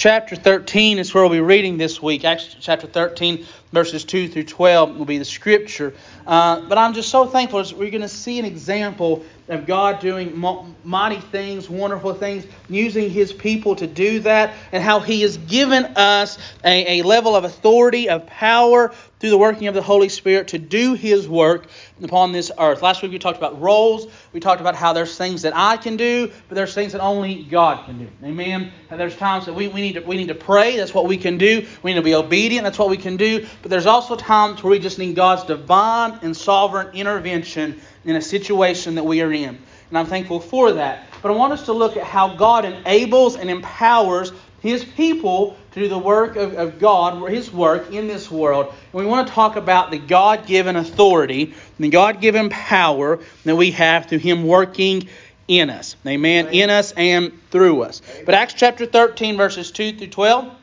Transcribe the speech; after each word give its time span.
chapter 0.00 0.34
13 0.34 0.98
is 0.98 1.12
where 1.12 1.22
we'll 1.22 1.30
be 1.30 1.42
reading 1.42 1.76
this 1.76 2.00
week. 2.00 2.24
Acts 2.24 2.56
chapter 2.58 2.86
13, 2.86 3.46
verses 3.72 4.04
2 4.04 4.28
through 4.28 4.44
12 4.44 4.96
will 4.96 5.04
be 5.04 5.18
the 5.18 5.24
scripture. 5.24 5.94
Uh, 6.26 6.60
but 6.68 6.78
I'm 6.78 6.94
just 6.94 7.08
so 7.08 7.26
thankful 7.26 7.62
we're 7.76 7.90
going 7.90 8.02
to 8.02 8.08
see 8.08 8.38
an 8.38 8.44
example 8.44 9.24
of 9.50 9.66
God 9.66 10.00
doing 10.00 10.38
mighty 10.84 11.20
things, 11.20 11.68
wonderful 11.68 12.14
things, 12.14 12.46
using 12.68 13.10
His 13.10 13.32
people 13.32 13.74
to 13.76 13.86
do 13.86 14.20
that, 14.20 14.54
and 14.70 14.82
how 14.82 15.00
He 15.00 15.22
has 15.22 15.36
given 15.36 15.84
us 15.96 16.38
a, 16.64 17.00
a 17.00 17.02
level 17.02 17.34
of 17.34 17.44
authority, 17.44 18.08
of 18.08 18.26
power 18.26 18.94
through 19.18 19.30
the 19.30 19.38
working 19.38 19.66
of 19.66 19.74
the 19.74 19.82
Holy 19.82 20.08
Spirit 20.08 20.48
to 20.48 20.58
do 20.58 20.94
His 20.94 21.28
work 21.28 21.66
upon 22.00 22.32
this 22.32 22.52
earth. 22.58 22.80
Last 22.80 23.02
week 23.02 23.10
we 23.10 23.18
talked 23.18 23.38
about 23.38 23.60
roles. 23.60 24.06
We 24.32 24.38
talked 24.38 24.60
about 24.60 24.76
how 24.76 24.92
there's 24.92 25.16
things 25.18 25.42
that 25.42 25.52
I 25.56 25.76
can 25.76 25.96
do, 25.96 26.30
but 26.48 26.54
there's 26.54 26.72
things 26.72 26.92
that 26.92 27.00
only 27.00 27.42
God 27.42 27.84
can 27.86 27.98
do. 27.98 28.08
Amen. 28.22 28.72
And 28.88 29.00
there's 29.00 29.16
times 29.16 29.46
that 29.46 29.54
we, 29.54 29.66
we 29.66 29.80
need 29.80 29.94
to 29.94 30.00
we 30.00 30.16
need 30.16 30.28
to 30.28 30.34
pray. 30.34 30.76
That's 30.76 30.94
what 30.94 31.06
we 31.06 31.16
can 31.16 31.38
do. 31.38 31.66
We 31.82 31.92
need 31.92 31.98
to 31.98 32.04
be 32.04 32.14
obedient. 32.14 32.64
That's 32.64 32.78
what 32.78 32.88
we 32.88 32.96
can 32.96 33.16
do. 33.16 33.46
But 33.62 33.70
there's 33.70 33.86
also 33.86 34.16
times 34.16 34.62
where 34.62 34.70
we 34.70 34.78
just 34.78 34.98
need 34.98 35.14
God's 35.14 35.44
divine 35.44 36.18
and 36.22 36.36
sovereign 36.36 36.94
intervention 36.94 37.80
in 38.04 38.16
a 38.16 38.22
situation 38.22 38.94
that 38.94 39.04
we 39.04 39.20
are 39.20 39.32
in. 39.32 39.58
And 39.88 39.98
I'm 39.98 40.06
thankful 40.06 40.40
for 40.40 40.72
that. 40.72 41.06
But 41.22 41.32
I 41.32 41.34
want 41.34 41.52
us 41.52 41.66
to 41.66 41.72
look 41.72 41.96
at 41.96 42.04
how 42.04 42.34
God 42.36 42.64
enables 42.64 43.36
and 43.36 43.50
empowers 43.50 44.32
his 44.60 44.84
people 44.84 45.56
to 45.72 45.80
do 45.80 45.88
the 45.88 45.98
work 45.98 46.36
of, 46.36 46.54
of 46.54 46.78
God, 46.78 47.28
his 47.30 47.52
work 47.52 47.92
in 47.92 48.06
this 48.06 48.30
world. 48.30 48.66
And 48.92 49.00
we 49.00 49.06
want 49.06 49.28
to 49.28 49.34
talk 49.34 49.56
about 49.56 49.90
the 49.90 49.98
God 49.98 50.46
given 50.46 50.76
authority, 50.76 51.54
the 51.78 51.88
God 51.88 52.20
given 52.20 52.50
power 52.50 53.20
that 53.44 53.56
we 53.56 53.72
have 53.72 54.06
through 54.06 54.18
him 54.18 54.44
working 54.46 55.08
in 55.48 55.70
us. 55.70 55.96
Amen. 56.06 56.46
Amen. 56.46 56.54
In 56.54 56.70
us 56.70 56.92
and 56.92 57.32
through 57.50 57.82
us. 57.82 58.02
Amen. 58.10 58.24
But 58.26 58.34
Acts 58.34 58.54
chapter 58.54 58.86
13, 58.86 59.36
verses 59.36 59.70
2 59.70 59.98
through 59.98 60.08
12 60.08 60.56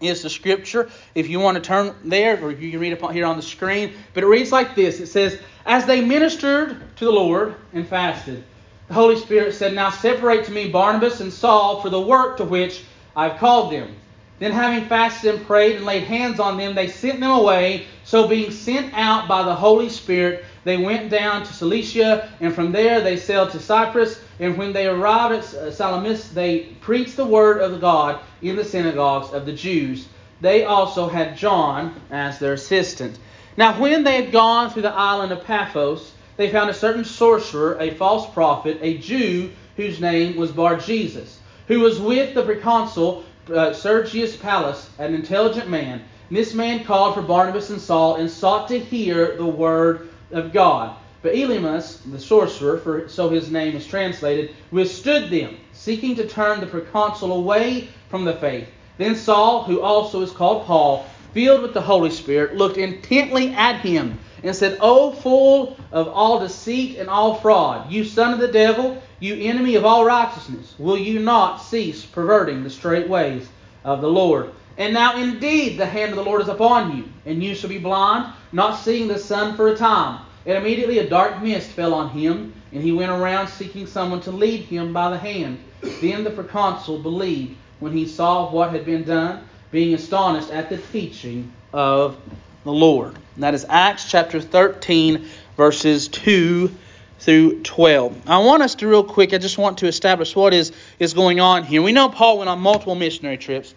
is 0.00 0.22
the 0.22 0.30
scripture. 0.30 0.90
If 1.14 1.28
you 1.28 1.40
want 1.40 1.56
to 1.56 1.60
turn 1.60 1.94
there, 2.04 2.42
or 2.42 2.50
you 2.50 2.70
can 2.70 2.80
read 2.80 2.92
it 2.92 3.10
here 3.10 3.26
on 3.26 3.36
the 3.36 3.42
screen. 3.42 3.94
But 4.14 4.22
it 4.22 4.26
reads 4.26 4.52
like 4.52 4.74
this 4.74 5.00
It 5.00 5.08
says, 5.08 5.38
As 5.66 5.86
they 5.86 6.04
ministered 6.04 6.96
to 6.96 7.04
the 7.04 7.10
Lord 7.10 7.54
and 7.72 7.86
fasted, 7.86 8.44
the 8.88 8.94
Holy 8.94 9.16
Spirit 9.16 9.54
said, 9.54 9.74
Now 9.74 9.90
separate 9.90 10.44
to 10.46 10.52
me 10.52 10.70
Barnabas 10.70 11.20
and 11.20 11.32
Saul 11.32 11.82
for 11.82 11.90
the 11.90 12.00
work 12.00 12.38
to 12.38 12.44
which 12.44 12.84
I've 13.14 13.38
called 13.38 13.72
them. 13.72 13.94
Then, 14.38 14.52
having 14.52 14.88
fasted 14.88 15.34
and 15.34 15.46
prayed 15.46 15.76
and 15.76 15.84
laid 15.84 16.04
hands 16.04 16.38
on 16.38 16.56
them, 16.56 16.74
they 16.74 16.86
sent 16.86 17.18
them 17.18 17.32
away. 17.32 17.86
So, 18.08 18.26
being 18.26 18.50
sent 18.50 18.94
out 18.94 19.28
by 19.28 19.42
the 19.42 19.54
Holy 19.54 19.90
Spirit, 19.90 20.46
they 20.64 20.78
went 20.78 21.10
down 21.10 21.44
to 21.44 21.52
Seleucia, 21.52 22.30
and 22.40 22.54
from 22.54 22.72
there 22.72 23.02
they 23.02 23.18
sailed 23.18 23.50
to 23.50 23.60
Cyprus. 23.60 24.18
And 24.40 24.56
when 24.56 24.72
they 24.72 24.86
arrived 24.86 25.34
at 25.34 25.74
Salamis, 25.74 26.30
they 26.30 26.60
preached 26.80 27.18
the 27.18 27.26
word 27.26 27.60
of 27.60 27.82
God 27.82 28.20
in 28.40 28.56
the 28.56 28.64
synagogues 28.64 29.34
of 29.34 29.44
the 29.44 29.52
Jews. 29.52 30.08
They 30.40 30.64
also 30.64 31.06
had 31.06 31.36
John 31.36 32.00
as 32.10 32.38
their 32.38 32.54
assistant. 32.54 33.18
Now, 33.58 33.78
when 33.78 34.04
they 34.04 34.16
had 34.22 34.32
gone 34.32 34.70
through 34.70 34.88
the 34.88 34.94
island 34.94 35.30
of 35.30 35.44
Paphos, 35.44 36.12
they 36.38 36.48
found 36.48 36.70
a 36.70 36.74
certain 36.74 37.04
sorcerer, 37.04 37.76
a 37.78 37.90
false 37.90 38.26
prophet, 38.32 38.78
a 38.80 38.96
Jew, 38.96 39.50
whose 39.76 40.00
name 40.00 40.34
was 40.36 40.50
Bar 40.50 40.76
Jesus, 40.76 41.40
who 41.66 41.80
was 41.80 42.00
with 42.00 42.32
the 42.32 42.42
proconsul 42.42 43.24
uh, 43.54 43.74
Sergius 43.74 44.34
Paulus, 44.34 44.88
an 44.98 45.12
intelligent 45.12 45.68
man. 45.68 46.02
This 46.30 46.52
man 46.52 46.84
called 46.84 47.14
for 47.14 47.22
Barnabas 47.22 47.70
and 47.70 47.80
Saul 47.80 48.16
and 48.16 48.30
sought 48.30 48.68
to 48.68 48.78
hear 48.78 49.36
the 49.36 49.46
word 49.46 50.10
of 50.30 50.52
God. 50.52 50.94
But 51.22 51.34
Elymas, 51.34 51.98
the 52.10 52.20
sorcerer, 52.20 52.78
for 52.78 53.08
so 53.08 53.30
his 53.30 53.50
name 53.50 53.74
is 53.74 53.86
translated, 53.86 54.54
withstood 54.70 55.30
them, 55.30 55.56
seeking 55.72 56.14
to 56.16 56.28
turn 56.28 56.60
the 56.60 56.66
proconsul 56.66 57.32
away 57.32 57.88
from 58.10 58.26
the 58.26 58.34
faith. 58.34 58.68
Then 58.98 59.16
Saul, 59.16 59.64
who 59.64 59.80
also 59.80 60.20
is 60.20 60.30
called 60.30 60.66
Paul, 60.66 61.06
filled 61.32 61.62
with 61.62 61.72
the 61.72 61.80
Holy 61.80 62.10
Spirit, 62.10 62.56
looked 62.56 62.76
intently 62.76 63.54
at 63.54 63.80
him 63.80 64.18
and 64.44 64.54
said, 64.54 64.76
O 64.80 65.12
fool 65.12 65.78
of 65.92 66.08
all 66.08 66.40
deceit 66.40 66.98
and 66.98 67.08
all 67.08 67.36
fraud, 67.36 67.90
you 67.90 68.04
son 68.04 68.34
of 68.34 68.38
the 68.38 68.48
devil, 68.48 69.02
you 69.18 69.34
enemy 69.34 69.76
of 69.76 69.84
all 69.84 70.04
righteousness, 70.04 70.74
will 70.78 70.98
you 70.98 71.20
not 71.20 71.56
cease 71.56 72.04
perverting 72.04 72.62
the 72.62 72.70
straight 72.70 73.08
ways 73.08 73.48
of 73.82 74.02
the 74.02 74.10
Lord? 74.10 74.52
And 74.78 74.94
now 74.94 75.20
indeed 75.20 75.76
the 75.76 75.86
hand 75.86 76.12
of 76.12 76.16
the 76.16 76.24
Lord 76.24 76.40
is 76.40 76.48
upon 76.48 76.96
you, 76.96 77.04
and 77.26 77.42
you 77.42 77.54
shall 77.54 77.68
be 77.68 77.78
blind, 77.78 78.32
not 78.52 78.76
seeing 78.76 79.08
the 79.08 79.18
sun 79.18 79.56
for 79.56 79.68
a 79.68 79.76
time. 79.76 80.24
And 80.46 80.56
immediately 80.56 81.00
a 81.00 81.08
dark 81.08 81.42
mist 81.42 81.70
fell 81.70 81.92
on 81.92 82.10
him, 82.10 82.54
and 82.72 82.82
he 82.82 82.92
went 82.92 83.10
around 83.10 83.48
seeking 83.48 83.86
someone 83.86 84.20
to 84.22 84.30
lead 84.30 84.60
him 84.60 84.92
by 84.92 85.10
the 85.10 85.18
hand. 85.18 85.58
Then 86.00 86.22
the 86.22 86.30
proconsul 86.30 87.00
believed 87.00 87.56
when 87.80 87.92
he 87.92 88.06
saw 88.06 88.50
what 88.50 88.70
had 88.70 88.86
been 88.86 89.02
done, 89.02 89.46
being 89.72 89.94
astonished 89.94 90.50
at 90.50 90.70
the 90.70 90.78
teaching 90.78 91.52
of 91.72 92.16
the 92.64 92.72
Lord. 92.72 93.14
And 93.34 93.42
that 93.42 93.54
is 93.54 93.66
Acts 93.68 94.08
chapter 94.08 94.40
13, 94.40 95.26
verses 95.56 96.08
2 96.08 96.70
through 97.18 97.62
12. 97.62 98.28
I 98.28 98.38
want 98.38 98.62
us 98.62 98.76
to, 98.76 98.86
real 98.86 99.04
quick, 99.04 99.34
I 99.34 99.38
just 99.38 99.58
want 99.58 99.78
to 99.78 99.86
establish 99.86 100.36
what 100.36 100.54
is, 100.54 100.72
is 100.98 101.14
going 101.14 101.40
on 101.40 101.64
here. 101.64 101.82
We 101.82 101.92
know 101.92 102.08
Paul 102.08 102.38
went 102.38 102.48
on 102.48 102.60
multiple 102.60 102.94
missionary 102.94 103.38
trips, 103.38 103.74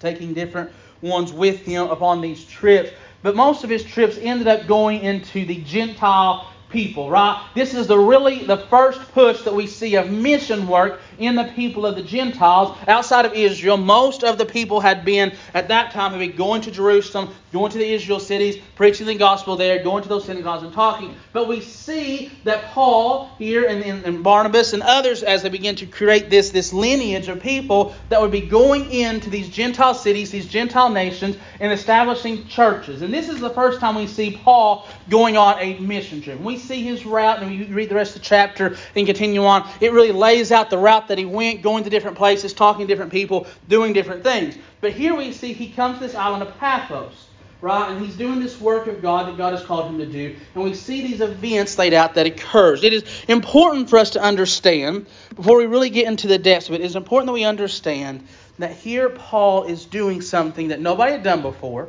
taking 0.00 0.34
different 0.34 0.70
ones 1.00 1.32
with 1.32 1.60
him 1.60 1.88
upon 1.90 2.20
these 2.20 2.44
trips. 2.44 2.90
But 3.22 3.36
most 3.36 3.64
of 3.64 3.70
his 3.70 3.84
trips 3.84 4.18
ended 4.20 4.46
up 4.46 4.66
going 4.66 5.02
into 5.02 5.44
the 5.44 5.56
Gentile 5.62 6.48
people, 6.70 7.10
right? 7.10 7.44
This 7.54 7.74
is 7.74 7.86
the 7.86 7.98
really 7.98 8.44
the 8.44 8.58
first 8.68 9.00
push 9.12 9.42
that 9.42 9.54
we 9.54 9.66
see 9.66 9.96
of 9.96 10.10
mission 10.10 10.68
work 10.68 11.00
in 11.18 11.34
the 11.34 11.44
people 11.44 11.86
of 11.86 11.96
the 11.96 12.02
Gentiles 12.02 12.76
outside 12.86 13.24
of 13.24 13.32
Israel. 13.34 13.76
Most 13.76 14.24
of 14.24 14.38
the 14.38 14.46
people 14.46 14.80
had 14.80 15.04
been 15.04 15.32
at 15.54 15.68
that 15.68 15.92
time 15.92 16.12
had 16.12 16.20
been 16.20 16.36
going 16.36 16.62
to 16.62 16.70
Jerusalem, 16.70 17.34
going 17.52 17.72
to 17.72 17.78
the 17.78 17.92
Israel 17.92 18.20
cities, 18.20 18.56
preaching 18.74 19.06
the 19.06 19.14
gospel 19.14 19.56
there, 19.56 19.82
going 19.82 20.02
to 20.02 20.08
those 20.08 20.24
synagogues 20.24 20.62
and 20.62 20.72
talking. 20.72 21.14
But 21.32 21.48
we 21.48 21.60
see 21.60 22.30
that 22.44 22.64
Paul 22.66 23.30
here 23.38 23.66
and, 23.66 23.82
and, 23.82 24.04
and 24.04 24.22
Barnabas 24.22 24.72
and 24.72 24.82
others, 24.82 25.22
as 25.22 25.42
they 25.42 25.48
begin 25.48 25.76
to 25.76 25.86
create 25.86 26.30
this 26.30 26.50
this 26.50 26.72
lineage 26.72 27.28
of 27.28 27.40
people 27.40 27.94
that 28.08 28.20
would 28.20 28.30
be 28.30 28.40
going 28.40 28.90
into 28.90 29.30
these 29.30 29.48
Gentile 29.48 29.94
cities, 29.94 30.30
these 30.30 30.46
Gentile 30.46 30.90
nations, 30.90 31.36
and 31.60 31.72
establishing 31.72 32.46
churches. 32.46 33.02
And 33.02 33.12
this 33.12 33.28
is 33.28 33.40
the 33.40 33.50
first 33.50 33.80
time 33.80 33.94
we 33.94 34.06
see 34.06 34.38
Paul 34.42 34.86
going 35.08 35.36
on 35.36 35.58
a 35.58 35.78
mission 35.78 36.20
trip. 36.20 36.40
we 36.40 36.58
see 36.58 36.82
his 36.82 37.04
route, 37.04 37.42
and 37.42 37.50
we 37.50 37.64
read 37.66 37.88
the 37.88 37.94
rest 37.94 38.14
of 38.14 38.22
the 38.22 38.26
chapter 38.26 38.76
and 38.94 39.06
continue 39.06 39.44
on. 39.44 39.68
It 39.80 39.92
really 39.92 40.12
lays 40.12 40.52
out 40.52 40.70
the 40.70 40.78
route 40.78 41.07
that 41.08 41.18
he 41.18 41.24
went, 41.24 41.62
going 41.62 41.84
to 41.84 41.90
different 41.90 42.16
places, 42.16 42.52
talking 42.52 42.86
to 42.86 42.92
different 42.92 43.12
people, 43.12 43.46
doing 43.68 43.92
different 43.92 44.22
things. 44.22 44.56
But 44.80 44.92
here 44.92 45.14
we 45.14 45.32
see 45.32 45.52
he 45.52 45.70
comes 45.70 45.98
to 45.98 46.06
this 46.06 46.14
island 46.14 46.42
of 46.42 46.56
Paphos, 46.58 47.26
right? 47.60 47.90
And 47.90 48.04
he's 48.04 48.16
doing 48.16 48.40
this 48.40 48.60
work 48.60 48.86
of 48.86 49.02
God 49.02 49.28
that 49.28 49.36
God 49.36 49.52
has 49.52 49.64
called 49.64 49.90
him 49.90 49.98
to 49.98 50.06
do. 50.06 50.36
And 50.54 50.64
we 50.64 50.74
see 50.74 51.02
these 51.06 51.20
events 51.20 51.76
laid 51.78 51.94
out 51.94 52.14
that 52.14 52.26
occurs. 52.26 52.84
It 52.84 52.92
is 52.92 53.04
important 53.26 53.90
for 53.90 53.98
us 53.98 54.10
to 54.10 54.22
understand, 54.22 55.06
before 55.34 55.58
we 55.58 55.66
really 55.66 55.90
get 55.90 56.06
into 56.06 56.28
the 56.28 56.38
depths 56.38 56.68
of 56.68 56.74
it, 56.74 56.80
it 56.80 56.84
is 56.84 56.96
important 56.96 57.26
that 57.26 57.32
we 57.32 57.44
understand 57.44 58.26
that 58.58 58.72
here 58.72 59.08
Paul 59.08 59.64
is 59.64 59.84
doing 59.84 60.20
something 60.20 60.68
that 60.68 60.80
nobody 60.80 61.12
had 61.12 61.22
done 61.22 61.42
before 61.42 61.88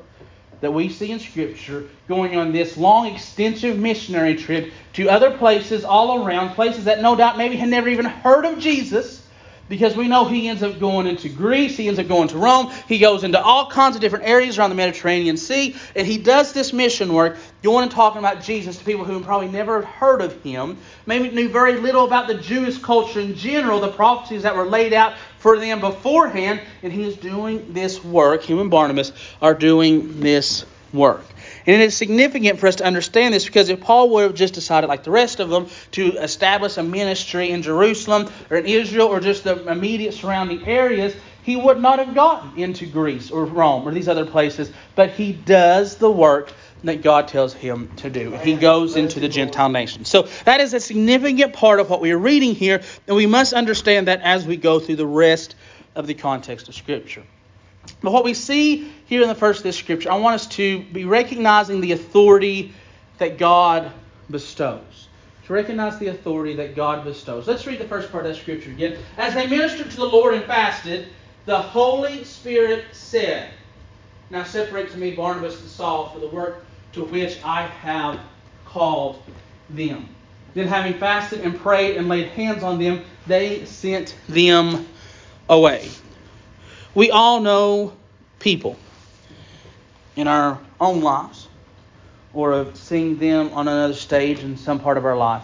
that 0.61 0.73
we 0.73 0.89
see 0.89 1.11
in 1.11 1.19
Scripture 1.19 1.87
going 2.07 2.35
on 2.35 2.51
this 2.51 2.77
long, 2.77 3.07
extensive 3.07 3.77
missionary 3.77 4.35
trip 4.35 4.71
to 4.93 5.09
other 5.09 5.37
places 5.37 5.85
all 5.85 6.25
around, 6.25 6.55
places 6.55 6.85
that 6.85 7.01
no 7.01 7.15
doubt 7.15 7.37
maybe 7.37 7.55
had 7.55 7.69
never 7.69 7.87
even 7.89 8.05
heard 8.05 8.45
of 8.45 8.59
Jesus, 8.59 9.18
because 9.69 9.95
we 9.95 10.07
know 10.07 10.25
he 10.25 10.49
ends 10.49 10.63
up 10.63 10.79
going 10.79 11.07
into 11.07 11.29
Greece, 11.29 11.77
he 11.77 11.87
ends 11.87 11.99
up 11.99 12.07
going 12.07 12.27
to 12.29 12.37
Rome, 12.37 12.71
he 12.87 12.97
goes 12.97 13.23
into 13.23 13.41
all 13.41 13.69
kinds 13.69 13.95
of 13.95 14.01
different 14.01 14.25
areas 14.25 14.57
around 14.57 14.71
the 14.71 14.75
Mediterranean 14.75 15.37
Sea, 15.37 15.75
and 15.95 16.05
he 16.05 16.17
does 16.17 16.51
this 16.51 16.73
mission 16.73 17.13
work, 17.13 17.37
going 17.61 17.83
and 17.83 17.91
talking 17.91 18.19
about 18.19 18.41
Jesus 18.41 18.77
to 18.77 18.83
people 18.83 19.05
who 19.05 19.19
probably 19.21 19.47
never 19.47 19.83
heard 19.83 20.21
of 20.21 20.41
him, 20.41 20.77
maybe 21.05 21.29
knew 21.29 21.47
very 21.47 21.77
little 21.77 22.05
about 22.05 22.27
the 22.27 22.35
Jewish 22.35 22.79
culture 22.79 23.19
in 23.19 23.35
general, 23.35 23.79
the 23.79 23.91
prophecies 23.91 24.43
that 24.43 24.55
were 24.55 24.65
laid 24.65 24.91
out 24.91 25.13
for 25.37 25.59
them 25.59 25.79
beforehand, 25.79 26.61
and 26.83 26.91
he 26.91 27.03
is 27.03 27.15
doing 27.15 27.73
this 27.73 28.03
work. 28.03 28.43
Him 28.43 28.59
and 28.59 28.71
Barnabas 28.71 29.11
are 29.41 29.53
doing 29.53 30.19
this 30.19 30.65
work. 30.91 31.23
And 31.65 31.81
it 31.81 31.85
is 31.85 31.95
significant 31.95 32.59
for 32.59 32.67
us 32.67 32.77
to 32.77 32.85
understand 32.85 33.33
this 33.33 33.45
because 33.45 33.69
if 33.69 33.81
Paul 33.81 34.09
would 34.11 34.23
have 34.23 34.33
just 34.33 34.53
decided, 34.53 34.87
like 34.87 35.03
the 35.03 35.11
rest 35.11 35.39
of 35.39 35.49
them, 35.49 35.67
to 35.91 36.13
establish 36.13 36.77
a 36.77 36.83
ministry 36.83 37.49
in 37.49 37.61
Jerusalem 37.61 38.29
or 38.49 38.57
in 38.57 38.65
Israel 38.65 39.07
or 39.07 39.19
just 39.19 39.43
the 39.43 39.67
immediate 39.67 40.13
surrounding 40.13 40.65
areas, 40.65 41.15
he 41.43 41.55
would 41.55 41.79
not 41.79 41.99
have 41.99 42.13
gotten 42.13 42.57
into 42.59 42.85
Greece 42.85 43.31
or 43.31 43.45
Rome 43.45 43.87
or 43.87 43.91
these 43.91 44.07
other 44.07 44.25
places. 44.25 44.71
But 44.95 45.11
he 45.11 45.33
does 45.33 45.95
the 45.97 46.11
work 46.11 46.53
that 46.83 47.01
God 47.01 47.27
tells 47.27 47.53
him 47.53 47.89
to 47.97 48.09
do. 48.09 48.31
He 48.31 48.55
goes 48.55 48.95
into 48.95 49.19
the 49.19 49.27
Gentile 49.27 49.69
nations. 49.69 50.09
So 50.09 50.27
that 50.45 50.61
is 50.61 50.73
a 50.73 50.79
significant 50.79 51.53
part 51.53 51.79
of 51.79 51.89
what 51.89 52.01
we 52.01 52.11
are 52.11 52.17
reading 52.17 52.55
here, 52.55 52.81
and 53.07 53.15
we 53.15 53.25
must 53.25 53.53
understand 53.53 54.07
that 54.07 54.21
as 54.21 54.45
we 54.45 54.57
go 54.57 54.79
through 54.79 54.95
the 54.95 55.05
rest 55.05 55.55
of 55.95 56.07
the 56.07 56.13
context 56.13 56.69
of 56.69 56.75
Scripture. 56.75 57.23
But 58.01 58.11
what 58.11 58.23
we 58.23 58.33
see 58.33 58.91
here 59.05 59.21
in 59.21 59.27
the 59.27 59.35
first 59.35 59.59
of 59.59 59.63
this 59.63 59.77
Scripture, 59.77 60.11
I 60.11 60.17
want 60.17 60.35
us 60.35 60.47
to 60.47 60.83
be 60.83 61.05
recognizing 61.05 61.81
the 61.81 61.91
authority 61.91 62.73
that 63.17 63.37
God 63.37 63.91
bestows. 64.29 65.07
To 65.47 65.53
recognize 65.53 65.97
the 65.97 66.07
authority 66.07 66.55
that 66.57 66.75
God 66.75 67.03
bestows. 67.03 67.47
Let's 67.47 67.65
read 67.65 67.79
the 67.79 67.87
first 67.87 68.11
part 68.11 68.25
of 68.25 68.31
that 68.31 68.39
Scripture 68.39 68.69
again. 68.69 68.97
As 69.17 69.33
they 69.33 69.47
ministered 69.47 69.89
to 69.91 69.97
the 69.97 70.05
Lord 70.05 70.35
and 70.35 70.43
fasted, 70.45 71.07
the 71.45 71.57
Holy 71.57 72.23
Spirit 72.23 72.85
said, 72.91 73.49
Now 74.29 74.43
separate 74.43 74.91
to 74.91 74.97
me 74.97 75.15
Barnabas 75.15 75.59
and 75.59 75.69
Saul 75.69 76.09
for 76.09 76.19
the 76.19 76.27
work 76.27 76.65
to 76.93 77.03
which 77.05 77.39
I 77.43 77.63
have 77.63 78.19
called 78.65 79.23
them. 79.69 80.07
Then, 80.53 80.67
having 80.67 80.93
fasted 80.95 81.41
and 81.41 81.57
prayed 81.57 81.97
and 81.97 82.07
laid 82.07 82.29
hands 82.29 82.63
on 82.63 82.79
them, 82.79 83.03
they 83.27 83.65
sent 83.65 84.15
them 84.27 84.87
away. 85.47 85.89
We 86.95 87.11
all 87.11 87.39
know 87.39 87.93
people 88.39 88.77
in 90.15 90.27
our 90.27 90.59
own 90.79 91.01
lives 91.01 91.47
or 92.33 92.51
of 92.51 92.77
seeing 92.77 93.17
them 93.17 93.51
on 93.53 93.67
another 93.67 93.93
stage 93.93 94.39
in 94.39 94.57
some 94.57 94.79
part 94.79 94.97
of 94.97 95.05
our 95.05 95.17
life 95.17 95.43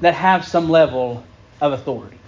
that 0.00 0.14
have 0.14 0.46
some 0.46 0.68
level 0.68 1.24
of 1.60 1.72
authority. 1.72 2.18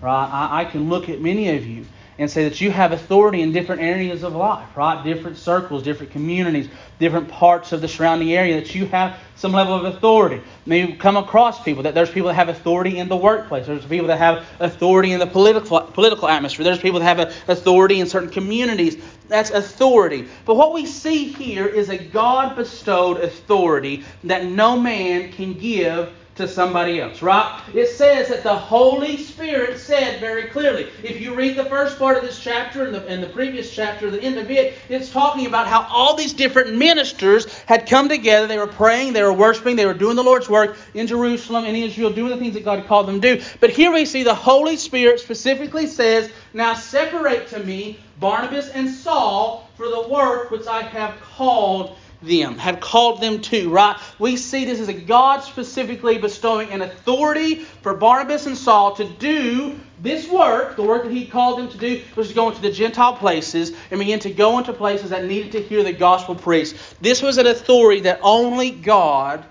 Right? 0.00 0.24
I, 0.26 0.60
I 0.60 0.64
can 0.64 0.88
look 0.88 1.08
at 1.08 1.20
many 1.20 1.56
of 1.56 1.66
you 1.66 1.86
and 2.18 2.30
say 2.30 2.44
that 2.44 2.60
you 2.60 2.70
have 2.70 2.92
authority 2.92 3.42
in 3.42 3.52
different 3.52 3.80
areas 3.80 4.22
of 4.22 4.34
life, 4.34 4.76
right? 4.76 5.02
Different 5.02 5.36
circles, 5.36 5.82
different 5.82 6.12
communities, 6.12 6.68
different 6.98 7.28
parts 7.28 7.72
of 7.72 7.80
the 7.80 7.88
surrounding 7.88 8.32
area 8.32 8.60
that 8.60 8.74
you 8.74 8.86
have 8.86 9.18
some 9.36 9.52
level 9.52 9.74
of 9.74 9.84
authority. 9.84 10.40
Maybe 10.66 10.92
come 10.94 11.16
across 11.16 11.62
people 11.62 11.82
that 11.84 11.94
there's 11.94 12.10
people 12.10 12.28
that 12.28 12.34
have 12.34 12.48
authority 12.48 12.98
in 12.98 13.08
the 13.08 13.16
workplace. 13.16 13.66
There's 13.66 13.84
people 13.84 14.06
that 14.08 14.18
have 14.18 14.46
authority 14.60 15.12
in 15.12 15.18
the 15.18 15.26
political 15.26 15.80
political 15.80 16.28
atmosphere. 16.28 16.64
There's 16.64 16.78
people 16.78 17.00
that 17.00 17.18
have 17.18 17.34
authority 17.48 18.00
in 18.00 18.06
certain 18.06 18.30
communities. 18.30 19.02
That's 19.28 19.50
authority. 19.50 20.28
But 20.44 20.56
what 20.56 20.74
we 20.74 20.86
see 20.86 21.24
here 21.24 21.66
is 21.66 21.88
a 21.88 21.98
God 21.98 22.54
bestowed 22.54 23.18
authority 23.18 24.04
that 24.24 24.44
no 24.44 24.78
man 24.78 25.32
can 25.32 25.54
give 25.54 26.12
to 26.36 26.48
somebody 26.48 27.00
else, 27.00 27.20
right? 27.20 27.60
It 27.74 27.88
says 27.88 28.28
that 28.28 28.42
the 28.42 28.54
Holy 28.54 29.18
Spirit 29.18 29.78
said 29.78 30.18
very 30.18 30.44
clearly. 30.44 30.88
If 31.02 31.20
you 31.20 31.34
read 31.34 31.56
the 31.56 31.66
first 31.66 31.98
part 31.98 32.16
of 32.16 32.22
this 32.22 32.40
chapter 32.40 32.84
and 32.84 32.94
the, 32.94 33.06
and 33.06 33.22
the 33.22 33.28
previous 33.28 33.70
chapter, 33.70 34.10
the 34.10 34.22
end 34.22 34.38
of 34.38 34.50
it, 34.50 34.74
it's 34.88 35.10
talking 35.10 35.46
about 35.46 35.66
how 35.66 35.86
all 35.90 36.16
these 36.16 36.32
different 36.32 36.74
ministers 36.74 37.52
had 37.66 37.86
come 37.86 38.08
together. 38.08 38.46
They 38.46 38.56
were 38.56 38.66
praying, 38.66 39.12
they 39.12 39.22
were 39.22 39.32
worshiping, 39.32 39.76
they 39.76 39.84
were 39.84 39.92
doing 39.94 40.16
the 40.16 40.22
Lord's 40.22 40.48
work 40.48 40.78
in 40.94 41.06
Jerusalem, 41.06 41.66
in 41.66 41.76
Israel, 41.76 42.10
doing 42.10 42.30
the 42.30 42.38
things 42.38 42.54
that 42.54 42.64
God 42.64 42.86
called 42.86 43.08
them 43.08 43.20
to 43.20 43.36
do. 43.36 43.44
But 43.60 43.70
here 43.70 43.92
we 43.92 44.06
see 44.06 44.22
the 44.22 44.34
Holy 44.34 44.76
Spirit 44.76 45.20
specifically 45.20 45.86
says, 45.86 46.30
Now 46.54 46.72
separate 46.72 47.48
to 47.48 47.58
me 47.62 47.98
Barnabas 48.20 48.70
and 48.70 48.88
Saul 48.88 49.68
for 49.76 49.88
the 49.88 50.08
work 50.08 50.50
which 50.50 50.66
I 50.66 50.82
have 50.82 51.20
called 51.20 51.96
them, 52.22 52.58
have 52.58 52.80
called 52.80 53.20
them 53.20 53.40
to, 53.42 53.70
right? 53.70 53.96
We 54.18 54.36
see 54.36 54.64
this 54.64 54.80
as 54.80 54.88
a 54.88 54.92
God 54.92 55.40
specifically 55.40 56.18
bestowing 56.18 56.70
an 56.70 56.82
authority 56.82 57.56
for 57.56 57.94
Barnabas 57.94 58.46
and 58.46 58.56
Saul 58.56 58.94
to 58.96 59.04
do 59.04 59.78
this 60.00 60.28
work, 60.28 60.76
the 60.76 60.82
work 60.82 61.04
that 61.04 61.12
he 61.12 61.26
called 61.26 61.58
them 61.58 61.68
to 61.68 61.78
do, 61.78 62.02
was 62.16 62.28
to 62.28 62.34
go 62.34 62.48
into 62.48 62.60
the 62.60 62.72
Gentile 62.72 63.14
places 63.14 63.72
and 63.90 64.00
begin 64.00 64.18
to 64.20 64.30
go 64.30 64.58
into 64.58 64.72
places 64.72 65.10
that 65.10 65.24
needed 65.24 65.52
to 65.52 65.62
hear 65.62 65.82
the 65.82 65.92
gospel 65.92 66.34
preached. 66.34 66.74
This 67.00 67.22
was 67.22 67.38
an 67.38 67.46
authority 67.46 68.00
that 68.02 68.18
only 68.22 68.70
God 68.70 69.44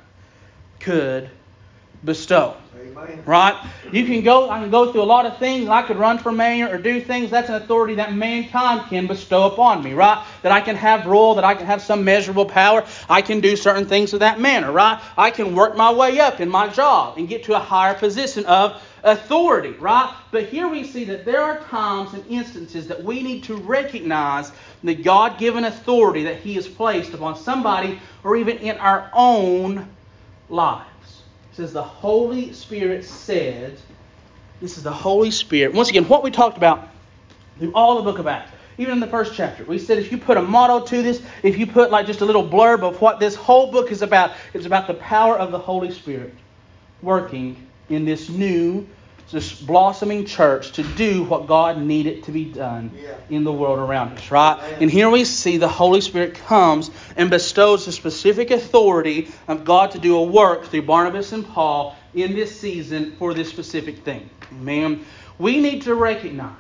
could 0.80 1.30
bestow. 2.04 2.56
Amen. 2.76 3.24
Right? 3.26 3.56
You 3.92 4.06
can 4.06 4.22
go, 4.22 4.50
I 4.50 4.60
can 4.60 4.72
go 4.72 4.92
through 4.92 5.02
a 5.02 5.04
lot 5.04 5.26
of 5.26 5.38
things, 5.38 5.70
I 5.70 5.82
could 5.82 5.98
run 5.98 6.18
for 6.18 6.32
mayor 6.32 6.70
or 6.70 6.78
do 6.78 7.02
things. 7.02 7.30
That's 7.30 7.50
an 7.50 7.56
authority 7.56 7.96
that 7.96 8.14
mankind 8.14 8.90
can 8.90 9.08
bestow 9.08 9.48
upon 9.48 9.84
me, 9.84 9.94
right? 9.94 10.26
That 10.42 10.52
I 10.52 10.62
can 10.62 10.76
have 10.76 11.06
rule, 11.06 11.36
that 11.36 11.44
I 11.44 11.54
can 11.54 11.66
have 11.66 11.82
some 11.82 12.04
measurable 12.04 12.46
power. 12.46 12.86
I 13.10 13.22
can 13.22 13.40
do 13.40 13.56
certain 13.56 13.86
things 13.86 14.14
of 14.14 14.22
that 14.22 14.40
manner, 14.40 14.72
right? 14.72 15.02
I 15.18 15.32
can 15.32 15.56
work 15.56 15.76
my 15.76 15.92
way 15.92 16.20
up 16.20 16.40
in 16.40 16.50
my 16.50 16.68
job 16.70 17.18
and 17.18 17.28
get 17.28 17.44
to 17.46 17.56
a 17.56 17.60
higher 17.60 17.94
position 17.94 18.46
of 18.46 18.82
authority, 19.04 19.72
right? 19.72 20.14
But 20.32 20.46
here 20.46 20.68
we 20.68 20.84
see 20.84 21.06
that 21.06 21.26
there 21.26 21.42
are 21.42 21.60
times 21.62 22.14
and 22.14 22.24
instances 22.28 22.88
that 22.88 23.04
we 23.04 23.22
need 23.22 23.44
to 23.46 23.56
recognize 23.56 24.52
the 24.84 24.96
God 24.96 25.38
given 25.38 25.66
authority 25.66 26.24
that 26.24 26.38
He 26.38 26.56
has 26.56 26.68
placed 26.68 27.14
upon 27.14 27.36
somebody 27.36 28.00
or 28.24 28.36
even 28.36 28.58
in 28.58 28.78
our 28.78 29.10
own 29.14 29.88
lives. 30.50 30.91
Says 31.54 31.74
the 31.74 31.84
Holy 31.84 32.54
Spirit 32.54 33.04
said, 33.04 33.78
this 34.62 34.78
is 34.78 34.84
the 34.84 34.92
Holy 34.92 35.32
Spirit. 35.32 35.74
Once 35.74 35.90
again, 35.90 36.06
what 36.06 36.24
we 36.24 36.32
talked 36.32 36.56
about 36.56 36.88
through 37.58 37.74
all 37.74 37.98
the 37.98 38.04
book 38.04 38.20
of 38.20 38.28
Acts, 38.28 38.52
even 38.78 38.94
in 38.94 39.00
the 39.00 39.08
first 39.08 39.34
chapter, 39.36 39.66
we 39.66 39.78
said 39.78 39.98
if 39.98 40.12
you 40.12 40.18
put 40.18 40.38
a 40.38 40.42
motto 40.42 40.86
to 40.86 41.02
this, 41.02 41.22
if 41.44 41.58
you 41.58 41.68
put 41.68 41.92
like 41.92 42.06
just 42.06 42.22
a 42.22 42.26
little 42.26 42.48
blurb 42.48 42.84
of 42.84 43.02
what 43.02 43.20
this 43.20 43.36
whole 43.36 43.72
book 43.72 43.92
is 43.92 44.02
about, 44.02 44.32
it's 44.54 44.66
about 44.66 44.88
the 44.88 44.94
power 44.94 45.38
of 45.38 45.52
the 45.52 45.60
Holy 45.60 45.92
Spirit 45.92 46.34
working 47.02 47.68
in 47.90 48.06
this 48.06 48.30
new 48.30 48.88
this 49.32 49.60
blossoming 49.60 50.26
church 50.26 50.74
to 50.74 50.84
do 50.84 51.24
what 51.24 51.48
God 51.48 51.82
needed 51.82 52.24
to 52.26 52.32
be 52.32 52.46
done 52.46 52.92
yeah. 52.96 53.16
in 53.30 53.44
the 53.44 53.52
world 53.52 53.80
around 53.80 54.18
us, 54.18 54.32
right? 54.32 54.60
And 54.80 54.92
here 54.92 55.10
we 55.10 55.26
see 55.26 55.58
the 55.58 55.68
Holy 55.68 56.02
Spirit 56.02 56.36
comes 56.36 56.92
and 57.16 57.30
bestows 57.30 57.86
the 57.86 57.92
specific 57.92 58.52
authority 58.52 59.30
of 59.48 59.66
God 59.66 59.92
to 59.92 60.00
do 60.00 60.18
a 60.18 60.24
work 60.24 60.66
through 60.66 60.84
Barnabas 60.84 61.32
and 61.32 61.48
Paul 61.48 61.96
in 62.14 62.36
this 62.36 62.60
season 62.60 63.16
for 63.18 63.34
this 63.34 63.50
specific 63.50 64.00
thing. 64.04 64.30
Man, 64.52 65.06
we 65.40 65.60
need 65.60 65.84
to 65.84 65.96
recognize 65.96 66.56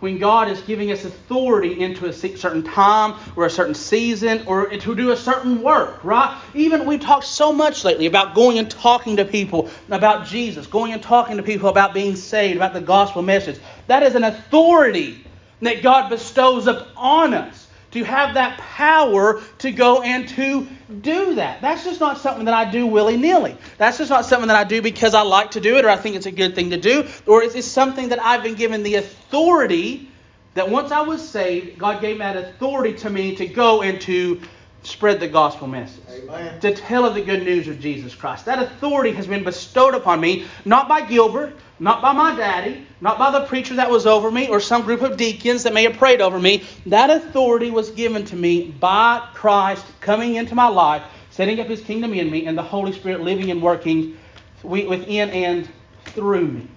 when 0.00 0.18
God 0.18 0.48
is 0.48 0.60
giving 0.62 0.92
us 0.92 1.04
authority 1.04 1.80
into 1.80 2.06
a 2.06 2.12
certain 2.12 2.62
time 2.62 3.18
or 3.34 3.46
a 3.46 3.50
certain 3.50 3.74
season 3.74 4.46
or 4.46 4.66
to 4.66 4.94
do 4.94 5.10
a 5.10 5.16
certain 5.16 5.62
work, 5.62 6.04
right? 6.04 6.38
Even 6.54 6.84
we 6.84 6.98
talked 6.98 7.24
so 7.24 7.52
much 7.52 7.84
lately 7.84 8.06
about 8.06 8.34
going 8.34 8.58
and 8.58 8.70
talking 8.70 9.16
to 9.16 9.24
people 9.24 9.70
about 9.90 10.26
Jesus, 10.26 10.66
going 10.66 10.92
and 10.92 11.02
talking 11.02 11.38
to 11.38 11.42
people 11.42 11.70
about 11.70 11.94
being 11.94 12.14
saved, 12.16 12.56
about 12.56 12.74
the 12.74 12.80
gospel 12.80 13.22
message. 13.22 13.58
That 13.86 14.02
is 14.02 14.14
an 14.14 14.24
authority 14.24 15.24
that 15.62 15.82
God 15.82 16.10
bestows 16.10 16.66
upon 16.66 17.32
us 17.32 17.65
to 17.96 18.04
have 18.04 18.34
that 18.34 18.58
power 18.58 19.40
to 19.58 19.72
go 19.72 20.02
and 20.02 20.28
to 20.28 20.66
do 21.00 21.34
that. 21.36 21.62
That's 21.62 21.82
just 21.82 21.98
not 21.98 22.18
something 22.18 22.44
that 22.44 22.54
I 22.54 22.70
do 22.70 22.86
willy 22.86 23.16
nilly. 23.16 23.56
That's 23.78 23.96
just 23.96 24.10
not 24.10 24.26
something 24.26 24.48
that 24.48 24.56
I 24.56 24.64
do 24.64 24.82
because 24.82 25.14
I 25.14 25.22
like 25.22 25.52
to 25.52 25.60
do 25.60 25.78
it 25.78 25.84
or 25.84 25.88
I 25.88 25.96
think 25.96 26.14
it's 26.14 26.26
a 26.26 26.30
good 26.30 26.54
thing 26.54 26.70
to 26.70 26.76
do, 26.76 27.08
or 27.26 27.42
is 27.42 27.54
it 27.54 27.64
something 27.64 28.10
that 28.10 28.22
I've 28.22 28.42
been 28.42 28.54
given 28.54 28.82
the 28.82 28.96
authority 28.96 30.10
that 30.54 30.70
once 30.70 30.92
I 30.92 31.00
was 31.02 31.26
saved, 31.26 31.78
God 31.78 32.00
gave 32.00 32.18
that 32.18 32.36
authority 32.36 32.94
to 32.98 33.10
me 33.10 33.36
to 33.36 33.46
go 33.46 33.82
and 33.82 34.00
to 34.02 34.40
spread 34.86 35.20
the 35.20 35.28
gospel 35.28 35.66
message, 35.66 36.02
Amen. 36.08 36.60
to 36.60 36.74
tell 36.74 37.04
of 37.04 37.14
the 37.14 37.22
good 37.22 37.42
news 37.42 37.68
of 37.68 37.80
Jesus 37.80 38.14
Christ. 38.14 38.44
That 38.46 38.62
authority 38.62 39.12
has 39.12 39.26
been 39.26 39.44
bestowed 39.44 39.94
upon 39.94 40.20
me, 40.20 40.46
not 40.64 40.88
by 40.88 41.02
Gilbert, 41.02 41.56
not 41.78 42.00
by 42.00 42.12
my 42.12 42.34
daddy, 42.36 42.86
not 43.00 43.18
by 43.18 43.30
the 43.30 43.44
preacher 43.46 43.74
that 43.74 43.90
was 43.90 44.06
over 44.06 44.30
me, 44.30 44.48
or 44.48 44.60
some 44.60 44.82
group 44.82 45.02
of 45.02 45.16
deacons 45.16 45.64
that 45.64 45.74
may 45.74 45.82
have 45.82 45.96
prayed 45.96 46.20
over 46.20 46.38
me. 46.38 46.64
That 46.86 47.10
authority 47.10 47.70
was 47.70 47.90
given 47.90 48.24
to 48.26 48.36
me 48.36 48.70
by 48.70 49.26
Christ 49.34 49.84
coming 50.00 50.36
into 50.36 50.54
my 50.54 50.68
life, 50.68 51.02
setting 51.30 51.60
up 51.60 51.66
his 51.66 51.82
kingdom 51.82 52.14
in 52.14 52.30
me, 52.30 52.46
and 52.46 52.56
the 52.56 52.62
Holy 52.62 52.92
Spirit 52.92 53.20
living 53.20 53.50
and 53.50 53.60
working 53.60 54.16
within 54.62 55.30
and 55.30 55.68
through 56.06 56.46
me. 56.46 56.68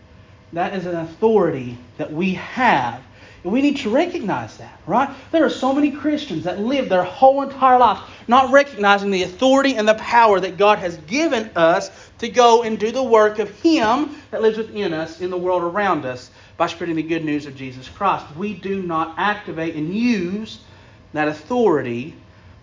That 0.54 0.74
is 0.74 0.86
an 0.86 0.96
authority 0.96 1.78
that 1.98 2.12
we 2.12 2.34
have 2.34 3.02
and 3.44 3.54
we 3.54 3.62
need 3.62 3.78
to 3.78 3.90
recognize 3.90 4.58
that, 4.58 4.80
right? 4.86 5.10
There 5.32 5.46
are 5.46 5.50
so 5.50 5.74
many 5.74 5.92
Christians 5.92 6.44
that 6.44 6.60
live 6.60 6.90
their 6.90 7.04
whole 7.04 7.42
entire 7.42 7.80
life 7.80 8.00
not 8.28 8.52
recognizing 8.52 9.12
the 9.12 9.24
authority 9.24 9.76
and 9.76 9.88
the 9.88 9.96
power 9.96 10.40
that 10.40 10.58
God 10.58 10.80
has 10.80 10.98
given 10.98 11.50
us 11.56 11.90
to 12.18 12.28
go 12.28 12.64
and 12.64 12.78
do 12.78 12.92
the 12.92 13.04
work 13.04 13.40
of 13.40 13.50
Him 13.62 14.18
that 14.32 14.42
lives 14.42 14.58
within 14.58 14.94
us 14.94 15.22
in 15.22 15.30
the 15.30 15.38
world 15.38 15.64
around 15.64 16.06
us 16.06 16.32
by 16.58 16.68
spreading 16.68 16.98
the 16.98 17.04
good 17.04 17.24
news 17.24 17.46
of 17.46 17.56
Jesus 17.56 17.88
Christ. 17.88 18.26
We 18.36 18.54
do 18.54 18.82
not 18.82 19.16
activate 19.18 19.76
and 19.76 19.94
use 19.94 20.60
that 21.14 21.30
authority 21.30 22.16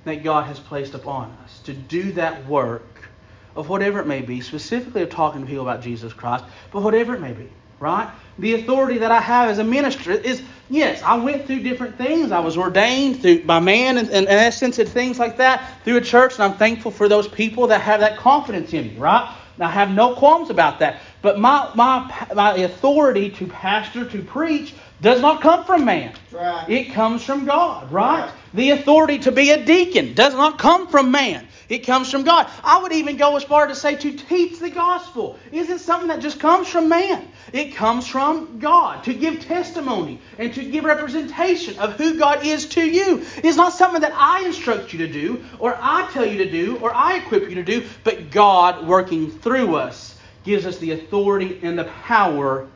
that 0.05 0.23
God 0.23 0.47
has 0.47 0.61
placed 0.61 0.95
upon 0.95 1.37
us 1.43 1.61
to 1.61 1.73
do 1.73 2.13
that 2.13 2.47
work 2.47 3.09
of 3.57 3.71
whatever 3.71 3.99
it 4.01 4.07
may 4.07 4.21
be, 4.21 4.43
specifically 4.43 5.03
of 5.03 5.09
talking 5.09 5.41
to 5.41 5.47
people 5.47 5.67
about 5.67 5.81
Jesus 5.81 6.13
Christ, 6.13 6.45
but 6.71 6.83
whatever 6.83 7.15
it 7.15 7.21
may 7.21 7.33
be 7.33 7.49
right? 7.81 8.11
The 8.39 8.55
authority 8.55 8.99
that 8.99 9.11
I 9.11 9.21
have 9.21 9.49
as 9.49 9.59
a 9.59 9.65
minister 9.65 10.13
is, 10.13 10.43
yes, 10.69 11.03
I 11.03 11.17
went 11.17 11.47
through 11.47 11.63
different 11.63 11.97
things. 11.97 12.33
I 12.33 12.41
was 12.41 12.57
ordained 12.57 13.23
through, 13.23 13.45
by 13.45 13.61
man 13.61 13.99
and, 13.99 14.09
and, 14.11 14.27
in 14.27 14.33
essence 14.33 14.79
and 14.79 14.89
things 14.89 15.19
like 15.19 15.39
that 15.39 15.83
through 15.85 15.97
a 15.97 16.03
church, 16.03 16.35
and 16.35 16.43
I'm 16.43 16.55
thankful 16.55 16.91
for 16.91 17.09
those 17.09 17.29
people 17.29 17.67
that 17.69 17.81
have 17.81 18.01
that 18.01 18.19
confidence 18.19 18.73
in 18.73 18.89
me, 18.89 18.97
right? 18.99 19.35
And 19.55 19.65
I 19.65 19.71
have 19.71 19.91
no 19.91 20.15
qualms 20.15 20.51
about 20.51 20.81
that. 20.81 21.01
But 21.23 21.39
my, 21.39 21.71
my, 21.75 22.27
my 22.35 22.55
authority 22.57 23.31
to 23.31 23.47
pastor, 23.47 24.05
to 24.05 24.23
preach, 24.23 24.75
does 25.01 25.21
not 25.21 25.41
come 25.41 25.65
from 25.65 25.85
man. 25.85 26.15
Right. 26.31 26.69
It 26.69 26.93
comes 26.93 27.25
from 27.25 27.47
God, 27.47 27.91
right? 27.91 28.25
right? 28.25 28.33
The 28.53 28.71
authority 28.71 29.19
to 29.21 29.33
be 29.33 29.51
a 29.51 29.65
deacon 29.65 30.15
does 30.15 30.35
not 30.35 30.59
come 30.59 30.89
from 30.89 31.11
man. 31.11 31.46
It 31.69 31.81
comes 31.81 32.11
from 32.11 32.23
God. 32.23 32.49
I 32.63 32.81
would 32.83 32.93
even 32.93 33.17
go 33.17 33.37
as 33.37 33.43
far 33.45 33.67
to 33.67 33.75
say 33.75 33.97
to 33.97 34.13
teach 34.13 34.59
the 34.59 34.71
gospel 34.71 35.39
isn't 35.51 35.81
something 35.81 36.09
that 36.09 36.21
just 36.21 36.39
comes 36.39 36.69
from 36.69 36.89
man. 36.89 37.27
It 37.53 37.75
comes 37.75 38.07
from 38.07 38.59
God. 38.59 39.03
To 39.05 39.15
give 39.15 39.41
testimony 39.41 40.21
and 40.39 40.55
to 40.55 40.65
give 40.65 40.85
representation 40.85 41.79
of 41.79 41.95
who 41.95 42.19
God 42.19 42.47
is 42.47 42.67
to 42.71 42.83
you 42.83 43.25
is 43.43 43.57
not 43.57 43.73
something 43.73 44.03
that 44.03 44.13
I 44.15 44.47
instruct 44.47 44.93
you 44.93 45.01
to 45.01 45.13
do 45.13 45.45
or 45.59 45.77
I 45.81 46.09
tell 46.13 46.25
you 46.25 46.39
to 46.39 46.51
do 46.51 46.77
or 46.79 46.95
I 46.95 47.17
equip 47.17 47.49
you 47.49 47.57
to 47.57 47.65
do, 47.65 47.87
but 48.05 48.31
God 48.31 48.87
working 48.87 49.31
through 49.31 49.77
us 49.77 50.17
gives 50.45 50.67
us 50.67 50.79
the 50.79 50.93
authority 50.93 51.59
and 51.63 51.77
the 51.79 51.85
power 51.85 52.69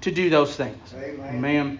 to 0.00 0.10
do 0.10 0.30
those 0.30 0.56
things. 0.56 0.94
Amen. 0.94 1.78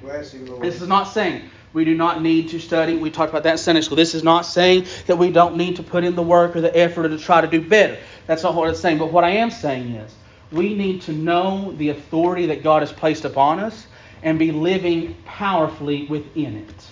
This 0.60 0.80
is 0.80 0.88
not 0.88 1.04
saying 1.04 1.50
we 1.72 1.84
do 1.84 1.94
not 1.94 2.22
need 2.22 2.50
to 2.50 2.60
study. 2.60 2.96
We 2.96 3.10
talked 3.10 3.30
about 3.30 3.44
that 3.44 3.52
in 3.52 3.58
Sunday 3.58 3.80
school. 3.80 3.96
This 3.96 4.14
is 4.14 4.22
not 4.22 4.42
saying 4.42 4.86
that 5.06 5.16
we 5.16 5.30
don't 5.30 5.56
need 5.56 5.76
to 5.76 5.82
put 5.82 6.04
in 6.04 6.14
the 6.14 6.22
work 6.22 6.54
or 6.54 6.60
the 6.60 6.76
effort 6.76 7.06
or 7.06 7.08
to 7.08 7.18
try 7.18 7.40
to 7.40 7.46
do 7.46 7.66
better. 7.66 7.98
That's 8.26 8.42
not 8.42 8.54
what 8.54 8.68
it's 8.68 8.80
saying. 8.80 8.98
But 8.98 9.12
what 9.12 9.24
I 9.24 9.30
am 9.30 9.50
saying 9.50 9.92
is 9.92 10.14
we 10.50 10.74
need 10.74 11.02
to 11.02 11.12
know 11.12 11.72
the 11.72 11.88
authority 11.88 12.46
that 12.46 12.62
God 12.62 12.82
has 12.82 12.92
placed 12.92 13.24
upon 13.24 13.58
us 13.58 13.86
and 14.22 14.38
be 14.38 14.52
living 14.52 15.16
powerfully 15.24 16.06
within 16.06 16.56
it. 16.56 16.90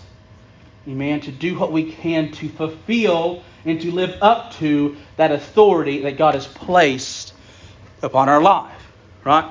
Amen. 0.89 1.21
To 1.21 1.31
do 1.31 1.59
what 1.59 1.73
we 1.73 1.93
can 1.93 2.33
to 2.33 2.49
fulfill 2.49 3.43
and 3.67 3.81
to 3.83 3.93
live 3.93 4.17
up 4.23 4.53
to 4.55 4.97
that 5.17 5.31
authority 5.31 6.01
that 6.03 6.17
God 6.17 6.35
has 6.35 6.47
placed 6.47 7.35
upon 8.03 8.31
our 8.31 8.41
life. 8.41 8.73
Right? 9.25 9.49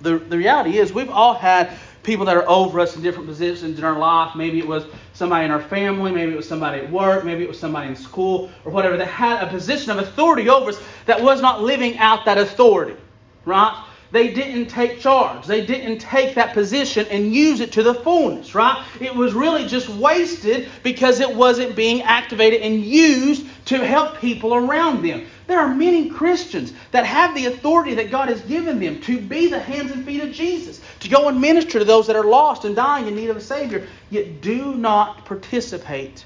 The, 0.00 0.18
the 0.18 0.38
reality 0.38 0.78
is, 0.78 0.92
we've 0.92 1.10
all 1.10 1.34
had 1.34 1.76
people 2.02 2.24
that 2.26 2.36
are 2.36 2.48
over 2.48 2.80
us 2.80 2.96
in 2.96 3.02
different 3.02 3.28
positions 3.28 3.78
in 3.78 3.84
our 3.84 3.98
life. 3.98 4.34
Maybe 4.36 4.58
it 4.58 4.66
was 4.66 4.84
somebody 5.12 5.44
in 5.44 5.50
our 5.50 5.62
family, 5.62 6.12
maybe 6.12 6.32
it 6.32 6.36
was 6.36 6.48
somebody 6.48 6.80
at 6.80 6.90
work, 6.90 7.24
maybe 7.24 7.42
it 7.42 7.48
was 7.48 7.58
somebody 7.58 7.88
in 7.88 7.96
school 7.96 8.50
or 8.64 8.72
whatever 8.72 8.96
that 8.96 9.06
had 9.06 9.42
a 9.42 9.46
position 9.48 9.90
of 9.90 9.98
authority 9.98 10.48
over 10.48 10.70
us 10.70 10.80
that 11.06 11.20
was 11.20 11.40
not 11.40 11.62
living 11.62 11.98
out 11.98 12.24
that 12.24 12.38
authority. 12.38 12.96
Right? 13.44 13.84
They 14.10 14.32
didn't 14.32 14.68
take 14.68 15.00
charge. 15.00 15.46
They 15.46 15.66
didn't 15.66 15.98
take 15.98 16.34
that 16.36 16.54
position 16.54 17.06
and 17.10 17.34
use 17.34 17.60
it 17.60 17.72
to 17.72 17.82
the 17.82 17.92
fullness, 17.92 18.54
right? 18.54 18.82
It 19.00 19.14
was 19.14 19.34
really 19.34 19.66
just 19.66 19.88
wasted 19.90 20.68
because 20.82 21.20
it 21.20 21.34
wasn't 21.34 21.76
being 21.76 22.00
activated 22.02 22.62
and 22.62 22.82
used 22.82 23.46
to 23.66 23.84
help 23.84 24.18
people 24.18 24.54
around 24.54 25.02
them. 25.02 25.26
There 25.46 25.60
are 25.60 25.74
many 25.74 26.08
Christians 26.08 26.72
that 26.90 27.04
have 27.04 27.34
the 27.34 27.46
authority 27.46 27.94
that 27.94 28.10
God 28.10 28.28
has 28.28 28.40
given 28.42 28.80
them 28.80 29.00
to 29.02 29.20
be 29.20 29.48
the 29.48 29.60
hands 29.60 29.90
and 29.90 30.04
feet 30.06 30.22
of 30.22 30.32
Jesus, 30.32 30.80
to 31.00 31.08
go 31.08 31.28
and 31.28 31.40
minister 31.40 31.78
to 31.78 31.84
those 31.84 32.06
that 32.08 32.16
are 32.16 32.24
lost 32.24 32.64
and 32.64 32.74
dying 32.74 33.06
in 33.06 33.14
need 33.14 33.30
of 33.30 33.36
a 33.36 33.40
Savior, 33.40 33.86
yet 34.10 34.40
do 34.40 34.74
not 34.74 35.24
participate 35.24 36.24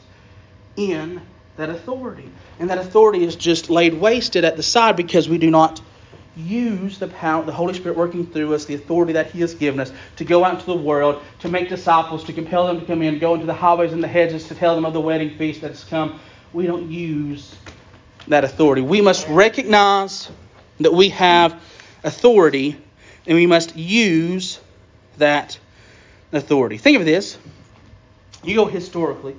in 0.77 1.21
that 1.57 1.69
authority. 1.69 2.31
And 2.59 2.71
that 2.71 2.79
authority 2.79 3.25
is 3.25 3.37
just 3.37 3.71
laid 3.71 3.95
wasted 3.95 4.45
at 4.45 4.57
the 4.57 4.63
side 4.63 4.97
because 4.97 5.29
we 5.29 5.39
do 5.39 5.51
not 5.51 5.81
use 6.35 6.99
the 6.99 7.09
power, 7.09 7.45
the 7.45 7.53
Holy 7.53 7.75
Spirit 7.75 7.99
working 7.99 8.27
through 8.27 8.55
us, 8.55 8.65
the 8.65 8.75
authority 8.75 9.13
that 9.13 9.31
He 9.31 9.41
has 9.41 9.55
given 9.55 9.81
us 9.81 9.93
to 10.17 10.25
go 10.25 10.45
out 10.45 10.55
into 10.55 10.67
the 10.67 10.77
world, 10.77 11.23
to 11.41 11.49
make 11.49 11.69
disciples, 11.69 12.25
to 12.25 12.33
compel 12.33 12.67
them 12.67 12.81
to 12.81 12.87
come 12.87 13.03
in, 13.03 13.19
go 13.19 13.35
into 13.35 13.47
the 13.47 13.55
highways 13.55 13.93
and 13.93 14.03
the 14.03 14.09
hedges 14.09 14.49
to 14.49 14.55
tell 14.55 14.75
them 14.75 14.87
of 14.87 14.95
the 14.95 15.01
wedding 15.01 15.37
feast 15.37 15.61
that 15.61 15.73
has 15.73 15.85
come. 15.85 16.19
We 16.55 16.67
don't 16.67 16.91
use 16.91 17.55
that 18.29 18.45
authority. 18.45 18.83
We 18.83 19.03
must 19.03 19.29
recognize 19.29 20.31
that 20.81 20.93
we 20.93 21.11
have 21.11 21.61
authority 22.03 22.77
and 23.27 23.37
we 23.37 23.47
must 23.47 23.77
use 23.77 24.61
that 25.19 25.59
authority. 26.33 26.79
Think 26.79 26.99
of 26.99 27.05
this. 27.05 27.39
You 28.43 28.55
go 28.55 28.67
historically 28.67 29.37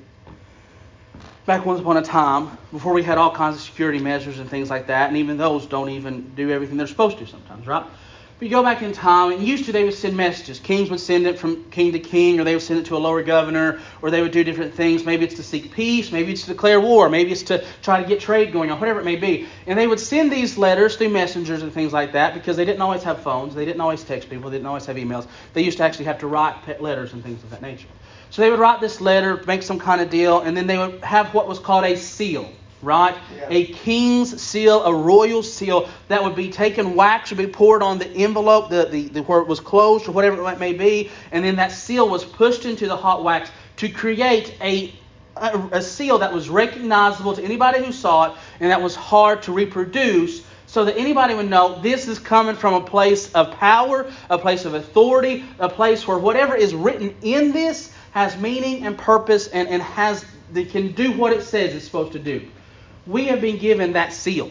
back 1.46 1.66
once 1.66 1.82
upon 1.82 1.98
a 1.98 2.02
time, 2.02 2.58
before 2.72 2.94
we 2.94 3.04
had 3.04 3.18
all 3.18 3.36
kinds 3.36 3.58
of 3.58 3.62
security 3.62 4.00
measures 4.00 4.40
and 4.40 4.50
things 4.50 4.70
like 4.70 4.88
that, 4.88 5.10
and 5.10 5.18
even 5.18 5.38
those 5.38 5.66
don't 5.66 5.90
even 5.90 6.34
do 6.36 6.50
everything 6.50 6.78
they're 6.78 6.88
supposed 6.88 7.18
to 7.18 7.28
sometimes, 7.28 7.68
right? 7.68 7.86
But 8.40 8.48
you 8.48 8.52
go 8.52 8.63
back 8.63 8.82
in 8.82 8.92
time, 8.92 9.32
and 9.32 9.44
used 9.44 9.66
to 9.66 9.72
they 9.72 9.84
would 9.84 9.94
send 9.94 10.18
messages. 10.18 10.60
Kings 10.60 10.90
would 10.90 11.00
send 11.00 11.28
it 11.28 11.38
from 11.40 11.63
king 11.70 11.92
to 11.94 12.00
king, 12.00 12.40
or 12.40 12.44
they 12.44 12.56
would 12.56 12.63
send 12.63 12.80
it 12.80 12.86
to 12.88 12.98
a 12.98 13.00
lower 13.00 13.22
governor, 13.22 13.80
or 14.02 14.12
they 14.12 14.22
would 14.22 14.32
do 14.32 14.44
different 14.44 14.74
things. 14.74 15.06
Maybe 15.06 15.24
it's 15.24 15.36
to 15.36 15.44
seek 15.44 15.72
peace, 15.72 16.12
maybe 16.12 16.34
it's 16.34 16.42
to 16.42 16.48
declare 16.48 16.82
war, 16.82 17.10
maybe 17.10 17.32
it's 17.32 17.44
to 17.44 17.63
try 17.82 18.02
to 18.02 18.08
get 18.08 18.20
trade 18.20 18.52
going 18.52 18.72
on, 18.72 18.80
whatever 18.80 19.00
it 19.00 19.06
may 19.06 19.16
be. 19.16 19.48
And 19.68 19.78
they 19.78 19.88
would 19.88 20.00
send 20.00 20.32
these 20.32 20.58
letters 20.58 20.96
through 20.96 21.10
messengers 21.10 21.62
and 21.62 21.72
things 21.72 21.94
like 21.94 22.12
that 22.13 22.34
because 22.34 22.58
they 22.58 22.66
didn't 22.66 22.82
always 22.82 23.04
have 23.04 23.22
phones, 23.22 23.56
they 23.56 23.66
didn't 23.66 23.82
always 23.82 24.04
text 24.04 24.30
people, 24.30 24.50
they 24.50 24.58
didn't 24.58 24.68
always 24.68 24.86
have 24.88 24.98
emails. 24.98 25.28
They 25.54 25.62
used 25.62 25.78
to 25.78 25.84
actually 25.84 26.06
have 26.06 26.20
to 26.20 26.28
write 26.28 26.82
letters 26.82 27.13
and 27.13 27.24
things 27.24 27.44
of 27.44 27.52
that 27.52 27.62
nature. 27.62 27.88
So 28.32 28.42
they 28.42 28.50
would 28.50 28.60
write 28.60 28.82
this 28.82 29.00
letter, 29.00 29.42
make 29.46 29.62
some 29.62 29.78
kind 29.78 30.02
of 30.02 30.10
deal, 30.10 30.40
and 30.40 30.58
then 30.58 30.66
they 30.66 30.78
would 30.78 31.04
have 31.04 31.36
what 31.36 31.48
was 31.48 31.60
called 31.60 31.86
a 31.86 31.96
seal, 31.96 32.52
right? 32.84 33.16
Yeah. 33.36 33.48
A 33.50 33.66
king's 33.68 34.42
seal, 34.42 34.84
a 34.84 34.94
royal 34.94 35.42
seal 35.42 35.90
that 36.08 36.24
would 36.24 36.36
be 36.36 36.50
taken, 36.50 36.96
wax 36.96 37.32
would 37.32 37.38
be 37.38 37.48
poured 37.48 37.82
on 37.82 37.98
the 37.98 38.08
envelope, 38.10 38.70
the, 38.70 38.86
the, 38.86 39.08
the 39.08 39.24
where 39.24 39.40
it 39.40 39.48
was 39.48 39.60
closed 39.60 40.08
or 40.08 40.12
whatever 40.12 40.48
it 40.50 40.60
may 40.60 40.74
be, 40.74 41.10
and 41.32 41.44
then 41.44 41.56
that 41.56 41.72
seal 41.72 42.08
was 42.08 42.24
pushed 42.24 42.66
into 42.66 42.88
the 42.88 42.98
hot 42.98 43.24
wax 43.24 43.50
to 43.78 43.90
create 43.90 44.56
a 44.62 44.94
a, 45.36 45.70
a 45.72 45.82
seal 45.82 46.20
that 46.20 46.32
was 46.32 46.48
recognizable 46.48 47.36
to 47.36 47.44
anybody 47.44 47.84
who 47.84 47.92
saw 47.92 48.32
it 48.32 48.38
and 48.60 48.70
that 48.70 48.80
was 48.80 48.96
hard 48.96 49.42
to 49.42 49.52
reproduce 49.52 50.44
so 50.68 50.86
that 50.86 50.98
anybody 50.98 51.34
would 51.34 51.50
know 51.50 51.80
this 51.82 52.08
is 52.08 52.20
coming 52.20 52.56
from 52.56 52.74
a 52.74 52.82
place 52.82 53.32
of 53.34 53.52
power, 53.52 54.12
a 54.30 54.38
place 54.38 54.66
of 54.66 54.74
authority, 54.74 55.44
a 55.60 55.70
place 55.70 56.08
where 56.08 56.18
whatever 56.18 56.56
is 56.56 56.74
written 56.74 57.16
in 57.22 57.52
this 57.52 57.92
has 58.12 58.38
meaning 58.38 58.86
and 58.86 58.98
purpose 58.98 59.48
and, 59.48 59.68
and 59.70 59.82
has 59.82 60.25
can 60.70 60.92
do 60.92 61.12
what 61.13 61.34
it 61.34 61.42
says 61.42 61.74
it's 61.74 61.86
supposed 61.86 62.13
to 62.13 62.20
do. 62.20 62.48
We 63.05 63.25
have 63.25 63.41
been 63.41 63.57
given 63.57 63.93
that 63.93 64.13
seal, 64.13 64.50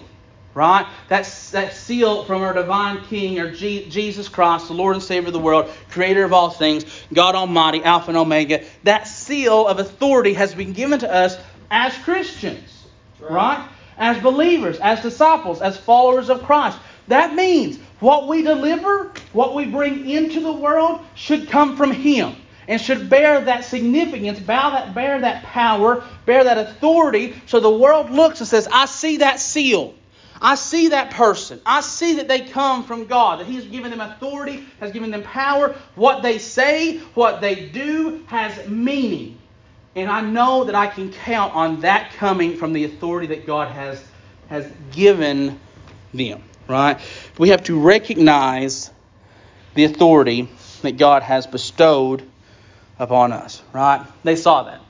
right? 0.55 0.87
That's 1.09 1.51
that 1.51 1.73
seal 1.73 2.25
from 2.25 2.43
our 2.43 2.53
divine 2.53 3.03
King, 3.05 3.41
our 3.41 3.51
G, 3.51 3.89
Jesus 3.89 4.29
Christ, 4.29 4.69
the 4.69 4.75
Lord 4.75 4.95
and 4.95 5.03
Savior 5.03 5.29
of 5.29 5.33
the 5.33 5.39
world, 5.39 5.71
Creator 5.91 6.25
of 6.25 6.33
all 6.33 6.51
things, 6.51 6.85
God 7.13 7.35
Almighty, 7.35 7.83
Alpha 7.83 8.11
and 8.11 8.19
Omega. 8.19 8.63
That 8.85 9.07
seal 9.09 9.67
of 9.67 9.79
authority 9.79 10.35
has 10.35 10.55
been 10.55 10.75
given 10.75 10.99
to 10.99 11.13
us 11.13 11.39
as 11.71 11.97
Christians, 11.99 12.85
right? 13.21 13.59
right? 13.59 13.69
As 13.97 14.23
believers, 14.23 14.79
as 14.81 15.01
disciples, 15.01 15.63
as 15.63 15.79
followers 15.79 16.29
of 16.29 16.43
Christ. 16.43 16.79
That 17.09 17.35
means 17.35 17.79
what 18.01 18.29
we 18.29 18.43
deliver, 18.43 19.11
what 19.33 19.55
we 19.55 19.65
bring 19.65 20.09
into 20.09 20.41
the 20.41 20.53
world, 20.53 21.01
should 21.15 21.49
come 21.49 21.77
from 21.77 21.93
Him 21.93 22.37
and 22.69 22.81
should 22.81 23.11
bear 23.11 23.41
that 23.41 23.65
significance, 23.65 24.39
bear 24.39 24.71
that, 24.71 24.95
bear 24.95 25.21
that 25.21 25.43
power, 25.45 26.05
bear 26.27 26.45
that 26.45 26.59
authority, 26.59 27.35
so 27.47 27.61
the 27.61 27.71
world 27.71 28.11
looks 28.11 28.41
and 28.41 28.49
says, 28.49 28.69
I 28.71 28.87
see 28.87 29.19
that 29.19 29.41
seal. 29.41 29.95
I 30.41 30.57
see 30.57 30.89
that 30.89 31.13
person. 31.13 31.61
I 31.65 31.83
see 31.83 32.15
that 32.15 32.27
they 32.27 32.41
come 32.41 32.85
from 32.85 33.07
God, 33.07 33.39
that 33.39 33.47
He's 33.47 33.65
given 33.65 33.93
them 33.93 34.01
authority, 34.01 34.67
has 34.81 34.91
given 34.91 35.13
them 35.13 35.23
power. 35.23 35.77
What 35.95 36.23
they 36.23 36.39
say, 36.39 36.99
what 37.15 37.41
they 37.41 37.69
do 37.69 38.25
has 38.27 38.69
meaning. 38.69 39.39
And 39.95 40.11
I 40.11 40.21
know 40.21 40.65
that 40.65 40.75
I 40.75 40.89
can 40.89 41.13
count 41.13 41.55
on 41.55 41.81
that 41.81 42.13
coming 42.15 42.57
from 42.57 42.73
the 42.73 42.85
authority 42.85 43.29
that 43.29 43.47
God 43.47 43.71
has, 43.71 44.03
has 44.49 44.67
given 44.91 45.61
them. 46.13 46.43
Right? 46.67 46.99
We 47.39 47.51
have 47.51 47.63
to 47.65 47.79
recognize 47.79 48.91
the 49.75 49.85
authority 49.85 50.49
that 50.83 50.97
God 50.97 51.23
has 51.23 51.47
bestowed 51.47 52.29
upon 53.03 53.33
us, 53.33 53.63
right? 53.73 54.07
They 54.23 54.37
saw 54.37 54.63
that. 54.63 54.81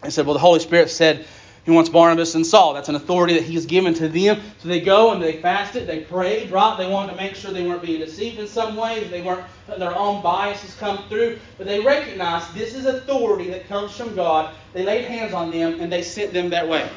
They 0.00 0.10
said, 0.10 0.26
well, 0.26 0.34
the 0.34 0.40
Holy 0.40 0.60
Spirit 0.60 0.90
said 0.90 1.26
he 1.64 1.72
wants 1.72 1.90
Barnabas 1.90 2.34
and 2.36 2.46
Saul. 2.46 2.74
That's 2.74 2.88
an 2.88 2.94
authority 2.94 3.34
that 3.34 3.42
he 3.42 3.54
has 3.54 3.66
given 3.66 3.94
to 3.94 4.08
them. 4.08 4.40
So 4.58 4.68
they 4.68 4.80
go 4.80 5.12
and 5.12 5.20
they 5.20 5.40
fasted, 5.42 5.86
they 5.86 6.00
prayed, 6.00 6.50
right? 6.52 6.76
They 6.78 6.88
wanted 6.88 7.12
to 7.12 7.16
make 7.18 7.34
sure 7.34 7.50
they 7.50 7.66
weren't 7.66 7.82
being 7.82 8.00
deceived 8.00 8.38
in 8.38 8.46
some 8.46 8.76
ways, 8.76 9.10
they 9.10 9.22
weren't 9.22 9.44
their 9.66 9.96
own 9.96 10.22
biases 10.22 10.74
come 10.76 11.04
through, 11.08 11.38
but 11.58 11.66
they 11.66 11.80
recognized 11.80 12.54
this 12.54 12.74
is 12.74 12.86
authority 12.86 13.50
that 13.50 13.68
comes 13.68 13.96
from 13.96 14.14
God. 14.14 14.54
They 14.72 14.84
laid 14.84 15.04
hands 15.04 15.34
on 15.34 15.50
them 15.50 15.80
and 15.80 15.92
they 15.92 16.02
sent 16.02 16.32
them 16.32 16.50
that 16.50 16.68
way. 16.68 16.88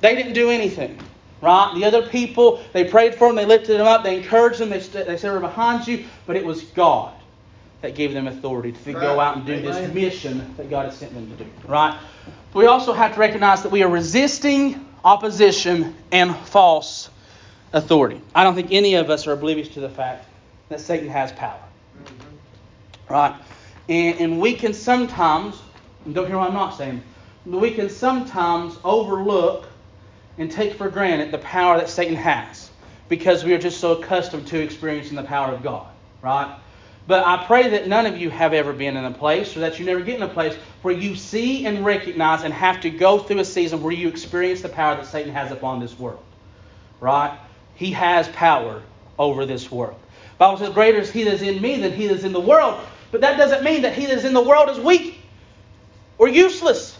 They 0.00 0.14
didn't 0.14 0.34
do 0.34 0.50
anything. 0.50 0.98
Right? 1.40 1.72
The 1.74 1.84
other 1.84 2.06
people, 2.06 2.62
they 2.72 2.84
prayed 2.84 3.16
for 3.16 3.26
them, 3.26 3.36
they 3.36 3.46
lifted 3.46 3.78
them 3.78 3.86
up, 3.86 4.04
they 4.04 4.18
encouraged 4.18 4.60
them, 4.60 4.70
they, 4.70 4.78
st- 4.78 5.06
they 5.06 5.16
said, 5.16 5.32
We're 5.32 5.40
behind 5.40 5.88
you, 5.88 6.04
but 6.24 6.36
it 6.36 6.44
was 6.44 6.62
God 6.62 7.14
that 7.82 7.96
gave 7.96 8.14
them 8.14 8.28
authority 8.28 8.72
to 8.72 8.92
go 8.92 9.20
out 9.20 9.36
and 9.36 9.44
do 9.44 9.60
this 9.60 9.92
mission 9.92 10.54
that 10.56 10.70
God 10.70 10.86
has 10.86 10.96
sent 10.96 11.12
them 11.12 11.28
to 11.36 11.44
do. 11.44 11.50
Right? 11.66 11.98
We 12.54 12.66
also 12.66 12.92
have 12.92 13.14
to 13.14 13.20
recognize 13.20 13.62
that 13.62 13.72
we 13.72 13.82
are 13.82 13.88
resisting 13.88 14.88
opposition 15.04 15.96
and 16.12 16.34
false 16.36 17.10
authority. 17.72 18.20
I 18.34 18.44
don't 18.44 18.54
think 18.54 18.70
any 18.70 18.94
of 18.94 19.10
us 19.10 19.26
are 19.26 19.32
oblivious 19.32 19.68
to 19.70 19.80
the 19.80 19.88
fact 19.88 20.26
that 20.68 20.80
Satan 20.80 21.08
has 21.08 21.32
power. 21.32 21.60
Mm-hmm. 22.04 23.12
Right? 23.12 23.34
And, 23.88 24.20
and 24.20 24.40
we 24.40 24.54
can 24.54 24.72
sometimes, 24.72 25.60
don't 26.12 26.28
hear 26.28 26.38
what 26.38 26.48
I'm 26.48 26.54
not 26.54 26.76
saying, 26.76 27.02
we 27.44 27.72
can 27.72 27.88
sometimes 27.88 28.78
overlook 28.84 29.66
and 30.38 30.50
take 30.50 30.74
for 30.74 30.88
granted 30.88 31.32
the 31.32 31.38
power 31.38 31.76
that 31.78 31.88
Satan 31.88 32.14
has 32.14 32.70
because 33.08 33.42
we 33.42 33.52
are 33.52 33.58
just 33.58 33.80
so 33.80 33.98
accustomed 33.98 34.46
to 34.46 34.60
experiencing 34.60 35.16
the 35.16 35.24
power 35.24 35.52
of 35.52 35.62
God. 35.64 35.88
Right? 36.22 36.56
But 37.06 37.26
I 37.26 37.44
pray 37.46 37.70
that 37.70 37.88
none 37.88 38.06
of 38.06 38.16
you 38.16 38.30
have 38.30 38.52
ever 38.52 38.72
been 38.72 38.96
in 38.96 39.04
a 39.04 39.10
place, 39.10 39.56
or 39.56 39.60
that 39.60 39.78
you 39.78 39.84
never 39.84 40.00
get 40.00 40.16
in 40.16 40.22
a 40.22 40.28
place 40.28 40.54
where 40.82 40.94
you 40.94 41.16
see 41.16 41.66
and 41.66 41.84
recognize 41.84 42.44
and 42.44 42.54
have 42.54 42.80
to 42.82 42.90
go 42.90 43.18
through 43.18 43.40
a 43.40 43.44
season 43.44 43.82
where 43.82 43.92
you 43.92 44.08
experience 44.08 44.60
the 44.60 44.68
power 44.68 44.94
that 44.96 45.06
Satan 45.06 45.32
has 45.32 45.50
upon 45.50 45.80
this 45.80 45.98
world. 45.98 46.22
Right? 47.00 47.36
He 47.74 47.90
has 47.92 48.28
power 48.28 48.82
over 49.18 49.44
this 49.46 49.70
world. 49.70 49.98
The 50.32 50.38
Bible 50.38 50.58
says, 50.58 50.74
Greater 50.74 50.98
is 50.98 51.10
he 51.10 51.24
that 51.24 51.34
is 51.34 51.42
in 51.42 51.60
me 51.60 51.80
than 51.80 51.92
he 51.92 52.06
that 52.06 52.14
is 52.14 52.24
in 52.24 52.32
the 52.32 52.40
world. 52.40 52.80
But 53.10 53.20
that 53.20 53.36
doesn't 53.36 53.64
mean 53.64 53.82
that 53.82 53.94
he 53.94 54.06
that 54.06 54.18
is 54.18 54.24
in 54.24 54.32
the 54.32 54.40
world 54.40 54.70
is 54.70 54.78
weak 54.78 55.18
or 56.18 56.28
useless 56.28 56.98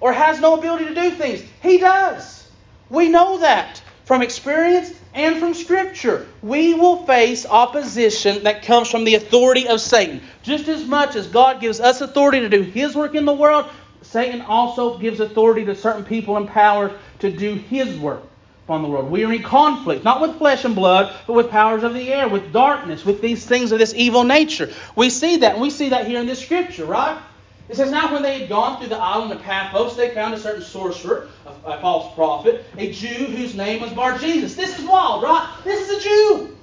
or 0.00 0.12
has 0.12 0.40
no 0.40 0.54
ability 0.58 0.86
to 0.86 0.94
do 0.94 1.10
things. 1.12 1.42
He 1.62 1.78
does. 1.78 2.48
We 2.90 3.08
know 3.08 3.38
that. 3.38 3.80
From 4.04 4.22
experience 4.22 4.92
and 5.14 5.38
from 5.38 5.54
Scripture. 5.54 6.26
We 6.42 6.74
will 6.74 7.06
face 7.06 7.46
opposition 7.46 8.44
that 8.44 8.62
comes 8.62 8.90
from 8.90 9.04
the 9.04 9.14
authority 9.14 9.68
of 9.68 9.80
Satan. 9.80 10.20
Just 10.42 10.68
as 10.68 10.84
much 10.84 11.16
as 11.16 11.26
God 11.26 11.60
gives 11.60 11.80
us 11.80 12.00
authority 12.00 12.40
to 12.40 12.48
do 12.48 12.62
His 12.62 12.94
work 12.94 13.14
in 13.14 13.24
the 13.24 13.32
world, 13.32 13.66
Satan 14.02 14.42
also 14.42 14.98
gives 14.98 15.20
authority 15.20 15.64
to 15.64 15.74
certain 15.74 16.04
people 16.04 16.36
and 16.36 16.48
powers 16.48 16.92
to 17.20 17.30
do 17.30 17.54
His 17.54 17.98
work 17.98 18.22
upon 18.64 18.82
the 18.82 18.88
world. 18.88 19.10
We 19.10 19.24
are 19.24 19.32
in 19.32 19.42
conflict, 19.42 20.04
not 20.04 20.20
with 20.20 20.36
flesh 20.36 20.64
and 20.64 20.74
blood, 20.74 21.14
but 21.26 21.34
with 21.34 21.50
powers 21.50 21.82
of 21.82 21.94
the 21.94 22.12
air, 22.12 22.28
with 22.28 22.52
darkness, 22.52 23.04
with 23.04 23.20
these 23.20 23.44
things 23.44 23.72
of 23.72 23.78
this 23.78 23.94
evil 23.94 24.24
nature. 24.24 24.70
We 24.96 25.10
see 25.10 25.38
that, 25.38 25.52
and 25.52 25.62
we 25.62 25.70
see 25.70 25.90
that 25.90 26.06
here 26.06 26.20
in 26.20 26.26
this 26.26 26.42
Scripture, 26.42 26.84
right? 26.84 27.18
It 27.68 27.76
says, 27.76 27.90
Now 27.90 28.12
when 28.12 28.22
they 28.22 28.40
had 28.40 28.48
gone 28.48 28.78
through 28.78 28.88
the 28.88 28.98
island 28.98 29.32
of 29.32 29.40
Paphos, 29.42 29.96
they 29.96 30.10
found 30.10 30.34
a 30.34 30.38
certain 30.38 30.62
sorcerer, 30.62 31.28
a, 31.46 31.70
a 31.72 31.80
false 31.80 32.14
prophet, 32.14 32.64
a 32.76 32.92
Jew 32.92 33.26
whose 33.26 33.54
name 33.54 33.80
was 33.80 33.92
Bar 33.92 34.18
Jesus. 34.18 34.54
This 34.54 34.78
is 34.78 34.84
wild, 34.84 35.22
right? 35.22 35.48
This 35.64 35.88
is 35.88 35.98
a 35.98 36.00
Jew. 36.00 36.56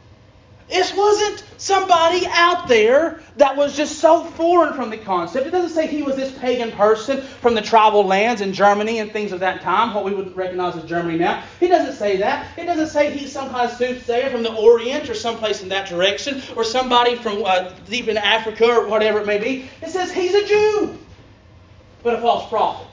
This 0.71 0.95
wasn't 0.95 1.43
somebody 1.57 2.25
out 2.27 2.69
there 2.69 3.19
that 3.35 3.57
was 3.57 3.75
just 3.75 3.99
so 3.99 4.23
foreign 4.23 4.73
from 4.73 4.89
the 4.89 4.97
concept. 4.97 5.45
It 5.45 5.51
doesn't 5.51 5.71
say 5.71 5.85
he 5.85 6.01
was 6.01 6.15
this 6.15 6.31
pagan 6.39 6.71
person 6.71 7.21
from 7.21 7.55
the 7.55 7.61
tribal 7.61 8.05
lands 8.05 8.39
in 8.39 8.53
Germany 8.53 8.99
and 8.99 9.11
things 9.11 9.33
of 9.33 9.41
that 9.41 9.61
time, 9.61 9.93
what 9.93 10.05
we 10.05 10.13
would 10.13 10.33
recognize 10.35 10.77
as 10.77 10.85
Germany 10.85 11.17
now. 11.17 11.43
He 11.59 11.67
doesn't 11.67 11.95
say 11.95 12.15
that. 12.17 12.57
It 12.57 12.65
doesn't 12.67 12.87
say 12.87 13.11
he's 13.11 13.33
some 13.33 13.49
kind 13.49 13.69
of 13.69 13.77
soothsayer 13.77 14.29
from 14.29 14.43
the 14.43 14.53
Orient 14.53 15.09
or 15.09 15.13
someplace 15.13 15.61
in 15.61 15.67
that 15.69 15.89
direction 15.89 16.41
or 16.55 16.63
somebody 16.63 17.15
from 17.15 17.43
uh, 17.43 17.73
deep 17.89 18.07
in 18.07 18.15
Africa 18.15 18.65
or 18.65 18.87
whatever 18.87 19.19
it 19.19 19.27
may 19.27 19.39
be. 19.39 19.69
It 19.81 19.89
says 19.89 20.09
he's 20.11 20.33
a 20.33 20.47
Jew, 20.47 20.97
but 22.01 22.13
a 22.13 22.21
false 22.21 22.47
prophet. 22.47 22.87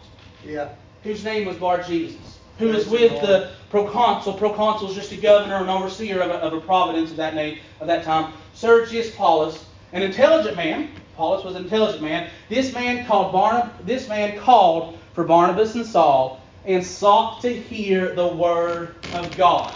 Yeah. 0.44 0.70
Whose 1.04 1.22
name 1.24 1.46
was 1.46 1.56
Bar 1.56 1.84
Jesus 1.84 2.37
who 2.58 2.70
is 2.72 2.88
with 2.88 3.20
the 3.20 3.50
proconsul. 3.70 4.34
Proconsul 4.34 4.90
is 4.90 4.94
just 4.94 5.12
a 5.12 5.16
governor 5.16 5.56
and 5.56 5.70
overseer 5.70 6.20
of 6.20 6.30
a, 6.30 6.34
of 6.34 6.52
a 6.52 6.60
province 6.60 7.10
of 7.10 7.16
that 7.16 7.34
name 7.34 7.58
of 7.80 7.86
that 7.86 8.04
time. 8.04 8.32
Sergius 8.54 9.14
Paulus, 9.14 9.64
an 9.92 10.02
intelligent 10.02 10.56
man. 10.56 10.90
Paulus 11.16 11.44
was 11.44 11.54
an 11.56 11.64
intelligent 11.64 12.02
man. 12.02 12.30
This 12.48 12.72
man 12.72 13.06
called 13.06 13.32
Barnab- 13.32 13.84
This 13.84 14.08
man 14.08 14.38
called 14.38 14.98
for 15.14 15.24
Barnabas 15.24 15.74
and 15.74 15.86
Saul 15.86 16.40
and 16.64 16.84
sought 16.84 17.42
to 17.42 17.52
hear 17.52 18.14
the 18.14 18.26
word 18.26 18.94
of 19.12 19.36
God. 19.36 19.74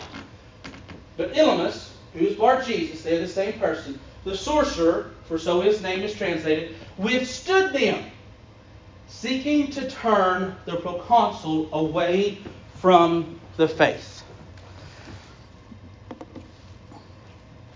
But 1.17 1.35
Elymas, 1.35 1.91
who 2.15 2.27
is 2.27 2.37
Bar 2.37 2.63
Jesus, 2.63 3.03
they're 3.03 3.21
the 3.21 3.29
same 3.29 3.55
person, 3.55 3.99
the 4.25 4.37
sorcerer, 4.37 5.11
for 5.27 5.39
so 5.39 5.61
his 5.61 5.83
name 5.83 6.01
is 6.03 6.15
translated, 6.15 6.75
withstood 6.99 7.73
them, 7.73 8.05
seeking 9.09 9.71
to 9.73 9.89
turn 9.91 10.57
the 10.65 10.77
proconsul 10.77 11.69
away 11.73 12.39
from 12.83 13.39
the 13.59 13.69
faith. 13.69 14.25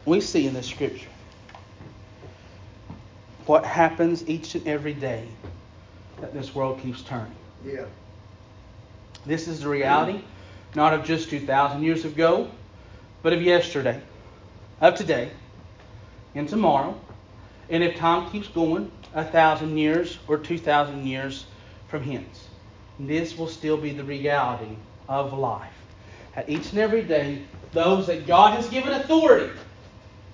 We 0.04 0.20
see 0.20 0.48
in 0.48 0.54
the 0.54 0.64
scripture 0.64 1.06
what 3.46 3.64
happens 3.64 4.28
each 4.28 4.56
and 4.56 4.66
every 4.66 4.94
day 4.94 5.28
that 6.20 6.34
this 6.34 6.56
world 6.56 6.80
keeps 6.80 7.02
turning. 7.02 7.36
Yeah. 7.64 7.84
This 9.24 9.46
is 9.46 9.60
the 9.60 9.68
reality, 9.68 10.22
not 10.74 10.92
of 10.92 11.04
just 11.04 11.30
2,000 11.30 11.84
years 11.84 12.04
ago, 12.04 12.50
but 13.22 13.32
of 13.32 13.40
yesterday, 13.40 14.02
of 14.80 14.96
today, 14.96 15.30
and 16.34 16.48
tomorrow. 16.48 17.00
And 17.70 17.84
if 17.84 17.96
time 17.96 18.28
keeps 18.32 18.48
going, 18.48 18.90
a 19.14 19.24
thousand 19.24 19.78
years 19.78 20.18
or 20.26 20.36
2,000 20.36 21.06
years 21.06 21.46
from 21.86 22.02
hence, 22.02 22.48
this 22.98 23.38
will 23.38 23.48
still 23.48 23.76
be 23.76 23.92
the 23.92 24.02
reality 24.02 24.76
of 25.08 25.32
life. 25.32 25.72
At 26.34 26.48
each 26.48 26.70
and 26.70 26.78
every 26.78 27.02
day, 27.02 27.42
those 27.72 28.06
that 28.06 28.26
God 28.26 28.54
has 28.54 28.68
given 28.68 28.92
authority, 28.92 29.52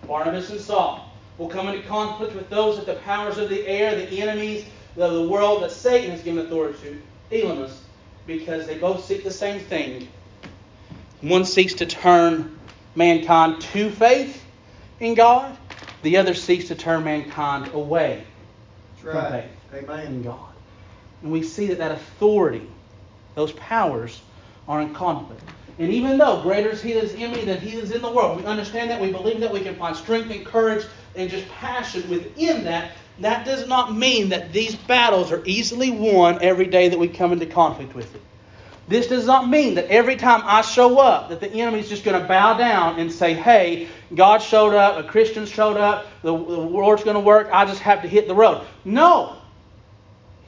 Barnabas 0.06 0.50
and 0.50 0.60
Saul, 0.60 1.12
will 1.38 1.48
come 1.48 1.68
into 1.68 1.86
conflict 1.86 2.34
with 2.34 2.48
those 2.50 2.76
that 2.76 2.86
the 2.86 3.00
powers 3.00 3.38
of 3.38 3.48
the 3.48 3.66
air, 3.66 3.94
the 3.94 4.20
enemies 4.20 4.64
of 4.96 5.12
the 5.12 5.28
world 5.28 5.62
that 5.62 5.72
Satan 5.72 6.10
has 6.10 6.22
given 6.22 6.44
authority 6.44 6.78
to, 7.30 7.36
Elymas, 7.36 7.78
because 8.26 8.66
they 8.66 8.78
both 8.78 9.04
seek 9.04 9.24
the 9.24 9.30
same 9.30 9.60
thing. 9.60 10.08
One 11.20 11.44
seeks 11.44 11.74
to 11.74 11.86
turn 11.86 12.58
mankind 12.94 13.62
to 13.62 13.90
faith 13.90 14.44
in 15.00 15.14
God, 15.14 15.56
the 16.02 16.16
other 16.16 16.34
seeks 16.34 16.68
to 16.68 16.74
turn 16.74 17.04
mankind 17.04 17.72
away 17.74 18.24
right. 19.02 19.12
from 19.12 19.32
faith 19.80 19.90
Amen. 19.90 20.06
in 20.06 20.22
God. 20.22 20.50
And 21.22 21.32
we 21.32 21.42
see 21.42 21.66
that 21.68 21.78
that 21.78 21.92
authority, 21.92 22.68
those 23.34 23.52
powers, 23.52 24.20
are 24.72 24.80
in 24.80 24.94
conflict. 24.94 25.42
And 25.78 25.92
even 25.92 26.16
though 26.16 26.40
greater 26.40 26.70
is 26.70 26.80
he 26.80 26.94
that 26.94 27.04
is 27.04 27.14
in 27.14 27.30
me 27.32 27.44
than 27.44 27.60
he 27.60 27.76
that 27.76 27.84
is 27.84 27.90
in 27.90 28.00
the 28.00 28.10
world, 28.10 28.38
we 28.38 28.46
understand 28.46 28.90
that, 28.90 29.00
we 29.00 29.12
believe 29.12 29.40
that, 29.40 29.52
we 29.52 29.60
can 29.60 29.74
find 29.76 29.94
strength 29.94 30.30
and 30.30 30.46
courage 30.46 30.86
and 31.14 31.28
just 31.28 31.46
passion 31.48 32.08
within 32.08 32.64
that. 32.64 32.92
That 33.18 33.44
does 33.44 33.68
not 33.68 33.94
mean 33.94 34.30
that 34.30 34.52
these 34.52 34.74
battles 34.74 35.30
are 35.30 35.42
easily 35.44 35.90
won 35.90 36.38
every 36.40 36.66
day 36.66 36.88
that 36.88 36.98
we 36.98 37.06
come 37.06 37.32
into 37.32 37.44
conflict 37.44 37.94
with 37.94 38.14
it. 38.14 38.22
This 38.88 39.06
does 39.06 39.26
not 39.26 39.48
mean 39.48 39.74
that 39.74 39.86
every 39.86 40.16
time 40.16 40.40
I 40.44 40.62
show 40.62 40.98
up, 40.98 41.28
that 41.28 41.40
the 41.40 41.50
enemy 41.50 41.80
is 41.80 41.88
just 41.88 42.04
going 42.04 42.20
to 42.20 42.26
bow 42.26 42.56
down 42.56 42.98
and 42.98 43.12
say, 43.12 43.34
hey, 43.34 43.88
God 44.14 44.38
showed 44.38 44.74
up, 44.74 45.04
a 45.04 45.06
Christian 45.06 45.44
showed 45.44 45.76
up, 45.76 46.06
the, 46.22 46.32
the 46.32 46.38
Lord's 46.38 47.04
going 47.04 47.14
to 47.14 47.20
work, 47.20 47.50
I 47.52 47.66
just 47.66 47.80
have 47.80 48.02
to 48.02 48.08
hit 48.08 48.26
the 48.26 48.34
road. 48.34 48.66
No. 48.84 49.36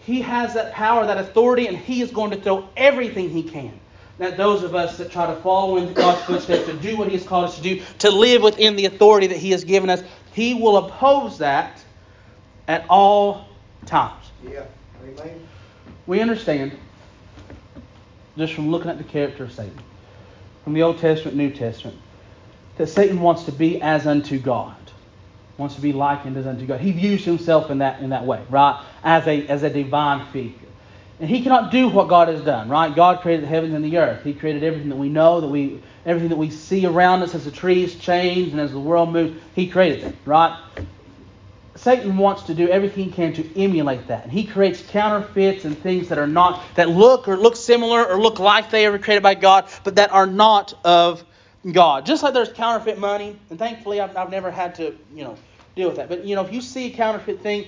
He 0.05 0.23
has 0.23 0.55
that 0.55 0.73
power, 0.73 1.07
that 1.07 1.19
authority, 1.19 1.67
and 1.67 1.77
he 1.77 2.01
is 2.01 2.11
going 2.11 2.31
to 2.31 2.41
throw 2.41 2.69
everything 2.77 3.31
he 3.31 3.43
can 3.43 3.79
that 4.19 4.37
those 4.37 4.63
of 4.63 4.75
us 4.75 4.97
that 4.99 5.11
try 5.11 5.27
to 5.27 5.41
follow 5.41 5.77
in 5.77 5.93
God's 5.93 6.23
footsteps, 6.23 6.67
to 6.67 6.75
do 6.75 6.97
what 6.97 7.09
He 7.09 7.15
has 7.17 7.27
called 7.27 7.47
us 7.47 7.57
to 7.57 7.63
do, 7.63 7.83
to 7.99 8.11
live 8.11 8.43
within 8.43 8.77
the 8.77 8.87
authority 8.87 9.27
that 9.27 9.39
He 9.39 9.51
has 9.51 9.65
given 9.65 9.91
us, 9.91 10.03
He 10.33 10.55
will 10.55 10.77
oppose 10.77 11.39
that 11.39 11.83
at 12.69 12.85
all 12.89 13.49
times. 13.87 14.31
Yeah. 14.43 14.65
Amen. 15.03 15.47
We 16.07 16.21
understand, 16.21 16.73
just 18.37 18.53
from 18.53 18.71
looking 18.71 18.91
at 18.91 18.99
the 18.99 19.05
character 19.05 19.45
of 19.45 19.53
Satan, 19.53 19.79
from 20.63 20.75
the 20.75 20.83
Old 20.83 20.99
Testament, 20.99 21.37
New 21.37 21.51
Testament, 21.51 21.99
that 22.77 22.89
Satan 22.89 23.21
wants 23.21 23.45
to 23.45 23.53
be 23.53 23.81
as 23.81 24.07
unto 24.07 24.39
God, 24.39 24.77
wants 25.57 25.75
to 25.77 25.81
be 25.81 25.93
likened 25.93 26.37
as 26.37 26.47
unto 26.47 26.67
God. 26.67 26.81
He 26.81 26.93
views 26.93 27.25
himself 27.25 27.71
in 27.71 27.79
that 27.79 28.01
in 28.01 28.11
that 28.11 28.25
way, 28.25 28.43
right? 28.51 28.85
As 29.03 29.27
a 29.27 29.47
as 29.47 29.63
a 29.63 29.71
divine 29.71 30.27
figure. 30.27 30.64
And 31.21 31.31
he 31.31 31.43
cannot 31.43 31.71
do 31.71 31.89
what 31.89 32.09
God 32.09 32.29
has 32.29 32.41
done, 32.43 32.69
right? 32.69 32.95
God 32.95 33.21
created 33.21 33.45
the 33.45 33.49
heavens 33.49 33.73
and 33.73 33.85
the 33.85 33.99
earth. 33.99 34.25
He 34.25 34.35
created 34.35 34.65
everything 34.65 34.89
that 34.89 34.97
we 34.97 35.09
know, 35.09 35.41
that 35.41 35.49
we 35.49 35.81
everything 36.05 36.29
that 36.29 36.37
we 36.37 36.51
see 36.51 36.87
around 36.87 37.23
us 37.23 37.35
as 37.35 37.45
the 37.45 37.51
trees 37.51 37.95
change 37.95 38.53
and 38.53 38.61
as 38.61 38.73
the 38.73 38.81
world 38.81 39.13
moves. 39.13 39.41
He 39.55 39.69
created 39.69 40.05
it, 40.05 40.17
right? 40.27 40.59
Satan 41.77 42.17
wants 42.17 42.43
to 42.45 42.55
do 42.55 42.69
everything 42.69 43.05
he 43.05 43.11
can 43.11 43.33
to 43.35 43.61
emulate 43.61 44.07
that. 44.09 44.25
And 44.25 44.33
he 44.33 44.45
creates 44.45 44.83
counterfeits 44.83 45.65
and 45.65 45.77
things 45.79 46.09
that 46.09 46.19
are 46.19 46.27
not 46.27 46.63
that 46.77 46.89
look 46.89 47.27
or 47.29 47.37
look 47.37 47.57
similar 47.57 48.05
or 48.05 48.21
look 48.21 48.39
like 48.39 48.71
they 48.71 48.89
were 48.89 48.99
created 48.99 49.23
by 49.23 49.35
God, 49.35 49.69
but 49.83 49.97
that 49.97 50.13
are 50.13 50.27
not 50.27 50.75
of 50.85 51.25
God. 51.71 52.07
Just 52.07 52.23
like 52.23 52.35
there's 52.35 52.53
counterfeit 52.53 52.99
money, 52.99 53.39
and 53.51 53.59
thankfully 53.59 54.01
I've, 54.01 54.17
I've 54.17 54.31
never 54.31 54.51
had 54.51 54.75
to, 54.77 54.95
you 55.15 55.25
know, 55.25 55.37
deal 55.75 55.89
with 55.89 55.97
that. 55.97 56.09
But 56.09 56.25
you 56.25 56.37
know, 56.37 56.45
if 56.45 56.53
you 56.53 56.61
see 56.61 56.93
a 56.93 56.97
counterfeit 56.97 57.41
thing, 57.41 57.67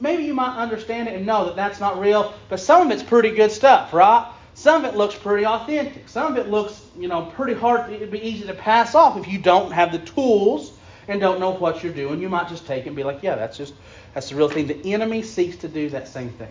maybe 0.00 0.24
you 0.24 0.34
might 0.34 0.56
understand 0.56 1.08
it 1.08 1.14
and 1.14 1.26
know 1.26 1.46
that 1.46 1.56
that's 1.56 1.80
not 1.80 1.98
real, 1.98 2.34
but 2.48 2.60
some 2.60 2.86
of 2.86 2.92
it's 2.92 3.02
pretty 3.02 3.30
good 3.30 3.50
stuff, 3.50 3.92
right? 3.92 4.32
Some 4.54 4.84
of 4.84 4.92
it 4.92 4.96
looks 4.96 5.14
pretty 5.14 5.46
authentic. 5.46 6.08
Some 6.08 6.32
of 6.32 6.38
it 6.38 6.50
looks, 6.50 6.84
you 6.98 7.08
know, 7.08 7.26
pretty 7.36 7.54
hard. 7.54 7.92
It'd 7.92 8.10
be 8.10 8.20
easy 8.20 8.46
to 8.46 8.54
pass 8.54 8.94
off 8.94 9.16
if 9.16 9.28
you 9.28 9.38
don't 9.38 9.70
have 9.70 9.92
the 9.92 10.00
tools 10.00 10.72
and 11.06 11.20
don't 11.20 11.38
know 11.38 11.50
what 11.50 11.82
you're 11.82 11.92
doing. 11.92 12.20
You 12.20 12.28
might 12.28 12.48
just 12.48 12.66
take 12.66 12.84
it 12.84 12.88
and 12.88 12.96
be 12.96 13.04
like, 13.04 13.22
yeah, 13.22 13.36
that's 13.36 13.56
just 13.56 13.74
that's 14.14 14.30
the 14.30 14.36
real 14.36 14.48
thing. 14.48 14.66
The 14.66 14.92
enemy 14.92 15.22
seeks 15.22 15.56
to 15.58 15.68
do 15.68 15.88
that 15.90 16.08
same 16.08 16.30
thing. 16.30 16.50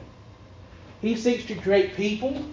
He 1.01 1.15
seeks 1.15 1.45
to 1.45 1.55
create 1.55 1.95
people 1.95 2.43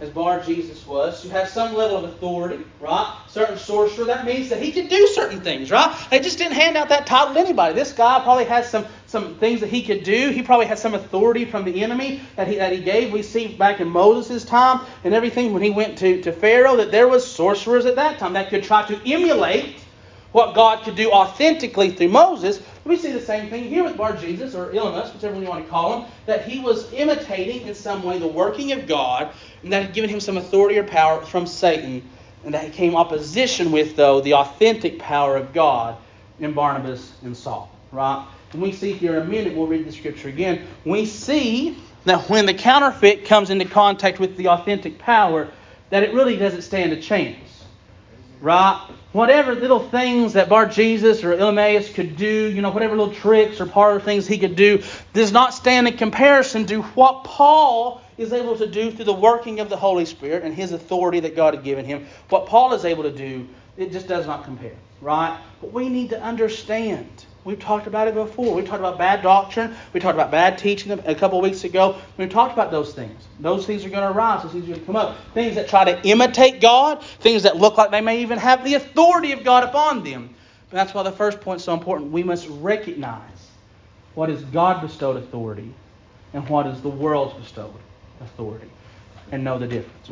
as 0.00 0.10
Bar 0.10 0.40
Jesus 0.40 0.86
was, 0.86 1.22
who 1.22 1.28
have 1.30 1.48
some 1.48 1.74
level 1.74 1.96
of 1.98 2.04
authority, 2.04 2.64
right? 2.80 3.16
Certain 3.28 3.56
sorcerer, 3.56 4.04
that 4.06 4.26
means 4.26 4.48
that 4.48 4.60
he 4.60 4.72
could 4.72 4.88
do 4.88 5.06
certain 5.08 5.40
things, 5.40 5.70
right? 5.70 5.96
They 6.10 6.18
just 6.18 6.36
didn't 6.36 6.54
hand 6.54 6.76
out 6.76 6.88
that 6.88 7.06
title 7.06 7.34
to 7.34 7.40
anybody. 7.40 7.74
This 7.74 7.92
guy 7.92 8.20
probably 8.22 8.44
has 8.44 8.68
some, 8.68 8.86
some 9.14 9.36
things 9.36 9.60
that 9.60 9.68
he 9.68 9.80
could 9.80 10.02
do. 10.02 10.30
He 10.30 10.42
probably 10.42 10.66
had 10.66 10.76
some 10.76 10.92
authority 10.92 11.44
from 11.44 11.64
the 11.64 11.84
enemy 11.84 12.20
that 12.34 12.48
he, 12.48 12.56
that 12.56 12.72
he 12.72 12.80
gave. 12.80 13.12
We 13.12 13.22
see 13.22 13.46
back 13.46 13.78
in 13.78 13.88
Moses' 13.88 14.44
time 14.44 14.84
and 15.04 15.14
everything 15.14 15.52
when 15.52 15.62
he 15.62 15.70
went 15.70 15.96
to, 15.98 16.20
to 16.22 16.32
Pharaoh 16.32 16.74
that 16.78 16.90
there 16.90 17.06
was 17.06 17.24
sorcerers 17.24 17.86
at 17.86 17.94
that 17.94 18.18
time 18.18 18.32
that 18.32 18.50
could 18.50 18.64
try 18.64 18.84
to 18.88 18.96
emulate 19.08 19.76
what 20.32 20.56
God 20.56 20.82
could 20.82 20.96
do 20.96 21.12
authentically 21.12 21.92
through 21.92 22.08
Moses, 22.08 22.60
we 22.84 22.96
see 22.96 23.12
the 23.12 23.20
same 23.20 23.50
thing 23.50 23.62
here 23.62 23.84
with 23.84 23.96
Bar 23.96 24.16
Jesus 24.16 24.56
or 24.56 24.72
Elymas, 24.72 25.14
whichever 25.14 25.40
you 25.40 25.46
want 25.46 25.64
to 25.64 25.70
call 25.70 26.00
him, 26.00 26.10
that 26.26 26.44
he 26.44 26.58
was 26.58 26.92
imitating 26.92 27.68
in 27.68 27.74
some 27.76 28.02
way 28.02 28.18
the 28.18 28.26
working 28.26 28.72
of 28.72 28.88
God, 28.88 29.30
and 29.62 29.72
that 29.72 29.84
had 29.84 29.94
given 29.94 30.10
him 30.10 30.18
some 30.18 30.36
authority 30.36 30.76
or 30.76 30.82
power 30.82 31.24
from 31.24 31.46
Satan, 31.46 32.02
and 32.44 32.52
that 32.52 32.64
he 32.64 32.70
came 32.70 32.96
opposition 32.96 33.70
with, 33.70 33.94
though, 33.94 34.20
the 34.20 34.34
authentic 34.34 34.98
power 34.98 35.36
of 35.36 35.52
God 35.52 35.96
in 36.40 36.52
Barnabas 36.52 37.12
and 37.22 37.36
Saul. 37.36 37.70
Right? 37.92 38.26
We 38.54 38.72
see 38.72 38.92
here 38.92 39.16
in 39.16 39.22
a 39.22 39.24
minute, 39.24 39.56
we'll 39.56 39.66
read 39.66 39.86
the 39.86 39.92
scripture 39.92 40.28
again. 40.28 40.66
We 40.84 41.06
see 41.06 41.76
that 42.04 42.28
when 42.30 42.46
the 42.46 42.54
counterfeit 42.54 43.24
comes 43.24 43.50
into 43.50 43.64
contact 43.64 44.20
with 44.20 44.36
the 44.36 44.48
authentic 44.48 44.98
power, 44.98 45.48
that 45.90 46.02
it 46.02 46.14
really 46.14 46.36
doesn't 46.36 46.62
stand 46.62 46.92
a 46.92 47.00
chance. 47.00 47.64
right? 48.40 48.78
Whatever 49.12 49.54
little 49.54 49.88
things 49.88 50.34
that 50.34 50.48
Bar 50.48 50.66
Jesus 50.66 51.24
or 51.24 51.34
Elymas 51.36 51.92
could 51.94 52.16
do, 52.16 52.50
you 52.50 52.60
know, 52.60 52.70
whatever 52.70 52.96
little 52.96 53.14
tricks 53.14 53.60
or 53.60 53.66
parlor 53.66 54.00
things 54.00 54.26
he 54.26 54.38
could 54.38 54.56
do, 54.56 54.82
does 55.12 55.32
not 55.32 55.54
stand 55.54 55.88
in 55.88 55.96
comparison 55.96 56.66
to 56.66 56.82
what 56.82 57.24
Paul 57.24 58.02
is 58.18 58.32
able 58.32 58.56
to 58.58 58.66
do 58.66 58.90
through 58.90 59.06
the 59.06 59.14
working 59.14 59.60
of 59.60 59.70
the 59.70 59.76
Holy 59.76 60.04
Spirit 60.04 60.42
and 60.42 60.54
his 60.54 60.72
authority 60.72 61.20
that 61.20 61.34
God 61.34 61.54
had 61.54 61.64
given 61.64 61.84
him. 61.84 62.06
What 62.28 62.46
Paul 62.46 62.74
is 62.74 62.84
able 62.84 63.04
to 63.04 63.12
do, 63.12 63.48
it 63.76 63.92
just 63.92 64.08
does 64.08 64.26
not 64.26 64.44
compare, 64.44 64.76
right? 65.00 65.38
But 65.60 65.72
we 65.72 65.88
need 65.88 66.10
to 66.10 66.20
understand 66.20 67.24
We've 67.44 67.60
talked 67.60 67.86
about 67.86 68.08
it 68.08 68.14
before. 68.14 68.54
We 68.54 68.62
talked 68.62 68.80
about 68.80 68.96
bad 68.96 69.22
doctrine. 69.22 69.74
We 69.92 70.00
talked 70.00 70.14
about 70.14 70.30
bad 70.30 70.56
teaching 70.56 70.92
a 70.92 71.14
couple 71.14 71.40
weeks 71.42 71.64
ago. 71.64 71.96
We 72.16 72.26
talked 72.26 72.54
about 72.54 72.70
those 72.70 72.94
things. 72.94 73.22
Those 73.38 73.66
things 73.66 73.84
are 73.84 73.90
going 73.90 74.02
to 74.02 74.16
arise. 74.16 74.42
Those 74.42 74.52
things 74.52 74.64
are 74.64 74.68
going 74.68 74.80
to 74.80 74.86
come 74.86 74.96
up. 74.96 75.18
Things 75.34 75.54
that 75.56 75.68
try 75.68 75.84
to 75.84 76.08
imitate 76.08 76.62
God. 76.62 77.02
Things 77.02 77.42
that 77.42 77.56
look 77.56 77.76
like 77.76 77.90
they 77.90 78.00
may 78.00 78.22
even 78.22 78.38
have 78.38 78.64
the 78.64 78.74
authority 78.74 79.32
of 79.32 79.44
God 79.44 79.62
upon 79.64 80.02
them. 80.02 80.34
But 80.70 80.76
that's 80.76 80.94
why 80.94 81.02
the 81.02 81.12
first 81.12 81.42
point 81.42 81.58
is 81.60 81.64
so 81.64 81.74
important. 81.74 82.12
We 82.12 82.22
must 82.22 82.48
recognize 82.48 83.20
what 84.14 84.30
is 84.30 84.42
God 84.44 84.80
bestowed 84.80 85.18
authority 85.18 85.74
and 86.32 86.48
what 86.48 86.66
is 86.66 86.80
the 86.80 86.88
world's 86.88 87.34
bestowed 87.34 87.74
authority 88.22 88.70
and 89.32 89.44
know 89.44 89.58
the 89.58 89.66
difference. 89.66 90.10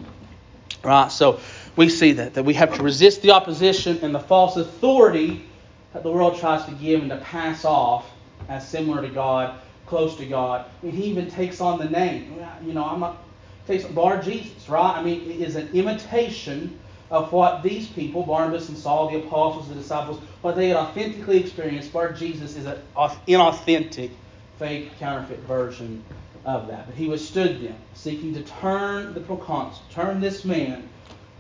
Right? 0.85 1.11
So 1.11 1.41
we 1.77 1.89
see 1.89 2.13
that, 2.13 2.35
that 2.35 2.45
we 2.45 2.55
have 2.55 2.75
to 2.75 2.83
resist 2.83 3.23
the 3.23 3.31
opposition 3.31 4.01
and 4.03 4.15
the 4.15 4.21
false 4.21 4.57
authority 4.57 5.47
that 5.93 6.03
the 6.03 6.11
world 6.11 6.39
tries 6.39 6.65
to 6.65 6.73
give 6.73 7.01
and 7.01 7.11
to 7.11 7.19
pass 7.19 7.65
off 7.65 8.11
as 8.49 8.67
similar 8.67 9.03
to 9.03 9.09
God, 9.09 9.61
close 9.87 10.17
to 10.17 10.27
God. 10.27 10.67
I 10.83 10.87
mean, 10.87 10.95
he 10.95 11.05
even 11.05 11.31
takes 11.31 11.61
on 11.61 11.79
the 11.79 11.89
name. 11.89 12.35
You 12.65 12.73
know, 12.73 12.85
I'm 12.85 13.01
not 13.01 13.23
takes 13.67 13.85
Bar 13.85 14.21
Jesus, 14.23 14.69
right? 14.69 14.97
I 14.97 15.03
mean, 15.03 15.31
it 15.31 15.41
is 15.41 15.57
an 15.57 15.69
imitation 15.73 16.79
of 17.11 17.33
what 17.33 17.63
these 17.63 17.87
people, 17.87 18.25
Barnabas 18.25 18.69
and 18.69 18.79
Saul, 18.79 19.11
the 19.11 19.19
apostles, 19.19 19.69
the 19.69 19.75
disciples, 19.75 20.21
what 20.41 20.57
they 20.57 20.69
had 20.69 20.77
authentically 20.77 21.39
experienced. 21.39 21.93
Bar 21.93 22.13
Jesus 22.13 22.57
is 22.57 22.67
an 22.67 22.79
inauthentic, 22.97 24.11
fake, 24.59 24.99
counterfeit 24.99 25.41
version 25.41 26.03
of 26.45 26.67
that. 26.69 26.87
But 26.87 26.97
he 26.97 27.07
withstood 27.07 27.61
them, 27.61 27.77
seeking 27.95 28.35
to 28.35 28.43
turn 28.43 29.15
the 29.15 29.21
proconsul, 29.21 29.83
turn 29.91 30.21
this 30.21 30.45
man 30.45 30.89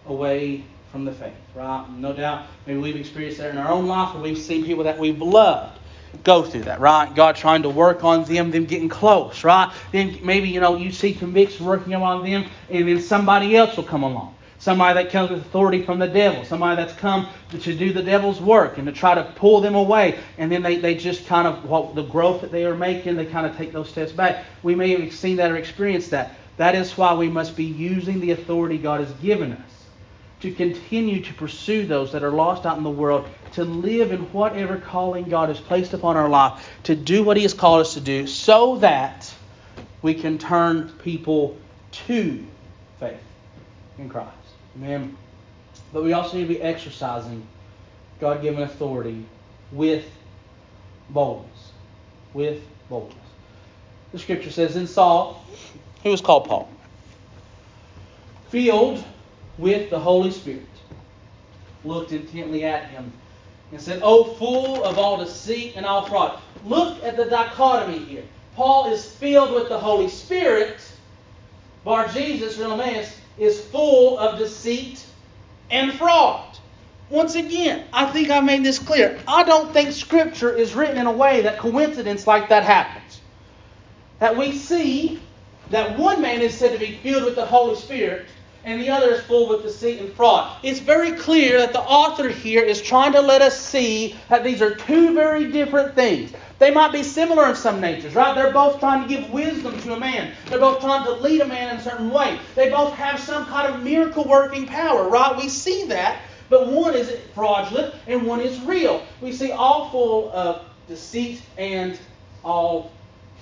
away 0.06 0.64
from 0.92 1.06
the 1.06 1.12
faith, 1.12 1.32
right? 1.54 1.86
No 1.96 2.12
doubt, 2.12 2.46
maybe 2.66 2.78
we've 2.78 2.96
experienced 2.96 3.38
that 3.38 3.50
in 3.50 3.56
our 3.56 3.72
own 3.72 3.86
life, 3.86 4.14
or 4.14 4.20
we've 4.20 4.38
seen 4.38 4.64
people 4.64 4.84
that 4.84 4.98
we've 4.98 5.20
loved 5.20 5.78
go 6.22 6.42
through 6.42 6.60
that, 6.60 6.78
right? 6.78 7.12
God 7.14 7.34
trying 7.34 7.62
to 7.62 7.70
work 7.70 8.04
on 8.04 8.24
them, 8.24 8.50
them 8.50 8.66
getting 8.66 8.90
close, 8.90 9.42
right? 9.42 9.72
Then 9.90 10.18
maybe, 10.22 10.50
you 10.50 10.60
know, 10.60 10.76
you 10.76 10.92
see 10.92 11.14
conviction 11.14 11.64
working 11.64 11.94
on 11.94 12.22
them, 12.22 12.44
and 12.68 12.86
then 12.86 13.00
somebody 13.00 13.56
else 13.56 13.74
will 13.76 13.84
come 13.84 14.02
along. 14.02 14.36
Somebody 14.58 15.02
that 15.02 15.10
comes 15.10 15.30
with 15.30 15.40
authority 15.40 15.82
from 15.82 15.98
the 15.98 16.06
devil, 16.06 16.44
somebody 16.44 16.76
that's 16.76 16.96
come 16.96 17.26
to 17.50 17.74
do 17.74 17.92
the 17.92 18.02
devil's 18.02 18.40
work 18.40 18.76
and 18.76 18.86
to 18.86 18.92
try 18.92 19.14
to 19.14 19.24
pull 19.34 19.62
them 19.62 19.74
away, 19.74 20.20
and 20.36 20.52
then 20.52 20.62
they, 20.62 20.76
they 20.76 20.94
just 20.94 21.26
kind 21.26 21.48
of, 21.48 21.64
what 21.64 21.94
the 21.94 22.02
growth 22.02 22.42
that 22.42 22.52
they 22.52 22.66
are 22.66 22.76
making, 22.76 23.16
they 23.16 23.26
kind 23.26 23.46
of 23.46 23.56
take 23.56 23.72
those 23.72 23.88
steps 23.88 24.12
back. 24.12 24.44
We 24.62 24.74
may 24.74 25.00
have 25.00 25.12
seen 25.14 25.36
that 25.36 25.50
or 25.50 25.56
experienced 25.56 26.10
that. 26.10 26.36
That 26.58 26.74
is 26.74 26.96
why 26.98 27.14
we 27.14 27.28
must 27.28 27.56
be 27.56 27.64
using 27.64 28.20
the 28.20 28.32
authority 28.32 28.76
God 28.76 29.00
has 29.00 29.10
given 29.14 29.52
us 29.52 29.71
to 30.42 30.52
continue 30.52 31.22
to 31.22 31.34
pursue 31.34 31.86
those 31.86 32.10
that 32.12 32.24
are 32.24 32.32
lost 32.32 32.66
out 32.66 32.76
in 32.76 32.82
the 32.82 32.90
world, 32.90 33.28
to 33.52 33.64
live 33.64 34.10
in 34.10 34.20
whatever 34.32 34.76
calling 34.76 35.24
God 35.24 35.48
has 35.48 35.60
placed 35.60 35.94
upon 35.94 36.16
our 36.16 36.28
life, 36.28 36.68
to 36.82 36.96
do 36.96 37.22
what 37.22 37.36
He 37.36 37.44
has 37.44 37.54
called 37.54 37.80
us 37.80 37.94
to 37.94 38.00
do, 38.00 38.26
so 38.26 38.76
that 38.78 39.32
we 40.02 40.14
can 40.14 40.38
turn 40.38 40.88
people 40.98 41.56
to 41.92 42.44
faith 42.98 43.22
in 43.98 44.08
Christ. 44.08 44.30
Amen. 44.76 45.16
But 45.92 46.02
we 46.02 46.12
also 46.12 46.36
need 46.36 46.48
to 46.48 46.54
be 46.54 46.60
exercising 46.60 47.46
God 48.18 48.42
given 48.42 48.62
authority 48.62 49.24
with 49.70 50.04
boldness. 51.08 51.70
With 52.34 52.62
boldness. 52.88 53.16
The 54.10 54.18
scripture 54.18 54.50
says, 54.50 54.74
in 54.74 54.88
Saul, 54.88 55.44
who 56.02 56.10
was 56.10 56.20
called 56.20 56.46
Paul, 56.46 56.68
filled 58.48 59.04
with 59.58 59.90
the 59.90 59.98
Holy 59.98 60.30
Spirit, 60.30 60.66
looked 61.84 62.12
intently 62.12 62.64
at 62.64 62.88
him 62.88 63.12
and 63.70 63.80
said, 63.80 64.00
Oh, 64.02 64.24
fool 64.34 64.84
of 64.84 64.98
all 64.98 65.16
deceit 65.16 65.74
and 65.76 65.86
all 65.86 66.06
fraud. 66.06 66.38
Look 66.64 67.02
at 67.02 67.16
the 67.16 67.24
dichotomy 67.24 67.98
here. 67.98 68.24
Paul 68.54 68.92
is 68.92 69.04
filled 69.04 69.54
with 69.54 69.68
the 69.68 69.78
Holy 69.78 70.08
Spirit. 70.08 70.80
Bar 71.84 72.08
Jesus, 72.08 72.58
or 72.58 72.72
Emmaus, 72.72 73.16
is 73.38 73.60
full 73.60 74.18
of 74.18 74.38
deceit 74.38 75.04
and 75.70 75.92
fraud. 75.94 76.58
Once 77.10 77.34
again, 77.34 77.84
I 77.92 78.06
think 78.06 78.30
I 78.30 78.40
made 78.40 78.64
this 78.64 78.78
clear. 78.78 79.18
I 79.26 79.42
don't 79.42 79.72
think 79.72 79.92
Scripture 79.92 80.54
is 80.54 80.74
written 80.74 80.96
in 80.98 81.06
a 81.06 81.12
way 81.12 81.42
that 81.42 81.58
coincidence 81.58 82.26
like 82.26 82.48
that 82.50 82.62
happens. 82.62 83.20
That 84.18 84.36
we 84.36 84.52
see 84.52 85.20
that 85.70 85.98
one 85.98 86.22
man 86.22 86.40
is 86.40 86.54
said 86.54 86.72
to 86.72 86.78
be 86.78 86.96
filled 87.02 87.24
with 87.24 87.34
the 87.34 87.44
Holy 87.44 87.76
Spirit 87.76 88.26
and 88.64 88.80
the 88.80 88.88
other 88.88 89.12
is 89.12 89.20
full 89.22 89.48
with 89.48 89.62
deceit 89.62 90.00
and 90.00 90.12
fraud. 90.12 90.56
It's 90.62 90.78
very 90.78 91.12
clear 91.12 91.58
that 91.58 91.72
the 91.72 91.80
author 91.80 92.28
here 92.28 92.62
is 92.62 92.80
trying 92.80 93.12
to 93.12 93.20
let 93.20 93.42
us 93.42 93.58
see 93.58 94.16
that 94.28 94.44
these 94.44 94.62
are 94.62 94.74
two 94.74 95.14
very 95.14 95.50
different 95.50 95.94
things. 95.94 96.32
They 96.58 96.70
might 96.70 96.92
be 96.92 97.02
similar 97.02 97.48
in 97.48 97.56
some 97.56 97.80
natures, 97.80 98.14
right? 98.14 98.36
They're 98.36 98.52
both 98.52 98.78
trying 98.78 99.02
to 99.02 99.08
give 99.12 99.28
wisdom 99.32 99.80
to 99.80 99.94
a 99.94 99.98
man. 99.98 100.32
They're 100.46 100.60
both 100.60 100.80
trying 100.80 101.04
to 101.06 101.12
lead 101.12 101.40
a 101.40 101.46
man 101.46 101.70
in 101.70 101.80
a 101.80 101.82
certain 101.82 102.10
way. 102.10 102.38
They 102.54 102.70
both 102.70 102.92
have 102.94 103.18
some 103.18 103.46
kind 103.46 103.74
of 103.74 103.82
miracle 103.82 104.24
working 104.24 104.66
power, 104.66 105.08
right? 105.08 105.36
We 105.36 105.48
see 105.48 105.86
that, 105.86 106.20
but 106.48 106.68
one 106.68 106.94
is 106.94 107.10
fraudulent 107.34 107.96
and 108.06 108.24
one 108.24 108.40
is 108.40 108.60
real. 108.60 109.02
We 109.20 109.32
see 109.32 109.50
all 109.50 109.90
full 109.90 110.30
of 110.32 110.64
deceit 110.86 111.42
and 111.58 111.98
all 112.44 112.92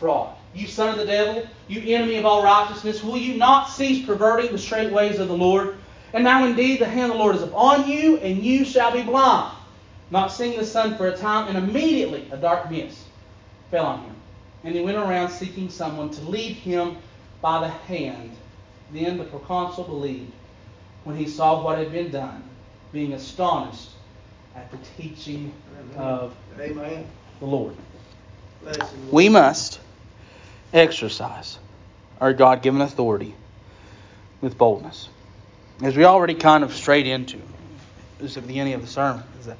fraud. 0.01 0.35
You 0.55 0.67
son 0.67 0.89
of 0.89 0.97
the 0.97 1.07
devil, 1.07 1.47
you 1.69 1.95
enemy 1.95 2.17
of 2.17 2.27
all 2.27 2.43
righteousness, 2.43 3.05
will 3.05 3.19
you 3.19 3.37
not 3.37 3.69
cease 3.69 4.05
perverting 4.05 4.51
the 4.51 4.59
straight 4.59 4.93
ways 4.93 5.21
of 5.21 5.29
the 5.29 5.37
Lord? 5.37 5.77
And 6.13 6.25
now 6.25 6.45
indeed 6.45 6.81
the 6.81 6.87
hand 6.87 7.13
of 7.13 7.19
the 7.19 7.23
Lord 7.23 7.37
is 7.37 7.43
upon 7.43 7.89
you, 7.89 8.17
and 8.19 8.43
you 8.43 8.65
shall 8.65 8.91
be 8.91 9.03
blind, 9.03 9.55
not 10.11 10.33
seeing 10.33 10.59
the 10.59 10.67
sun 10.67 10.97
for 10.97 11.07
a 11.07 11.17
time. 11.17 11.55
And 11.55 11.57
immediately 11.57 12.27
a 12.33 12.37
dark 12.37 12.69
mist 12.69 12.99
fell 13.71 13.87
on 13.87 14.03
him. 14.03 14.17
And 14.65 14.75
he 14.75 14.81
went 14.81 14.97
around 14.97 15.31
seeking 15.31 15.71
someone 15.71 16.11
to 16.11 16.23
lead 16.23 16.55
him 16.57 16.97
by 17.41 17.61
the 17.61 17.69
hand. 17.69 18.33
Then 18.93 19.19
the 19.19 19.25
proconsul 19.25 19.85
believed 19.85 20.33
when 21.05 21.17
he 21.17 21.29
saw 21.29 21.63
what 21.63 21.79
had 21.79 21.93
been 21.93 22.11
done, 22.11 22.43
being 22.93 23.13
astonished 23.13 23.91
at 24.57 24.71
the 24.73 24.79
teaching 24.97 25.53
of 25.97 26.35
Amen. 26.59 27.07
the 27.39 27.47
Lord. 27.47 27.77
We 29.11 29.29
must 29.29 29.80
exercise 30.73 31.59
our 32.21 32.33
God 32.33 32.63
given 32.63 32.81
authority 32.81 33.35
with 34.41 34.57
boldness. 34.59 35.09
As 35.83 35.97
we 35.97 36.05
already 36.05 36.35
kind 36.35 36.63
of 36.63 36.75
strayed 36.75 37.07
into, 37.07 37.41
this 38.19 38.37
at 38.37 38.43
the 38.43 38.49
beginning 38.49 38.75
of 38.75 38.83
the 38.83 38.87
sermon, 38.87 39.23
is 39.41 39.47
that, 39.47 39.57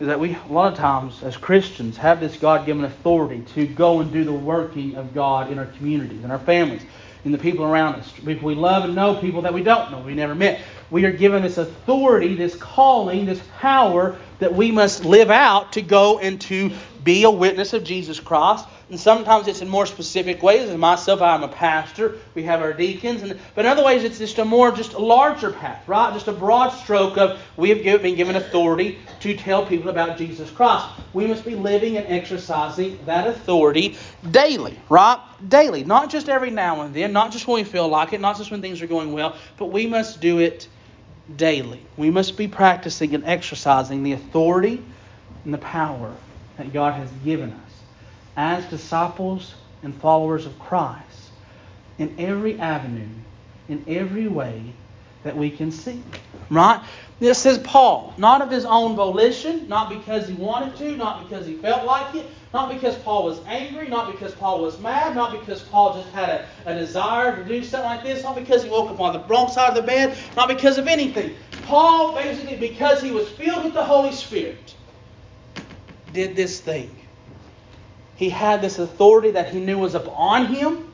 is 0.00 0.06
that 0.06 0.20
we, 0.20 0.34
a 0.34 0.52
lot 0.52 0.72
of 0.72 0.78
times 0.78 1.22
as 1.22 1.36
Christians, 1.36 1.96
have 1.96 2.20
this 2.20 2.36
God 2.36 2.66
given 2.66 2.84
authority 2.84 3.42
to 3.54 3.66
go 3.66 4.00
and 4.00 4.12
do 4.12 4.24
the 4.24 4.32
working 4.32 4.94
of 4.94 5.12
God 5.14 5.50
in 5.50 5.58
our 5.58 5.66
communities, 5.66 6.22
in 6.22 6.30
our 6.30 6.38
families, 6.38 6.82
in 7.24 7.32
the 7.32 7.38
people 7.38 7.64
around 7.64 7.96
us, 7.96 8.12
people 8.24 8.46
we 8.46 8.54
love 8.54 8.84
and 8.84 8.94
know, 8.94 9.16
people 9.16 9.42
that 9.42 9.52
we 9.52 9.64
don't 9.64 9.90
know, 9.90 9.98
we 9.98 10.14
never 10.14 10.34
met. 10.34 10.60
We 10.90 11.04
are 11.06 11.12
given 11.12 11.42
this 11.42 11.58
authority, 11.58 12.36
this 12.36 12.54
calling, 12.54 13.26
this 13.26 13.42
power 13.58 14.16
that 14.38 14.54
we 14.54 14.70
must 14.70 15.04
live 15.04 15.30
out 15.30 15.72
to 15.72 15.82
go 15.82 16.20
and 16.20 16.40
to 16.42 16.70
be 17.02 17.24
a 17.24 17.30
witness 17.30 17.72
of 17.72 17.82
Jesus 17.82 18.20
Christ 18.20 18.64
and 18.88 19.00
sometimes 19.00 19.48
it's 19.48 19.62
in 19.62 19.68
more 19.68 19.84
specific 19.84 20.44
ways. 20.44 20.68
As 20.68 20.76
myself, 20.76 21.20
I'm 21.20 21.42
a 21.42 21.48
pastor. 21.48 22.18
We 22.34 22.44
have 22.44 22.60
our 22.60 22.72
deacons. 22.72 23.22
And, 23.22 23.36
but 23.56 23.64
in 23.64 23.70
other 23.70 23.84
ways, 23.84 24.04
it's 24.04 24.18
just 24.18 24.38
a 24.38 24.44
more, 24.44 24.70
just 24.70 24.92
a 24.92 24.98
larger 24.98 25.50
path, 25.50 25.88
right? 25.88 26.12
Just 26.12 26.28
a 26.28 26.32
broad 26.32 26.68
stroke 26.68 27.18
of 27.18 27.40
we 27.56 27.70
have 27.70 27.82
been 28.02 28.14
given 28.14 28.36
authority 28.36 29.00
to 29.20 29.36
tell 29.36 29.66
people 29.66 29.90
about 29.90 30.16
Jesus 30.16 30.50
Christ. 30.50 30.86
We 31.12 31.26
must 31.26 31.44
be 31.44 31.56
living 31.56 31.96
and 31.96 32.06
exercising 32.06 33.00
that 33.06 33.26
authority 33.26 33.96
daily, 34.30 34.78
right? 34.88 35.20
Daily. 35.48 35.82
Not 35.82 36.08
just 36.08 36.28
every 36.28 36.50
now 36.50 36.82
and 36.82 36.94
then, 36.94 37.12
not 37.12 37.32
just 37.32 37.48
when 37.48 37.56
we 37.56 37.64
feel 37.64 37.88
like 37.88 38.12
it, 38.12 38.20
not 38.20 38.38
just 38.38 38.52
when 38.52 38.62
things 38.62 38.80
are 38.82 38.86
going 38.86 39.12
well, 39.12 39.36
but 39.56 39.66
we 39.66 39.88
must 39.88 40.20
do 40.20 40.38
it 40.38 40.68
daily. 41.34 41.82
We 41.96 42.10
must 42.10 42.36
be 42.36 42.46
practicing 42.46 43.16
and 43.16 43.24
exercising 43.24 44.04
the 44.04 44.12
authority 44.12 44.80
and 45.44 45.52
the 45.52 45.58
power 45.58 46.14
that 46.56 46.72
God 46.72 46.94
has 46.94 47.10
given 47.24 47.50
us 47.50 47.65
as 48.36 48.64
disciples 48.66 49.54
and 49.82 49.94
followers 49.94 50.46
of 50.46 50.58
Christ 50.58 51.30
in 51.98 52.14
every 52.18 52.58
avenue, 52.58 53.08
in 53.68 53.84
every 53.88 54.28
way 54.28 54.62
that 55.24 55.36
we 55.36 55.50
can 55.50 55.72
see. 55.72 56.02
Right? 56.50 56.80
This 57.18 57.46
is 57.46 57.58
Paul, 57.58 58.12
not 58.18 58.42
of 58.42 58.50
his 58.50 58.66
own 58.66 58.94
volition, 58.94 59.68
not 59.68 59.88
because 59.88 60.28
he 60.28 60.34
wanted 60.34 60.76
to, 60.76 60.96
not 60.96 61.24
because 61.24 61.46
he 61.46 61.54
felt 61.54 61.86
like 61.86 62.14
it, 62.14 62.26
not 62.52 62.72
because 62.72 62.94
Paul 62.96 63.24
was 63.24 63.40
angry, 63.46 63.88
not 63.88 64.12
because 64.12 64.34
Paul 64.34 64.60
was 64.60 64.78
mad, 64.80 65.14
not 65.14 65.32
because 65.32 65.62
Paul 65.62 65.94
just 65.94 66.12
had 66.14 66.28
a, 66.28 66.46
a 66.66 66.74
desire 66.74 67.34
to 67.36 67.44
do 67.44 67.64
something 67.64 67.88
like 67.88 68.04
this, 68.04 68.22
not 68.22 68.36
because 68.36 68.62
he 68.62 68.70
woke 68.70 68.90
up 68.90 69.00
on 69.00 69.14
the 69.14 69.20
wrong 69.28 69.50
side 69.50 69.70
of 69.70 69.74
the 69.74 69.82
bed, 69.82 70.16
not 70.36 70.48
because 70.48 70.78
of 70.78 70.86
anything. 70.86 71.34
Paul, 71.64 72.14
basically, 72.14 72.56
because 72.56 73.02
he 73.02 73.10
was 73.10 73.28
filled 73.30 73.64
with 73.64 73.74
the 73.74 73.84
Holy 73.84 74.12
Spirit, 74.12 74.74
did 76.12 76.36
this 76.36 76.60
thing. 76.60 76.94
He 78.16 78.30
had 78.30 78.62
this 78.62 78.78
authority 78.78 79.32
that 79.32 79.50
he 79.50 79.60
knew 79.60 79.78
was 79.78 79.94
upon 79.94 80.46
him. 80.46 80.90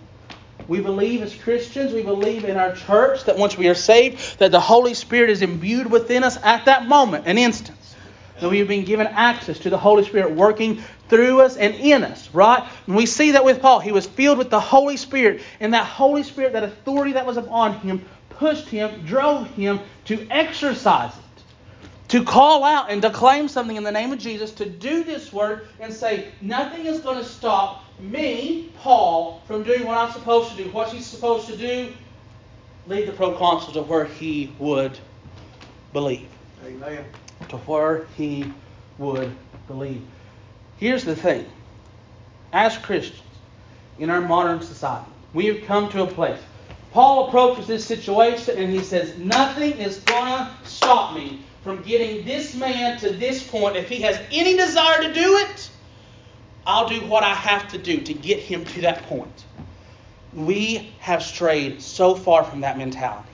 We 0.69 0.81
believe 0.81 1.23
as 1.23 1.35
Christians, 1.35 1.93
we 1.93 2.03
believe 2.03 2.45
in 2.45 2.57
our 2.57 2.75
church 2.75 3.25
that 3.25 3.39
once 3.39 3.57
we 3.57 3.69
are 3.69 3.75
saved, 3.75 4.39
that 4.39 4.51
the 4.51 4.61
Holy 4.61 4.95
Spirit 4.95 5.31
is 5.31 5.43
imbued 5.43 5.91
within 5.91 6.25
us 6.25 6.37
at 6.43 6.67
that 6.67 6.87
moment, 6.87 7.27
an 7.27 7.39
instance. 7.39 7.95
That 8.41 8.51
we 8.51 8.59
have 8.59 8.69
been 8.69 8.85
given 8.85 9.07
access 9.07 9.61
to 9.61 9.71
the 9.71 9.79
Holy 9.79 10.05
Spirit 10.05 10.33
working 10.33 10.83
through 11.09 11.43
us 11.43 11.57
and 11.57 11.75
in 11.77 12.03
us, 12.03 12.29
right? 12.33 12.69
And 12.87 12.97
we 12.97 13.07
see 13.07 13.33
that 13.33 13.45
with 13.45 13.61
Paul. 13.61 13.79
He 13.79 13.93
was 13.93 14.07
filled 14.07 14.39
with 14.39 14.51
the 14.51 14.61
Holy 14.61 14.97
Spirit, 14.97 15.43
and 15.61 15.75
that 15.75 15.87
Holy 15.87 16.25
Spirit, 16.25 16.55
that 16.55 16.65
authority 16.65 17.13
that 17.13 17.27
was 17.27 17.37
upon 17.37 17.75
him, 17.81 18.05
pushed 18.31 18.69
him, 18.69 19.05
drove 19.05 19.47
him 19.49 19.79
to 20.07 20.27
exercise 20.29 21.13
it 21.17 21.22
to 22.13 22.23
call 22.23 22.63
out 22.63 22.91
and 22.91 23.01
declaim 23.01 23.49
something 23.49 23.75
in 23.75 23.85
the 23.85 23.91
name 23.91 24.13
of 24.13 24.19
Jesus, 24.19 24.53
to 24.53 24.69
do 24.69 25.03
this 25.03 25.33
work 25.33 25.69
and 25.81 25.91
say, 25.91 26.31
nothing 26.43 26.85
is 26.85 27.01
going 27.01 27.17
to 27.17 27.25
stop 27.25 27.85
me, 27.99 28.71
Paul, 28.81 29.41
from 29.47 29.63
doing 29.63 29.87
what 29.87 29.97
I'm 29.97 30.13
supposed 30.13 30.51
to 30.51 30.63
do. 30.63 30.71
What 30.73 30.91
he's 30.91 31.07
supposed 31.07 31.47
to 31.47 31.57
do, 31.57 31.91
lead 32.87 33.09
the 33.09 33.13
proconsul 33.13 33.73
to 33.73 33.81
where 33.81 34.05
he 34.05 34.53
would 34.59 34.99
believe. 35.95 36.29
Amen. 36.67 37.03
To 37.49 37.57
where 37.57 38.05
he 38.19 38.53
would 38.99 39.35
believe. 39.67 40.03
Here's 40.77 41.05
the 41.05 41.17
thing. 41.17 41.47
As 42.53 42.77
Christians, 42.77 43.23
in 43.99 44.11
our 44.11 44.21
modern 44.21 44.61
society, 44.61 45.11
we 45.33 45.47
have 45.47 45.65
come 45.65 45.89
to 45.93 46.03
a 46.03 46.07
place. 46.07 46.43
Paul 46.91 47.29
approaches 47.29 47.67
this 47.67 47.87
situation 47.87 48.59
and 48.59 48.71
he 48.71 48.81
says, 48.81 49.17
Nothing 49.17 49.73
is 49.79 50.01
going 50.01 50.27
to 50.27 50.51
stop 50.65 51.15
me 51.15 51.41
from 51.63 51.83
getting 51.83 52.25
this 52.25 52.55
man 52.55 52.99
to 52.99 53.11
this 53.11 53.47
point, 53.47 53.77
if 53.77 53.89
he 53.89 54.01
has 54.03 54.19
any 54.33 54.57
desire 54.57 55.03
to 55.03 55.15
do 55.15 55.37
it, 55.39 55.71
I'll 56.67 56.89
do 56.89 57.01
what 57.07 57.23
I 57.23 57.35
have 57.35 57.69
to 57.69 57.79
do 57.79 58.01
to 58.01 58.15
get 58.15 58.41
him 58.41 58.65
to 58.65 58.81
that 58.83 59.05
point. 59.05 59.45
We 60.35 60.93
have 61.01 61.23
strayed 61.23 61.83
so 61.83 62.15
far 62.15 62.45
from 62.45 62.61
that 62.61 62.79
mentality. 62.79 63.29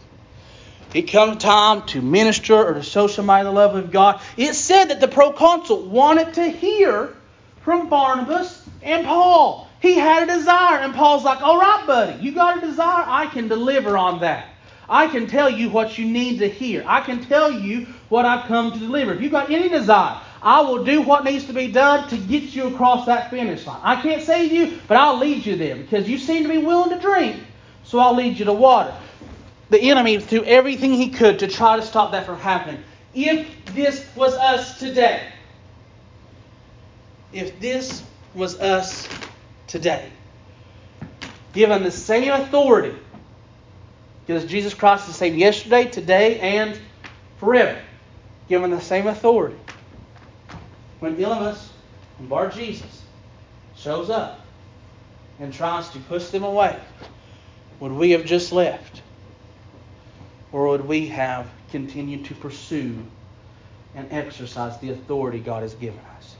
It 0.94 1.02
comes 1.02 1.42
time 1.42 1.82
to 1.88 2.00
minister 2.00 2.54
or 2.54 2.74
to 2.74 2.82
show 2.82 3.06
somebody 3.06 3.44
the 3.44 3.52
love 3.52 3.76
of 3.76 3.90
God. 3.90 4.20
It 4.36 4.54
said 4.54 4.86
that 4.86 5.00
the 5.00 5.08
proconsul 5.08 5.82
wanted 5.82 6.34
to 6.34 6.48
hear 6.48 7.14
from 7.62 7.88
Barnabas 7.88 8.66
and 8.82 9.06
Paul. 9.06 9.68
He 9.80 9.94
had 9.94 10.22
a 10.28 10.38
desire, 10.38 10.78
and 10.80 10.94
Paul's 10.94 11.24
like, 11.24 11.42
All 11.42 11.58
right, 11.58 11.86
buddy, 11.86 12.22
you 12.22 12.32
got 12.32 12.58
a 12.58 12.60
desire? 12.66 13.04
I 13.06 13.26
can 13.26 13.48
deliver 13.48 13.96
on 13.96 14.20
that. 14.20 14.48
I 14.88 15.06
can 15.08 15.26
tell 15.26 15.50
you 15.50 15.68
what 15.68 15.98
you 15.98 16.06
need 16.06 16.38
to 16.38 16.48
hear. 16.48 16.82
I 16.86 17.00
can 17.00 17.22
tell 17.22 17.50
you 17.52 17.86
what 18.08 18.24
I've 18.24 18.46
come 18.46 18.72
to 18.72 18.78
deliver. 18.78 19.12
If 19.12 19.20
you've 19.20 19.32
got 19.32 19.50
any 19.50 19.68
desire, 19.68 20.20
I 20.42 20.60
will 20.60 20.84
do 20.84 21.02
what 21.02 21.24
needs 21.24 21.44
to 21.46 21.52
be 21.52 21.70
done 21.70 22.08
to 22.08 22.16
get 22.16 22.54
you 22.54 22.68
across 22.68 23.06
that 23.06 23.30
finish 23.30 23.66
line. 23.66 23.80
I 23.82 24.00
can't 24.00 24.22
save 24.22 24.52
you, 24.52 24.78
but 24.86 24.96
I'll 24.96 25.18
lead 25.18 25.44
you 25.44 25.56
there 25.56 25.76
because 25.76 26.08
you 26.08 26.16
seem 26.16 26.44
to 26.44 26.48
be 26.48 26.58
willing 26.58 26.90
to 26.90 27.00
drink, 27.00 27.36
so 27.84 27.98
I'll 27.98 28.14
lead 28.14 28.38
you 28.38 28.44
to 28.46 28.52
water. 28.52 28.94
The 29.70 29.80
enemy 29.90 30.18
threw 30.20 30.44
everything 30.44 30.94
he 30.94 31.10
could 31.10 31.40
to 31.40 31.48
try 31.48 31.76
to 31.76 31.82
stop 31.82 32.12
that 32.12 32.24
from 32.24 32.38
happening. 32.38 32.82
If 33.14 33.46
this 33.74 34.06
was 34.16 34.34
us 34.34 34.78
today, 34.78 35.22
if 37.32 37.58
this 37.60 38.02
was 38.34 38.58
us 38.60 39.08
today, 39.66 40.08
given 41.52 41.82
the 41.82 41.90
same 41.90 42.32
authority 42.32 42.94
because 44.28 44.44
Jesus 44.44 44.74
Christ 44.74 45.04
is 45.04 45.08
the 45.08 45.14
same 45.14 45.38
yesterday, 45.38 45.86
today, 45.86 46.38
and 46.38 46.78
forever. 47.38 47.80
Given 48.46 48.70
the 48.70 48.80
same 48.80 49.06
authority. 49.06 49.56
When 51.00 51.16
Elymas 51.16 51.68
and 52.18 52.28
Bar 52.28 52.50
Jesus 52.50 53.04
shows 53.74 54.10
up 54.10 54.44
and 55.40 55.50
tries 55.50 55.88
to 55.90 55.98
push 56.00 56.26
them 56.26 56.44
away, 56.44 56.78
would 57.80 57.92
we 57.92 58.10
have 58.10 58.26
just 58.26 58.52
left? 58.52 59.00
Or 60.52 60.68
would 60.68 60.86
we 60.86 61.06
have 61.06 61.48
continued 61.70 62.26
to 62.26 62.34
pursue 62.34 63.02
and 63.94 64.12
exercise 64.12 64.78
the 64.80 64.90
authority 64.90 65.38
God 65.38 65.62
has 65.62 65.72
given 65.72 66.00
us? 66.18 66.36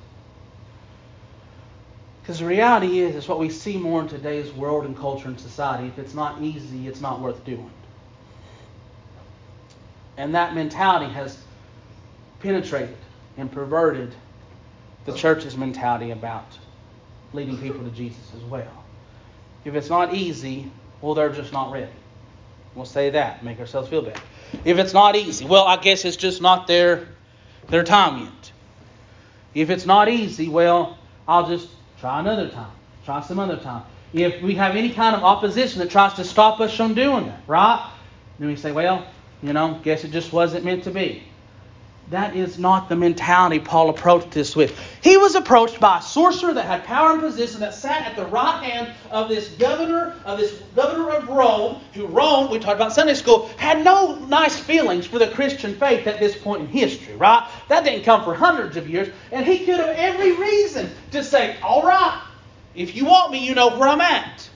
Because 2.21 2.41
the 2.41 2.45
reality 2.45 3.01
is, 3.01 3.17
it's 3.17 3.29
what 3.29 3.39
we 3.39 3.49
see 3.49 3.79
more 3.79 4.03
in 4.03 4.09
today's 4.09 4.53
world 4.53 4.85
and 4.85 4.95
culture 4.95 5.29
and 5.29 5.41
society. 5.41 5.89
If 5.89 5.99
it's 5.99 6.13
not 6.13 6.43
easy, 6.43 6.87
it's 6.87 7.01
not 7.01 7.21
worth 7.21 7.43
doing. 7.47 7.71
And 10.19 10.35
that 10.35 10.55
mentality 10.55 11.11
has 11.13 11.39
penetrated 12.41 12.97
and 13.39 13.51
perverted 13.51 14.15
the 15.07 15.15
church's 15.15 15.57
mentality 15.57 16.11
about 16.11 16.59
leading 17.33 17.57
people 17.57 17.85
to 17.85 17.91
Jesus 17.91 18.33
as 18.37 18.43
well. 18.43 18.85
If 19.65 19.75
it's 19.75 19.89
not 19.89 20.13
easy, 20.15 20.71
well, 21.01 21.15
they're 21.15 21.33
just 21.33 21.53
not 21.53 21.73
ready. 21.73 21.93
We'll 22.75 22.85
say 22.85 23.11
that, 23.11 23.45
make 23.45 23.61
ourselves 23.61 23.89
feel 23.89 24.03
better. 24.03 24.21
If 24.65 24.79
it's 24.79 24.93
not 24.93 25.15
easy, 25.15 25.45
well, 25.47 25.65
I 25.65 25.77
guess 25.77 26.05
it's 26.05 26.17
just 26.17 26.43
not 26.43 26.67
their 26.67 27.09
their 27.69 27.85
time 27.85 28.25
yet. 28.25 28.53
If 29.55 29.71
it's 29.71 29.87
not 29.87 30.09
easy, 30.09 30.49
well, 30.49 30.99
I'll 31.27 31.49
just 31.49 31.69
try 32.01 32.21
another 32.21 32.49
time, 32.49 32.73
try 33.05 33.21
some 33.21 33.39
other 33.39 33.57
time. 33.57 33.85
If 34.13 34.43
we 34.43 34.55
have 34.55 34.75
any 34.75 34.91
kind 34.91 35.15
of 35.15 35.23
opposition 35.23 35.81
that 35.81 35.91
tries 35.91 36.15
to 36.15 36.25
stop 36.25 36.61
us 36.61 36.75
from 36.75 36.95
doing 36.95 37.27
that, 37.27 37.41
right? 37.47 37.93
Then 38.39 38.49
we 38.49 38.57
say, 38.57 38.73
well, 38.73 39.07
you 39.43 39.53
know, 39.53 39.79
guess 39.83 40.05
it 40.05 40.11
just 40.11 40.33
wasn't 40.33 40.65
meant 40.65 40.85
to 40.85 40.91
be. 40.91 41.23
That 42.11 42.35
is 42.35 42.59
not 42.59 42.89
the 42.89 42.97
mentality 42.97 43.59
Paul 43.59 43.91
approached 43.91 44.31
this 44.31 44.57
with. 44.57 44.79
He 45.03 45.19
was 45.19 45.35
approached 45.35 45.79
by 45.79 45.99
a 45.99 46.03
sorcerer 46.03 46.55
that 46.55 46.65
had 46.65 46.85
power 46.85 47.13
and 47.13 47.21
position 47.21 47.61
that 47.61 47.75
sat 47.75 48.07
at 48.07 48.17
the 48.17 48.25
right 48.25 48.65
hand 48.65 48.95
of 49.11 49.29
this 49.29 49.49
governor 49.51 50.15
of 50.25 50.39
this 50.39 50.53
governor 50.75 51.11
of 51.11 51.29
Rome, 51.29 51.83
who 51.93 52.07
Rome, 52.07 52.51
we 52.51 52.59
talked 52.59 52.77
about 52.77 52.95
Sunday 52.95 53.13
school, 53.13 53.51
had 53.59 53.85
no 53.85 54.15
nice 54.15 54.59
feelings 54.59 55.07
for 55.07 55.19
the 55.19 55.29
Christian 55.29 55.75
faith 55.75 56.07
at 56.07 56.19
this 56.19 56.37
point 56.37 56.63
in 56.63 56.67
history, 56.69 57.15
right? 57.17 57.47
That 57.69 57.85
didn't 57.85 58.05
come 58.05 58.25
for 58.25 58.35
hundreds 58.35 58.79
of 58.79 58.89
years, 58.89 59.13
and 59.31 59.45
he 59.45 59.67
could 59.67 59.79
have 59.79 59.91
every 59.91 60.33
reason 60.33 60.91
to 61.11 61.23
say, 61.23 61.57
"All 61.63 61.83
right, 61.83 62.23
if 62.75 62.97
you 62.97 63.05
want 63.05 63.33
me, 63.33 63.45
you 63.45 63.55
know 63.55 63.77
where 63.77 63.89
I'm 63.89 64.01
at." 64.01 64.48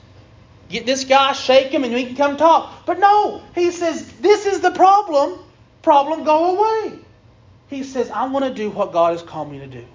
Get 0.69 0.85
this 0.85 1.03
guy, 1.03 1.33
shake 1.33 1.71
him, 1.71 1.83
and 1.83 1.93
we 1.93 2.05
can 2.05 2.15
come 2.15 2.37
talk. 2.37 2.85
But 2.85 2.99
no, 2.99 3.41
he 3.53 3.71
says, 3.71 4.11
This 4.19 4.45
is 4.45 4.61
the 4.61 4.71
problem. 4.71 5.39
Problem, 5.81 6.23
go 6.23 6.57
away. 6.57 6.99
He 7.69 7.83
says, 7.83 8.09
I 8.09 8.27
want 8.27 8.45
to 8.45 8.53
do 8.53 8.69
what 8.69 8.93
God 8.93 9.11
has 9.11 9.21
called 9.21 9.51
me 9.51 9.59
to 9.59 9.67
do. 9.67 9.85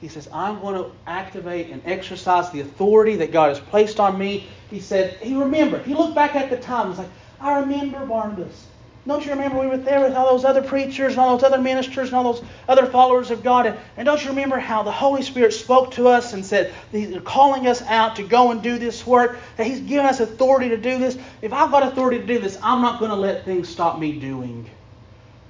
He 0.00 0.08
says, 0.08 0.28
I'm 0.32 0.60
going 0.60 0.76
to 0.76 0.90
activate 1.06 1.70
and 1.70 1.82
exercise 1.84 2.50
the 2.50 2.60
authority 2.60 3.16
that 3.16 3.32
God 3.32 3.48
has 3.48 3.58
placed 3.58 3.98
on 3.98 4.16
me. 4.16 4.46
He 4.70 4.80
said, 4.80 5.14
he 5.20 5.34
remembered. 5.34 5.84
He 5.84 5.94
looked 5.94 6.14
back 6.14 6.36
at 6.36 6.50
the 6.50 6.56
time. 6.56 6.88
He's 6.88 6.98
like, 6.98 7.08
I 7.40 7.58
remember 7.60 8.06
Barnabas. 8.06 8.67
Don't 9.08 9.24
you 9.24 9.30
remember 9.30 9.58
we 9.58 9.66
were 9.68 9.78
there 9.78 10.02
with 10.02 10.14
all 10.14 10.32
those 10.32 10.44
other 10.44 10.60
preachers 10.60 11.12
and 11.12 11.20
all 11.20 11.38
those 11.38 11.42
other 11.42 11.56
ministers 11.56 12.08
and 12.08 12.16
all 12.16 12.34
those 12.34 12.44
other 12.68 12.84
followers 12.84 13.30
of 13.30 13.42
God? 13.42 13.78
And, 13.96 14.04
don't 14.04 14.22
you 14.22 14.28
remember 14.28 14.58
how 14.58 14.82
the 14.82 14.92
Holy 14.92 15.22
Spirit 15.22 15.54
spoke 15.54 15.92
to 15.92 16.08
us 16.08 16.34
and 16.34 16.44
said 16.44 16.74
He's 16.92 17.16
calling 17.24 17.66
us 17.66 17.80
out 17.80 18.16
to 18.16 18.22
go 18.22 18.50
and 18.50 18.62
do 18.62 18.76
this 18.76 19.06
work, 19.06 19.38
that 19.56 19.66
He's 19.66 19.80
given 19.80 20.04
us 20.04 20.20
authority 20.20 20.68
to 20.68 20.76
do 20.76 20.98
this? 20.98 21.16
If 21.40 21.54
I've 21.54 21.70
got 21.70 21.84
authority 21.84 22.18
to 22.18 22.26
do 22.26 22.38
this, 22.38 22.58
I'm 22.62 22.82
not 22.82 22.98
going 22.98 23.10
to 23.10 23.16
let 23.16 23.46
things 23.46 23.70
stop 23.70 23.98
me 23.98 24.20
doing 24.20 24.68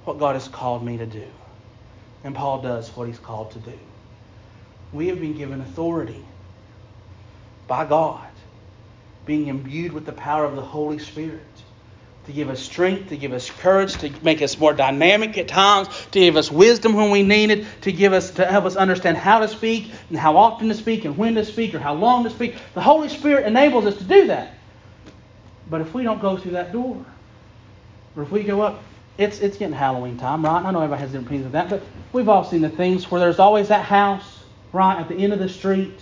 what 0.05 0.19
God 0.19 0.35
has 0.35 0.47
called 0.47 0.81
me 0.81 0.97
to 0.97 1.05
do. 1.05 1.27
And 2.23 2.33
Paul 2.33 2.61
does 2.61 2.87
what 2.95 3.09
he's 3.09 3.19
called 3.19 3.51
to 3.51 3.59
do. 3.59 3.77
We 4.93 5.07
have 5.07 5.19
been 5.19 5.35
given 5.35 5.59
authority 5.59 6.23
by 7.67 7.83
God, 7.83 8.25
being 9.25 9.47
imbued 9.47 9.91
with 9.91 10.05
the 10.05 10.13
power 10.13 10.45
of 10.45 10.55
the 10.55 10.61
Holy 10.61 10.97
Spirit 10.97 11.43
to 12.25 12.33
give 12.33 12.49
us 12.49 12.59
strength, 12.59 13.09
to 13.09 13.17
give 13.17 13.33
us 13.33 13.49
courage, 13.49 13.93
to 13.97 14.11
make 14.23 14.41
us 14.41 14.57
more 14.57 14.73
dynamic 14.73 15.37
at 15.37 15.47
times, 15.47 15.87
to 16.11 16.19
give 16.19 16.35
us 16.35 16.51
wisdom 16.51 16.93
when 16.93 17.09
we 17.11 17.23
need 17.23 17.49
it, 17.49 17.65
to 17.81 17.91
give 17.91 18.13
us 18.13 18.31
to 18.31 18.45
help 18.45 18.65
us 18.65 18.75
understand 18.75 19.17
how 19.17 19.39
to 19.39 19.47
speak 19.47 19.91
and 20.09 20.17
how 20.17 20.37
often 20.37 20.67
to 20.67 20.75
speak 20.75 21.05
and 21.05 21.17
when 21.17 21.35
to 21.35 21.45
speak 21.45 21.73
or 21.73 21.79
how 21.79 21.93
long 21.93 22.23
to 22.23 22.29
speak. 22.29 22.55
The 22.75 22.81
Holy 22.81 23.09
Spirit 23.09 23.45
enables 23.45 23.85
us 23.85 23.97
to 23.97 24.03
do 24.03 24.27
that. 24.27 24.53
But 25.69 25.81
if 25.81 25.93
we 25.93 26.03
don't 26.03 26.21
go 26.21 26.37
through 26.37 26.51
that 26.51 26.71
door, 26.71 27.03
or 28.15 28.23
if 28.23 28.31
we 28.31 28.43
go 28.43 28.61
up, 28.61 28.83
it's 29.17 29.39
it's 29.39 29.57
getting 29.57 29.75
Halloween 29.75 30.17
time, 30.17 30.43
right? 30.45 30.63
I 30.63 30.71
know 30.71 30.79
everybody 30.79 31.01
has 31.01 31.11
different 31.11 31.27
opinions 31.27 31.47
of 31.47 31.51
that, 31.53 31.69
but 31.69 31.83
we've 32.13 32.29
all 32.29 32.43
seen 32.43 32.61
the 32.61 32.69
things 32.69 33.09
where 33.11 33.19
there's 33.19 33.39
always 33.39 33.67
that 33.67 33.85
house, 33.85 34.43
right, 34.71 34.99
at 34.99 35.07
the 35.09 35.15
end 35.15 35.33
of 35.33 35.39
the 35.39 35.49
street 35.49 35.99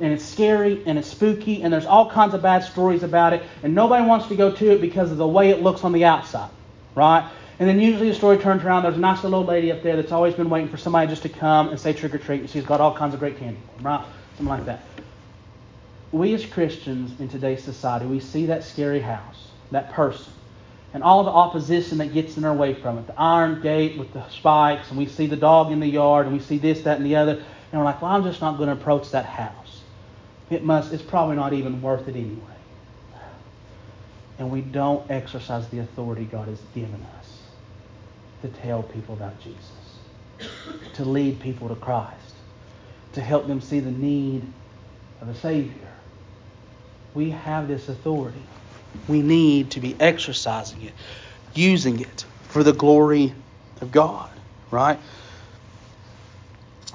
and 0.00 0.12
it's 0.12 0.24
scary 0.24 0.82
and 0.86 0.98
it's 0.98 1.08
spooky 1.08 1.62
and 1.62 1.72
there's 1.72 1.86
all 1.86 2.10
kinds 2.10 2.34
of 2.34 2.42
bad 2.42 2.64
stories 2.64 3.02
about 3.02 3.32
it 3.32 3.42
and 3.62 3.74
nobody 3.74 4.04
wants 4.04 4.26
to 4.28 4.36
go 4.36 4.50
to 4.54 4.72
it 4.72 4.80
because 4.80 5.10
of 5.10 5.16
the 5.16 5.26
way 5.26 5.50
it 5.50 5.62
looks 5.62 5.84
on 5.84 5.92
the 5.92 6.04
outside. 6.04 6.50
right? 6.94 7.30
And 7.58 7.68
then 7.68 7.80
usually 7.80 8.10
the 8.10 8.14
story 8.14 8.36
turns 8.36 8.62
around. 8.64 8.82
There's 8.82 8.96
a 8.96 9.00
nice 9.00 9.22
little 9.22 9.38
old 9.38 9.46
lady 9.48 9.72
up 9.72 9.82
there 9.82 9.96
that's 9.96 10.12
always 10.12 10.34
been 10.34 10.50
waiting 10.50 10.68
for 10.68 10.76
somebody 10.76 11.08
just 11.08 11.22
to 11.22 11.30
come 11.30 11.70
and 11.70 11.80
say 11.80 11.92
trick 11.94 12.14
or 12.14 12.18
treat. 12.18 12.40
And 12.40 12.50
she's 12.50 12.64
got 12.64 12.80
all 12.80 12.94
kinds 12.94 13.14
of 13.14 13.20
great 13.20 13.38
candy, 13.38 13.60
right? 13.80 14.04
Something 14.36 14.50
like 14.50 14.66
that. 14.66 14.82
We 16.12 16.34
as 16.34 16.44
Christians 16.44 17.18
in 17.18 17.28
today's 17.28 17.64
society, 17.64 18.06
we 18.06 18.20
see 18.20 18.46
that 18.46 18.62
scary 18.64 19.00
house, 19.00 19.48
that 19.70 19.90
person, 19.92 20.32
and 20.94 21.02
all 21.02 21.24
the 21.24 21.30
opposition 21.30 21.98
that 21.98 22.12
gets 22.12 22.36
in 22.36 22.44
our 22.44 22.54
way 22.54 22.74
from 22.74 22.98
it. 22.98 23.06
The 23.06 23.18
iron 23.18 23.60
gate 23.62 23.98
with 23.98 24.12
the 24.12 24.26
spikes, 24.28 24.88
and 24.90 24.98
we 24.98 25.06
see 25.06 25.26
the 25.26 25.36
dog 25.36 25.72
in 25.72 25.80
the 25.80 25.86
yard, 25.88 26.26
and 26.26 26.34
we 26.34 26.42
see 26.42 26.58
this, 26.58 26.82
that, 26.82 26.98
and 26.98 27.06
the 27.06 27.16
other. 27.16 27.32
And 27.72 27.80
we're 27.80 27.84
like, 27.84 28.00
well, 28.00 28.12
I'm 28.12 28.22
just 28.22 28.40
not 28.40 28.56
going 28.56 28.68
to 28.68 28.74
approach 28.74 29.10
that 29.10 29.26
house. 29.26 29.65
It 30.50 30.62
must, 30.62 30.92
it's 30.92 31.02
probably 31.02 31.36
not 31.36 31.52
even 31.52 31.82
worth 31.82 32.08
it 32.08 32.14
anyway. 32.16 32.40
And 34.38 34.50
we 34.50 34.60
don't 34.60 35.10
exercise 35.10 35.66
the 35.68 35.78
authority 35.78 36.24
God 36.24 36.48
has 36.48 36.60
given 36.74 37.04
us 37.18 37.40
to 38.42 38.48
tell 38.48 38.82
people 38.82 39.14
about 39.14 39.40
Jesus, 39.40 40.50
to 40.94 41.04
lead 41.04 41.40
people 41.40 41.68
to 41.68 41.74
Christ, 41.74 42.34
to 43.14 43.20
help 43.20 43.46
them 43.46 43.60
see 43.60 43.80
the 43.80 43.90
need 43.90 44.42
of 45.20 45.28
a 45.28 45.34
Savior. 45.34 45.88
We 47.14 47.30
have 47.30 47.66
this 47.66 47.88
authority. 47.88 48.42
We 49.08 49.22
need 49.22 49.70
to 49.72 49.80
be 49.80 49.96
exercising 49.98 50.82
it, 50.82 50.92
using 51.54 52.00
it 52.00 52.26
for 52.48 52.62
the 52.62 52.72
glory 52.72 53.34
of 53.80 53.90
God, 53.90 54.30
right? 54.70 54.98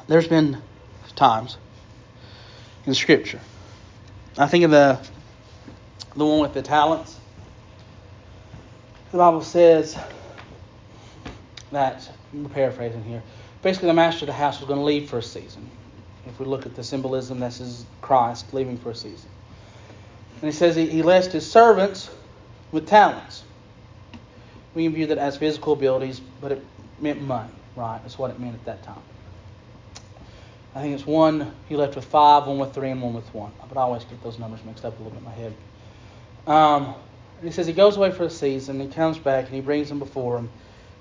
There's 0.08 0.28
been 0.28 0.62
times 1.16 1.58
in 2.86 2.94
Scripture. 2.94 3.40
I 4.38 4.48
think 4.48 4.64
of 4.66 4.72
the 4.72 5.00
the 6.16 6.26
one 6.26 6.40
with 6.40 6.54
the 6.54 6.62
talents. 6.62 7.18
The 9.12 9.18
Bible 9.18 9.42
says 9.42 9.98
that 11.72 12.10
I'm 12.34 12.50
paraphrasing 12.50 13.04
here. 13.04 13.22
Basically, 13.62 13.88
the 13.88 13.94
master 13.94 14.24
of 14.24 14.28
the 14.28 14.34
house 14.34 14.60
was 14.60 14.68
going 14.68 14.80
to 14.80 14.86
leave 14.86 15.10
for 15.10 15.20
a 15.20 15.24
season. 15.24 15.70
If 16.26 16.40
we 16.40 16.46
look 16.46 16.66
at 16.66 16.76
the 16.76 16.84
symbolism, 16.84 17.40
this 17.40 17.60
is 17.60 17.86
Christ 18.02 18.54
leaving 18.54 18.78
for 18.78 18.92
a 18.92 18.96
season. 18.96 19.30
And 20.42 20.44
he 20.44 20.52
says 20.52 20.76
he, 20.76 20.88
he 20.88 21.02
left 21.02 21.32
his 21.32 21.50
servants 21.50 22.10
with 22.72 22.88
talents. 22.88 23.44
We 24.74 24.84
can 24.84 24.94
view 24.94 25.08
that 25.08 25.18
as 25.18 25.38
physical 25.38 25.74
abilities, 25.74 26.22
but 26.42 26.52
it 26.52 26.66
meant 27.00 27.22
money, 27.22 27.52
right? 27.76 28.00
That's 28.02 28.18
what 28.18 28.32
it 28.32 28.40
meant 28.40 28.56
at 28.56 28.66
that 28.66 28.84
time. 28.84 29.02
I 30.74 30.82
think 30.82 30.96
it's 30.96 31.06
one 31.06 31.54
he 31.68 31.76
left 31.76 31.96
with 31.96 32.06
five, 32.06 32.48
one 32.48 32.58
with 32.58 32.74
three, 32.74 32.90
and 32.90 33.02
one 33.02 33.14
with 33.14 33.34
one. 33.34 33.52
But 33.68 33.78
I 33.78 33.82
always 33.82 34.04
get 34.06 34.24
those 34.24 34.40
numbers 34.40 34.64
mixed 34.64 34.86
up 34.86 34.98
a 35.00 35.04
little 35.04 35.12
bit 35.12 35.20
in 35.20 35.26
my 35.26 35.32
head. 35.32 35.54
Um, 36.48 36.96
he 37.44 37.52
says 37.52 37.68
he 37.68 37.74
goes 37.74 37.98
away 37.98 38.12
for 38.12 38.24
a 38.24 38.30
season, 38.30 38.80
he 38.80 38.88
comes 38.88 39.18
back, 39.18 39.46
and 39.46 39.54
he 39.54 39.62
brings 39.62 39.90
them 39.90 40.00
before 40.00 40.38
him. 40.38 40.50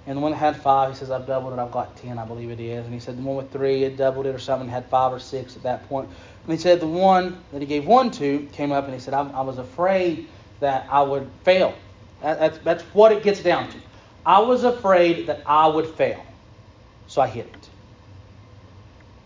And 0.06 0.16
the 0.16 0.22
one 0.22 0.33
that 0.33 0.38
had 0.38 0.56
five, 0.56 0.90
he 0.90 0.96
says, 0.96 1.11
I've 1.11 1.26
doubled 1.26 1.52
it, 1.52 1.59
I've 1.59 1.70
got 1.70 1.96
ten, 1.96 2.18
I 2.18 2.24
believe 2.24 2.50
it 2.50 2.59
is. 2.59 2.85
And 2.85 2.92
he 2.92 3.00
said 3.00 3.18
the 3.18 3.22
one 3.22 3.37
with 3.37 3.52
three 3.52 3.83
had 3.83 3.96
doubled 3.96 4.26
it 4.26 4.35
or 4.35 4.38
something, 4.38 4.68
had 4.68 4.87
five 4.87 5.12
or 5.12 5.20
six 5.20 5.56
at 5.56 5.62
that 5.62 5.87
point. 5.88 6.09
And 6.44 6.52
he 6.52 6.59
said 6.59 6.80
the 6.80 6.87
one 6.87 7.38
that 7.52 7.61
he 7.61 7.66
gave 7.66 7.87
one 7.87 8.11
to 8.12 8.48
came 8.52 8.72
up 8.72 8.87
and 8.87 8.94
he 8.94 8.98
said, 8.98 9.14
I, 9.14 9.28
I 9.30 9.42
was 9.42 9.59
afraid 9.59 10.26
that 10.61 10.87
I 10.90 11.02
would 11.02 11.30
fail. 11.44 11.74
That, 12.22 12.38
that's, 12.38 12.59
that's 12.59 12.83
what 12.94 13.12
it 13.12 13.22
gets 13.22 13.42
down 13.42 13.70
to. 13.70 13.76
I 14.24 14.40
was 14.40 14.64
afraid 14.64 15.26
that 15.26 15.42
I 15.46 15.66
would 15.68 15.87
fail. 15.87 16.22
So 17.06 17.20
I 17.20 17.28
hid 17.28 17.46
it. 17.46 17.60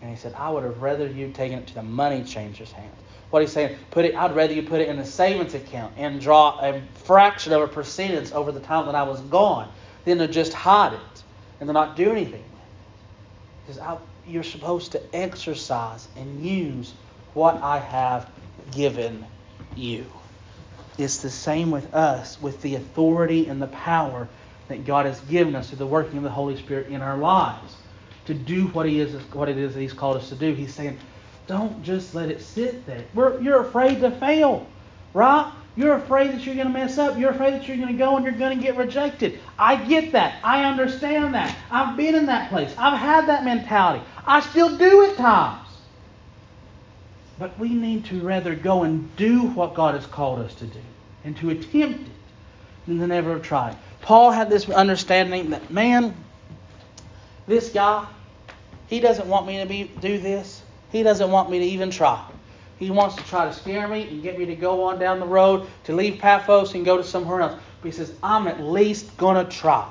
And 0.05 0.15
he 0.15 0.21
said, 0.21 0.35
I 0.35 0.51
would 0.51 0.63
have 0.63 0.83
rather 0.83 1.07
you 1.07 1.31
taken 1.31 1.57
it 1.57 1.65
to 1.65 1.73
the 1.73 1.81
money 1.81 2.23
changer's 2.23 2.71
hand. 2.71 2.93
What 3.31 3.41
he's 3.41 3.51
saying, 3.51 3.75
put 3.89 4.05
it. 4.05 4.13
I'd 4.13 4.35
rather 4.35 4.53
you 4.53 4.61
put 4.61 4.79
it 4.79 4.87
in 4.87 4.99
a 4.99 5.05
savings 5.05 5.55
account 5.55 5.95
and 5.97 6.21
draw 6.21 6.59
a 6.61 6.79
fraction 7.05 7.53
of 7.53 7.63
a 7.63 7.67
percentage 7.67 8.31
over 8.31 8.51
the 8.51 8.59
time 8.59 8.85
that 8.85 8.93
I 8.93 9.01
was 9.01 9.19
gone 9.21 9.67
than 10.05 10.19
to 10.19 10.27
just 10.27 10.53
hide 10.53 10.93
it 10.93 11.23
and 11.59 11.67
to 11.67 11.73
not 11.73 11.95
do 11.95 12.11
anything. 12.11 12.43
He 13.67 13.73
you're 14.27 14.43
supposed 14.43 14.91
to 14.91 15.01
exercise 15.15 16.07
and 16.15 16.45
use 16.45 16.93
what 17.33 17.55
I 17.63 17.79
have 17.79 18.29
given 18.71 19.25
you. 19.75 20.05
It's 20.99 21.17
the 21.17 21.31
same 21.31 21.71
with 21.71 21.95
us, 21.95 22.39
with 22.39 22.61
the 22.61 22.75
authority 22.75 23.47
and 23.47 23.59
the 23.59 23.67
power 23.67 24.27
that 24.67 24.85
God 24.85 25.07
has 25.07 25.19
given 25.21 25.55
us 25.55 25.69
through 25.69 25.79
the 25.79 25.87
working 25.87 26.17
of 26.17 26.23
the 26.23 26.29
Holy 26.29 26.57
Spirit 26.57 26.89
in 26.89 27.01
our 27.01 27.17
lives 27.17 27.75
to 28.25 28.33
do 28.33 28.67
what 28.67 28.85
He 28.85 28.99
is, 28.99 29.13
what 29.33 29.49
it 29.49 29.57
is 29.57 29.73
that 29.73 29.81
He's 29.81 29.93
called 29.93 30.17
us 30.17 30.29
to 30.29 30.35
do. 30.35 30.53
He's 30.53 30.73
saying, 30.73 30.97
don't 31.47 31.83
just 31.83 32.15
let 32.15 32.29
it 32.29 32.41
sit 32.41 32.85
there. 32.85 33.03
We're, 33.13 33.39
you're 33.41 33.61
afraid 33.61 34.01
to 34.01 34.11
fail, 34.11 34.67
right? 35.13 35.51
You're 35.75 35.95
afraid 35.95 36.31
that 36.31 36.45
you're 36.45 36.55
going 36.55 36.67
to 36.67 36.73
mess 36.73 36.97
up. 36.97 37.17
You're 37.17 37.31
afraid 37.31 37.53
that 37.53 37.67
you're 37.67 37.77
going 37.77 37.89
to 37.89 37.97
go 37.97 38.15
and 38.15 38.25
you're 38.25 38.33
going 38.33 38.57
to 38.57 38.63
get 38.63 38.77
rejected. 38.77 39.39
I 39.59 39.75
get 39.75 40.13
that. 40.13 40.39
I 40.43 40.63
understand 40.63 41.33
that. 41.33 41.55
I've 41.69 41.97
been 41.97 42.15
in 42.15 42.27
that 42.27 42.49
place. 42.49 42.73
I've 42.77 42.97
had 42.97 43.27
that 43.27 43.43
mentality. 43.43 44.03
I 44.25 44.39
still 44.39 44.77
do 44.77 45.05
at 45.05 45.17
times. 45.17 45.67
But 47.37 47.59
we 47.59 47.69
need 47.69 48.05
to 48.05 48.21
rather 48.21 48.55
go 48.55 48.83
and 48.83 49.13
do 49.17 49.47
what 49.47 49.73
God 49.73 49.95
has 49.95 50.05
called 50.05 50.39
us 50.39 50.55
to 50.55 50.65
do 50.65 50.79
and 51.25 51.35
to 51.37 51.49
attempt 51.49 52.07
it 52.07 52.13
than 52.87 52.99
to 52.99 53.07
never 53.07 53.37
try. 53.39 53.75
Paul 54.01 54.31
had 54.31 54.49
this 54.49 54.69
understanding 54.69 55.49
that, 55.49 55.69
man, 55.69 56.15
this 57.47 57.69
guy, 57.69 58.05
he 58.87 58.99
doesn't 58.99 59.27
want 59.27 59.47
me 59.47 59.59
to 59.59 59.65
be, 59.65 59.91
do 60.01 60.17
this. 60.17 60.61
He 60.91 61.03
doesn't 61.03 61.29
want 61.29 61.49
me 61.49 61.59
to 61.59 61.65
even 61.65 61.89
try. 61.89 62.23
He 62.77 62.91
wants 62.91 63.15
to 63.15 63.23
try 63.23 63.45
to 63.45 63.53
scare 63.53 63.87
me 63.87 64.07
and 64.07 64.21
get 64.21 64.37
me 64.37 64.45
to 64.45 64.55
go 64.55 64.83
on 64.83 64.99
down 64.99 65.19
the 65.19 65.25
road 65.25 65.67
to 65.85 65.95
leave 65.95 66.19
Paphos 66.19 66.73
and 66.73 66.83
go 66.83 66.97
to 66.97 67.03
somewhere 67.03 67.41
else. 67.41 67.59
But 67.81 67.87
he 67.87 67.91
says, 67.91 68.13
I'm 68.21 68.47
at 68.47 68.61
least 68.61 69.15
going 69.17 69.43
to 69.43 69.49
try. 69.51 69.89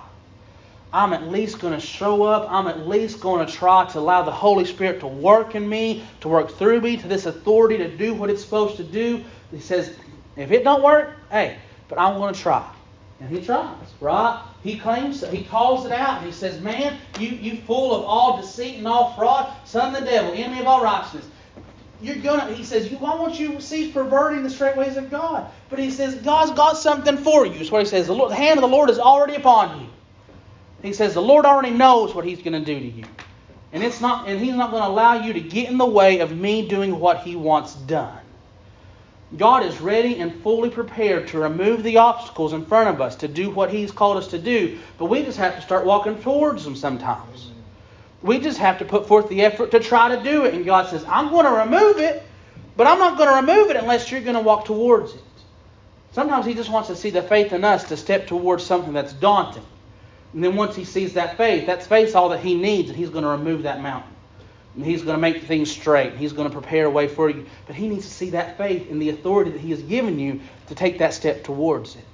I'm 0.93 1.13
at 1.13 1.27
least 1.27 1.59
going 1.59 1.73
to 1.73 1.81
show 1.81 2.23
up. 2.23 2.47
I'm 2.51 2.69
at 2.69 2.87
least 2.87 3.21
going 3.21 3.45
to 3.45 3.53
try 3.53 3.85
to 3.87 3.99
allow 3.99 4.23
the 4.23 4.31
Holy 4.31 4.65
Spirit 4.65 5.01
to 5.01 5.07
work 5.07 5.55
in 5.55 5.69
me, 5.69 6.05
to 6.21 6.29
work 6.29 6.53
through 6.53 6.83
me, 6.83 6.97
to 6.99 7.09
this 7.09 7.27
authority 7.27 7.79
to 7.79 7.97
do 7.97 8.15
what 8.15 8.31
it's 8.31 8.45
supposed 8.45 8.77
to 8.77 8.85
do. 8.85 9.25
He 9.51 9.61
says, 9.61 9.97
if 10.37 10.53
it 10.53 10.63
don't 10.63 10.83
work, 10.83 11.17
hey, 11.31 11.57
but 11.89 11.99
I'm 11.99 12.19
going 12.19 12.33
to 12.33 12.41
try. 12.41 12.69
And 13.25 13.39
he 13.39 13.43
tries, 13.43 13.87
right? 14.01 14.43
He 14.63 14.79
claims, 14.79 15.27
he 15.31 15.45
calls 15.45 15.87
it 15.87 15.93
out, 15.93 16.23
he 16.23 16.31
says, 16.31 16.61
Man, 16.61 16.99
you, 17.19 17.29
you 17.29 17.57
full 17.63 17.95
of 17.95 18.05
all 18.05 18.37
deceit 18.37 18.77
and 18.77 18.87
all 18.87 19.15
fraud, 19.15 19.51
son 19.65 19.95
of 19.95 20.01
the 20.01 20.07
devil, 20.07 20.35
enemy 20.35 20.61
of 20.61 20.67
all 20.67 20.83
righteousness. 20.83 21.27
You're 22.03 22.17
gonna, 22.17 22.53
he 22.53 22.65
says, 22.65 22.91
you, 22.91 22.99
why 22.99 23.15
won't 23.15 23.41
you 23.41 23.63
cease 23.63 23.95
perverting 23.95 24.43
the 24.43 24.51
straight 24.51 24.77
ways 24.77 24.99
of 24.99 25.11
God? 25.11 25.51
But 25.71 25.79
he 25.79 25.91
says, 25.91 26.17
God's 26.17 26.51
got 26.51 26.77
something 26.77 27.17
for 27.17 27.47
you. 27.47 27.55
Is 27.55 27.71
what 27.71 27.81
he 27.81 27.87
says. 27.87 28.09
The, 28.09 28.15
Lord, 28.15 28.31
the 28.31 28.37
hand 28.37 28.59
of 28.59 28.63
the 28.63 28.69
Lord 28.69 28.91
is 28.91 28.99
already 28.99 29.37
upon 29.37 29.81
you. 29.81 29.89
He 30.83 30.93
says, 30.93 31.15
the 31.15 31.23
Lord 31.23 31.47
already 31.47 31.71
knows 31.71 32.15
what 32.15 32.27
he's 32.27 32.43
going 32.43 32.53
to 32.53 32.65
do 32.65 32.79
to 32.79 32.87
you. 32.87 33.05
And 33.73 33.83
it's 33.83 34.03
not, 34.03 34.29
and 34.29 34.39
he's 34.39 34.55
not 34.55 34.71
going 34.71 34.83
to 34.83 34.89
allow 34.89 35.15
you 35.15 35.33
to 35.33 35.41
get 35.41 35.71
in 35.71 35.79
the 35.79 35.87
way 35.87 36.19
of 36.19 36.37
me 36.37 36.69
doing 36.69 37.01
what 37.01 37.21
he 37.21 37.37
wants 37.37 37.75
done. 37.75 38.24
God 39.37 39.65
is 39.65 39.81
ready 39.81 40.21
and 40.21 40.43
fully 40.43 40.71
prepared 40.71 41.29
to 41.29 41.41
remove 41.41 41.83
the 41.83 41.97
obstacles 41.97 42.53
in 42.53 42.65
front 42.67 42.89
of 42.89 43.01
us 43.01 43.17
to 43.17 43.29
do 43.29 43.51
what 43.51 43.71
He's 43.71 43.91
called 43.91 44.17
us 44.17 44.29
to 44.29 44.39
do, 44.39 44.79
but 44.99 45.07
we 45.07 45.23
just 45.23 45.39
have 45.39 45.57
to 45.57 45.63
start 45.63 45.85
walking 45.85 46.21
towards 46.23 46.65
them 46.65 46.77
sometimes. 46.77 47.51
We 48.23 48.39
just 48.39 48.59
have 48.59 48.79
to 48.79 48.85
put 48.85 49.09
forth 49.09 49.29
the 49.29 49.43
effort 49.43 49.73
to 49.73 49.81
try 49.81 50.15
to 50.15 50.23
do 50.23 50.45
it. 50.45 50.55
And 50.55 50.65
God 50.65 50.89
says, 50.89 51.05
I'm 51.07 51.31
going 51.31 51.45
to 51.45 51.51
remove 51.51 51.99
it, 51.99 52.23
but 52.77 52.87
I'm 52.87 52.99
not 52.99 53.19
going 53.19 53.29
to 53.29 53.53
remove 53.53 53.71
it 53.71 53.77
unless 53.77 54.11
you're 54.11 54.21
going 54.21 54.37
to 54.37 54.41
walk 54.41 54.65
towards 54.65 55.15
it. 55.15 55.23
Sometimes 56.13 56.47
He 56.47 56.55
just 56.55 56.71
wants 56.71 56.89
to 56.89 56.97
see 56.97 57.11
the 57.11 57.23
faith 57.23 57.53
in 57.53 57.65
us 57.65 57.89
to 57.89 57.97
step 57.97 58.27
towards 58.27 58.65
something 58.65 58.93
that's 58.93 59.13
daunting. 59.13 59.67
And 60.33 60.43
then 60.43 60.55
once 60.57 60.77
He 60.77 60.85
sees 60.85 61.15
that 61.15 61.37
faith, 61.37 61.67
that 61.67 61.85
faith's 61.85 62.15
all 62.15 62.29
that 62.31 62.41
He 62.41 62.55
needs, 62.55 62.89
and 62.89 62.97
He's 62.97 63.11
going 63.11 63.25
to 63.25 63.31
remove 63.31 63.65
that 63.65 63.83
mountain. 63.83 64.14
And 64.75 64.85
he's 64.85 65.03
going 65.03 65.15
to 65.15 65.21
make 65.21 65.45
things 65.45 65.71
straight. 65.71 66.17
He's 66.17 66.33
going 66.33 66.49
to 66.49 66.53
prepare 66.53 66.87
a 66.87 66.91
way 66.91 67.07
for 67.07 67.31
you. 67.31 67.47
But 67.67 67.77
he 67.77 67.89
needs 67.89 68.07
to 68.09 68.13
see 68.13 68.31
that 68.31 68.59
faith 68.59 68.91
and 68.91 69.01
the 69.01 69.11
authority 69.11 69.53
that 69.53 69.61
he 69.61 69.71
has 69.71 69.83
given 69.83 70.19
you 70.19 70.41
to 70.67 70.75
take 70.75 70.99
that 70.99 71.15
step 71.15 71.45
towards 71.45 71.95
it. 71.95 72.05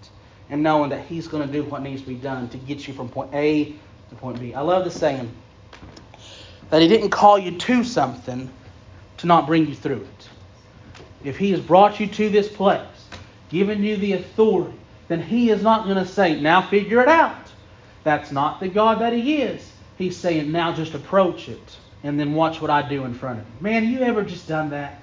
And 0.50 0.62
knowing 0.62 0.90
that 0.90 1.06
he's 1.06 1.26
going 1.26 1.46
to 1.46 1.52
do 1.52 1.62
what 1.64 1.82
needs 1.82 2.02
to 2.02 2.08
be 2.08 2.16
done 2.16 2.48
to 2.50 2.58
get 2.58 2.86
you 2.86 2.92
from 2.92 3.08
point 3.08 3.32
A 3.32 3.72
to 4.10 4.14
point 4.16 4.40
B. 4.40 4.52
I 4.52 4.60
love 4.60 4.84
the 4.84 4.90
saying 4.90 5.30
that 6.68 6.82
he 6.82 6.88
didn't 6.88 7.10
call 7.10 7.38
you 7.38 7.56
to 7.56 7.84
something 7.84 8.50
to 9.18 9.26
not 9.26 9.46
bring 9.46 9.66
you 9.66 9.74
through 9.74 10.02
it. 10.02 10.28
If 11.24 11.38
he 11.38 11.50
has 11.52 11.60
brought 11.60 12.00
you 12.00 12.08
to 12.08 12.28
this 12.28 12.48
place, 12.48 12.80
given 13.48 13.82
you 13.82 13.96
the 13.96 14.14
authority, 14.14 14.76
then 15.08 15.22
he 15.22 15.50
is 15.50 15.62
not 15.62 15.84
going 15.84 15.96
to 15.96 16.06
say, 16.06 16.40
now 16.40 16.62
figure 16.62 17.00
it 17.00 17.08
out. 17.08 17.36
That's 18.04 18.32
not 18.32 18.60
the 18.60 18.68
God 18.68 19.00
that 19.00 19.12
he 19.12 19.42
is. 19.42 19.70
He's 19.98 20.16
saying, 20.16 20.50
now 20.50 20.72
just 20.72 20.94
approach 20.94 21.48
it 21.48 21.76
and 22.02 22.18
then 22.18 22.34
watch 22.34 22.60
what 22.60 22.70
I 22.70 22.88
do 22.88 23.04
in 23.04 23.14
front 23.14 23.40
of 23.40 23.46
you. 23.46 23.52
Man, 23.60 23.84
have 23.84 23.92
you 23.92 24.00
ever 24.00 24.22
just 24.22 24.48
done 24.48 24.70
that? 24.70 25.02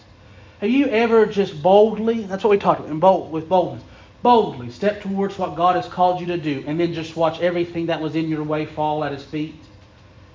Have 0.60 0.70
you 0.70 0.88
ever 0.88 1.26
just 1.28 1.62
boldly, 1.62 2.24
that's 2.24 2.44
what 2.44 2.50
we 2.50 2.58
talked 2.58 2.80
about, 2.80 3.00
bold, 3.00 3.32
with 3.32 3.48
boldness, 3.48 3.84
boldly 4.24 4.72
step 4.72 5.02
towards 5.02 5.38
what 5.38 5.56
God 5.56 5.76
has 5.76 5.88
called 5.88 6.20
you 6.20 6.28
to 6.28 6.38
do 6.38 6.64
and 6.66 6.80
then 6.80 6.94
just 6.94 7.16
watch 7.16 7.40
everything 7.40 7.86
that 7.88 8.02
was 8.02 8.16
in 8.16 8.28
your 8.28 8.44
way 8.44 8.66
fall 8.66 9.04
at 9.04 9.12
his 9.12 9.24
feet? 9.24 9.56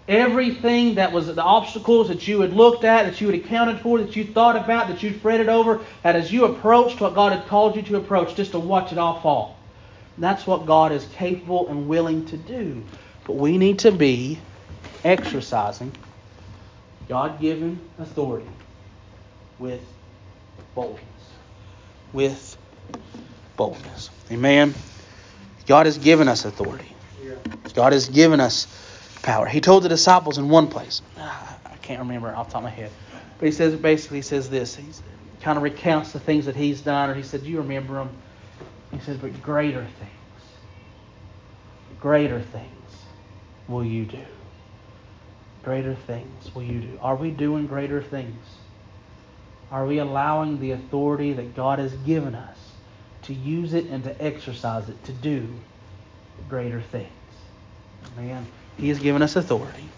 Everything 0.08 0.96
that 0.96 1.12
was 1.12 1.26
the 1.26 1.42
obstacles 1.42 2.08
that 2.08 2.26
you 2.26 2.40
had 2.40 2.52
looked 2.52 2.84
at, 2.84 3.06
that 3.06 3.20
you 3.20 3.28
had 3.28 3.36
accounted 3.36 3.80
for, 3.80 3.98
that 3.98 4.14
you 4.14 4.24
thought 4.24 4.56
about, 4.56 4.88
that 4.88 5.02
you 5.02 5.12
fretted 5.12 5.48
over, 5.48 5.80
that 6.02 6.16
as 6.16 6.32
you 6.32 6.44
approached 6.44 7.00
what 7.00 7.14
God 7.14 7.32
had 7.32 7.46
called 7.46 7.76
you 7.76 7.82
to 7.82 7.96
approach, 7.96 8.34
just 8.34 8.52
to 8.52 8.58
watch 8.58 8.92
it 8.92 8.98
all 8.98 9.20
fall. 9.20 9.56
That's 10.18 10.46
what 10.46 10.66
God 10.66 10.92
is 10.92 11.04
capable 11.14 11.68
and 11.68 11.88
willing 11.88 12.26
to 12.26 12.36
do. 12.36 12.84
But 13.24 13.34
we 13.34 13.58
need 13.58 13.80
to 13.80 13.92
be 13.92 14.38
exercising 15.04 15.92
God 17.08 17.40
given 17.40 17.80
authority 17.98 18.48
with 19.58 19.82
boldness. 20.74 21.04
With 22.12 22.56
boldness. 23.56 24.10
Amen. 24.30 24.74
God 25.66 25.86
has 25.86 25.98
given 25.98 26.28
us 26.28 26.44
authority. 26.44 26.92
God 27.74 27.92
has 27.92 28.08
given 28.08 28.40
us 28.40 28.66
power. 29.22 29.46
He 29.46 29.60
told 29.60 29.82
the 29.84 29.88
disciples 29.88 30.38
in 30.38 30.48
one 30.48 30.68
place. 30.68 31.00
Ah, 31.16 31.58
I 31.64 31.76
can't 31.76 32.00
remember 32.00 32.34
off 32.34 32.48
the 32.48 32.52
top 32.54 32.60
of 32.60 32.64
my 32.64 32.70
head. 32.70 32.90
But 33.38 33.46
he 33.46 33.52
says 33.52 33.74
basically 33.76 34.18
he 34.18 34.22
says 34.22 34.50
this. 34.50 34.76
He 34.76 34.84
kind 35.40 35.56
of 35.56 35.62
recounts 35.62 36.12
the 36.12 36.20
things 36.20 36.46
that 36.46 36.56
he's 36.56 36.80
done, 36.80 37.10
or 37.10 37.14
he 37.14 37.22
said, 37.22 37.44
Do 37.44 37.50
you 37.50 37.58
remember 37.58 37.94
them? 37.94 38.10
He 38.92 39.00
says, 39.00 39.16
But 39.16 39.42
greater 39.42 39.86
things, 39.98 40.44
greater 42.00 42.40
things 42.40 42.66
will 43.68 43.84
you 43.84 44.04
do. 44.04 44.24
Greater 45.64 45.94
things 45.94 46.54
will 46.54 46.64
you 46.64 46.80
do. 46.80 46.98
Are 47.00 47.16
we 47.16 47.30
doing 47.30 47.66
greater 47.66 48.02
things? 48.02 48.44
Are 49.70 49.86
we 49.86 49.98
allowing 49.98 50.60
the 50.60 50.72
authority 50.72 51.32
that 51.32 51.54
God 51.54 51.78
has 51.78 51.92
given 51.92 52.34
us 52.34 52.58
to 53.22 53.32
use 53.32 53.72
it 53.72 53.86
and 53.86 54.04
to 54.04 54.22
exercise 54.22 54.88
it 54.88 55.02
to 55.04 55.12
do 55.12 55.48
greater 56.48 56.80
things? 56.80 57.08
Man, 58.16 58.46
He 58.76 58.88
has 58.88 58.98
given 58.98 59.22
us 59.22 59.36
authority. 59.36 59.88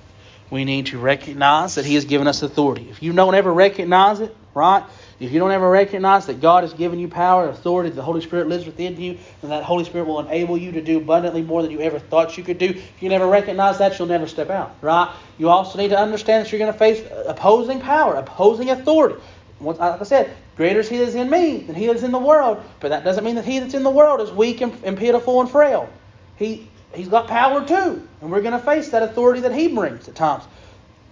We 0.51 0.65
need 0.65 0.87
to 0.87 0.99
recognize 0.99 1.77
that 1.77 1.85
He 1.85 1.95
has 1.95 2.05
given 2.05 2.29
us 2.29 2.43
authority. 2.43 2.89
If 2.91 3.03
you 3.03 3.13
don't 3.13 3.35
ever 3.35 3.53
recognize 3.53 4.21
it, 4.21 4.37
right? 4.55 4.85
If 5.21 5.31
you 5.31 5.39
don't 5.39 5.53
ever 5.53 5.71
recognize 5.71 6.27
that 6.27 6.41
God 6.41 6.65
has 6.65 6.73
given 6.73 6.99
you 6.99 7.07
power, 7.07 7.49
authority, 7.49 7.91
the 7.91 8.03
Holy 8.03 8.21
Spirit 8.21 8.49
lives 8.49 8.67
within 8.67 9.01
you, 9.01 9.17
and 9.43 9.51
that 9.51 9.63
Holy 9.63 9.85
Spirit 9.85 10.09
will 10.09 10.19
enable 10.19 10.59
you 10.59 10.73
to 10.73 10.83
do 10.83 10.99
abundantly 10.99 11.43
more 11.43 11.63
than 11.63 11.71
you 11.71 11.81
ever 11.81 12.01
thought 12.01 12.37
you 12.37 12.43
could 12.43 12.59
do, 12.59 12.67
if 12.67 13.03
you 13.03 13.09
never 13.09 13.27
recognize 13.27 13.79
that, 13.79 13.97
you'll 13.99 14.09
never 14.09 14.27
step 14.27 14.51
out, 14.51 14.75
right? 14.81 15.15
You 15.39 15.51
also 15.51 15.79
need 15.79 15.91
to 15.91 15.99
understand 15.99 16.45
that 16.45 16.53
you're 16.53 16.59
going 16.59 16.73
to 16.73 16.79
face 16.79 17.01
opposing 17.27 17.81
power, 17.81 18.15
opposing 18.15 18.71
authority. 18.71 19.17
Like 19.61 19.81
I 19.81 20.03
said, 20.03 20.35
greater 20.57 20.81
is 20.81 20.89
He 20.89 20.99
that 20.99 21.09
is 21.09 21.15
in 21.15 21.31
me 21.31 21.59
than 21.59 21.77
He 21.77 21.87
that 21.87 21.97
is 21.97 22.03
in 22.03 22.11
the 22.11 22.19
world. 22.19 22.63
But 22.81 22.89
that 22.89 23.05
doesn't 23.05 23.25
mean 23.25 23.37
that 23.37 23.45
He 23.45 23.61
that's 23.61 23.75
in 23.75 23.85
the 23.85 23.91
world 23.91 24.21
is 24.21 24.33
weak 24.33 24.63
and, 24.63 24.77
and 24.85 24.99
pitiful 24.99 25.41
and 25.41 25.51
frail. 25.51 25.89
He 26.37 26.69
He's 26.93 27.09
got 27.09 27.27
power 27.27 27.67
too, 27.67 28.07
and 28.21 28.31
we're 28.31 28.41
going 28.41 28.53
to 28.53 28.65
face 28.65 28.91
that 28.91 29.03
authority 29.03 29.41
that 29.41 29.53
He 29.53 29.69
brings 29.69 30.09
at 30.09 30.15
times. 30.15 30.45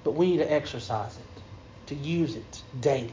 But 0.04 0.12
we 0.12 0.30
need 0.32 0.38
to 0.38 0.52
exercise 0.52 1.16
it, 1.16 1.88
to 1.88 1.94
use 1.94 2.36
it 2.36 2.62
daily 2.80 3.12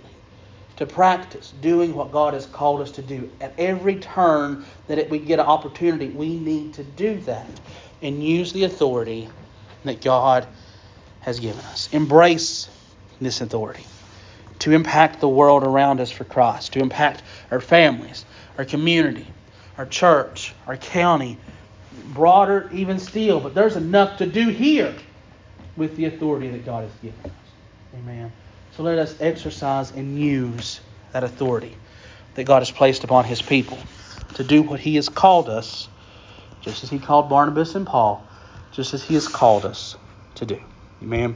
to 0.79 0.85
practice 0.85 1.53
doing 1.61 1.93
what 1.93 2.09
God 2.09 2.33
has 2.33 2.45
called 2.45 2.79
us 2.79 2.91
to 2.91 3.01
do. 3.01 3.29
At 3.41 3.53
every 3.57 3.97
turn 3.97 4.63
that 4.87 5.09
we 5.09 5.19
get 5.19 5.37
an 5.37 5.45
opportunity, 5.45 6.07
we 6.07 6.39
need 6.39 6.73
to 6.75 6.83
do 6.83 7.19
that 7.21 7.49
and 8.01 8.23
use 8.23 8.53
the 8.53 8.63
authority 8.63 9.27
that 9.83 10.01
God 10.01 10.47
has 11.19 11.41
given 11.41 11.59
us. 11.65 11.89
Embrace 11.91 12.69
this 13.19 13.41
authority 13.41 13.83
to 14.59 14.71
impact 14.71 15.19
the 15.19 15.27
world 15.27 15.63
around 15.63 15.99
us 15.99 16.11
for 16.11 16.23
Christ, 16.23 16.71
to 16.73 16.79
impact 16.79 17.23
our 17.51 17.59
families, 17.59 18.23
our 18.57 18.63
community, 18.63 19.27
our 19.77 19.85
church, 19.85 20.53
our 20.65 20.77
county, 20.77 21.37
broader 22.13 22.69
even 22.71 22.99
still. 22.99 23.41
But 23.41 23.53
there's 23.53 23.75
enough 23.75 24.19
to 24.19 24.25
do 24.25 24.47
here 24.47 24.95
with 25.75 25.97
the 25.97 26.05
authority 26.05 26.47
that 26.51 26.65
God 26.65 26.83
has 26.83 26.91
given 27.01 27.19
us. 27.25 27.31
Amen. 27.95 28.31
So 28.79 28.83
let 28.83 28.97
us 28.97 29.13
exercise 29.19 29.91
and 29.91 30.17
use 30.17 30.79
that 31.11 31.25
authority 31.25 31.75
that 32.35 32.45
God 32.45 32.59
has 32.59 32.71
placed 32.71 33.03
upon 33.03 33.25
His 33.25 33.41
people 33.41 33.77
to 34.35 34.43
do 34.45 34.61
what 34.61 34.79
He 34.79 34.95
has 34.95 35.09
called 35.09 35.49
us, 35.49 35.89
just 36.61 36.81
as 36.85 36.89
He 36.89 36.97
called 36.97 37.27
Barnabas 37.27 37.75
and 37.75 37.85
Paul, 37.85 38.25
just 38.71 38.93
as 38.93 39.03
He 39.03 39.15
has 39.15 39.27
called 39.27 39.65
us 39.65 39.97
to 40.35 40.45
do. 40.45 40.61
Amen. 41.03 41.35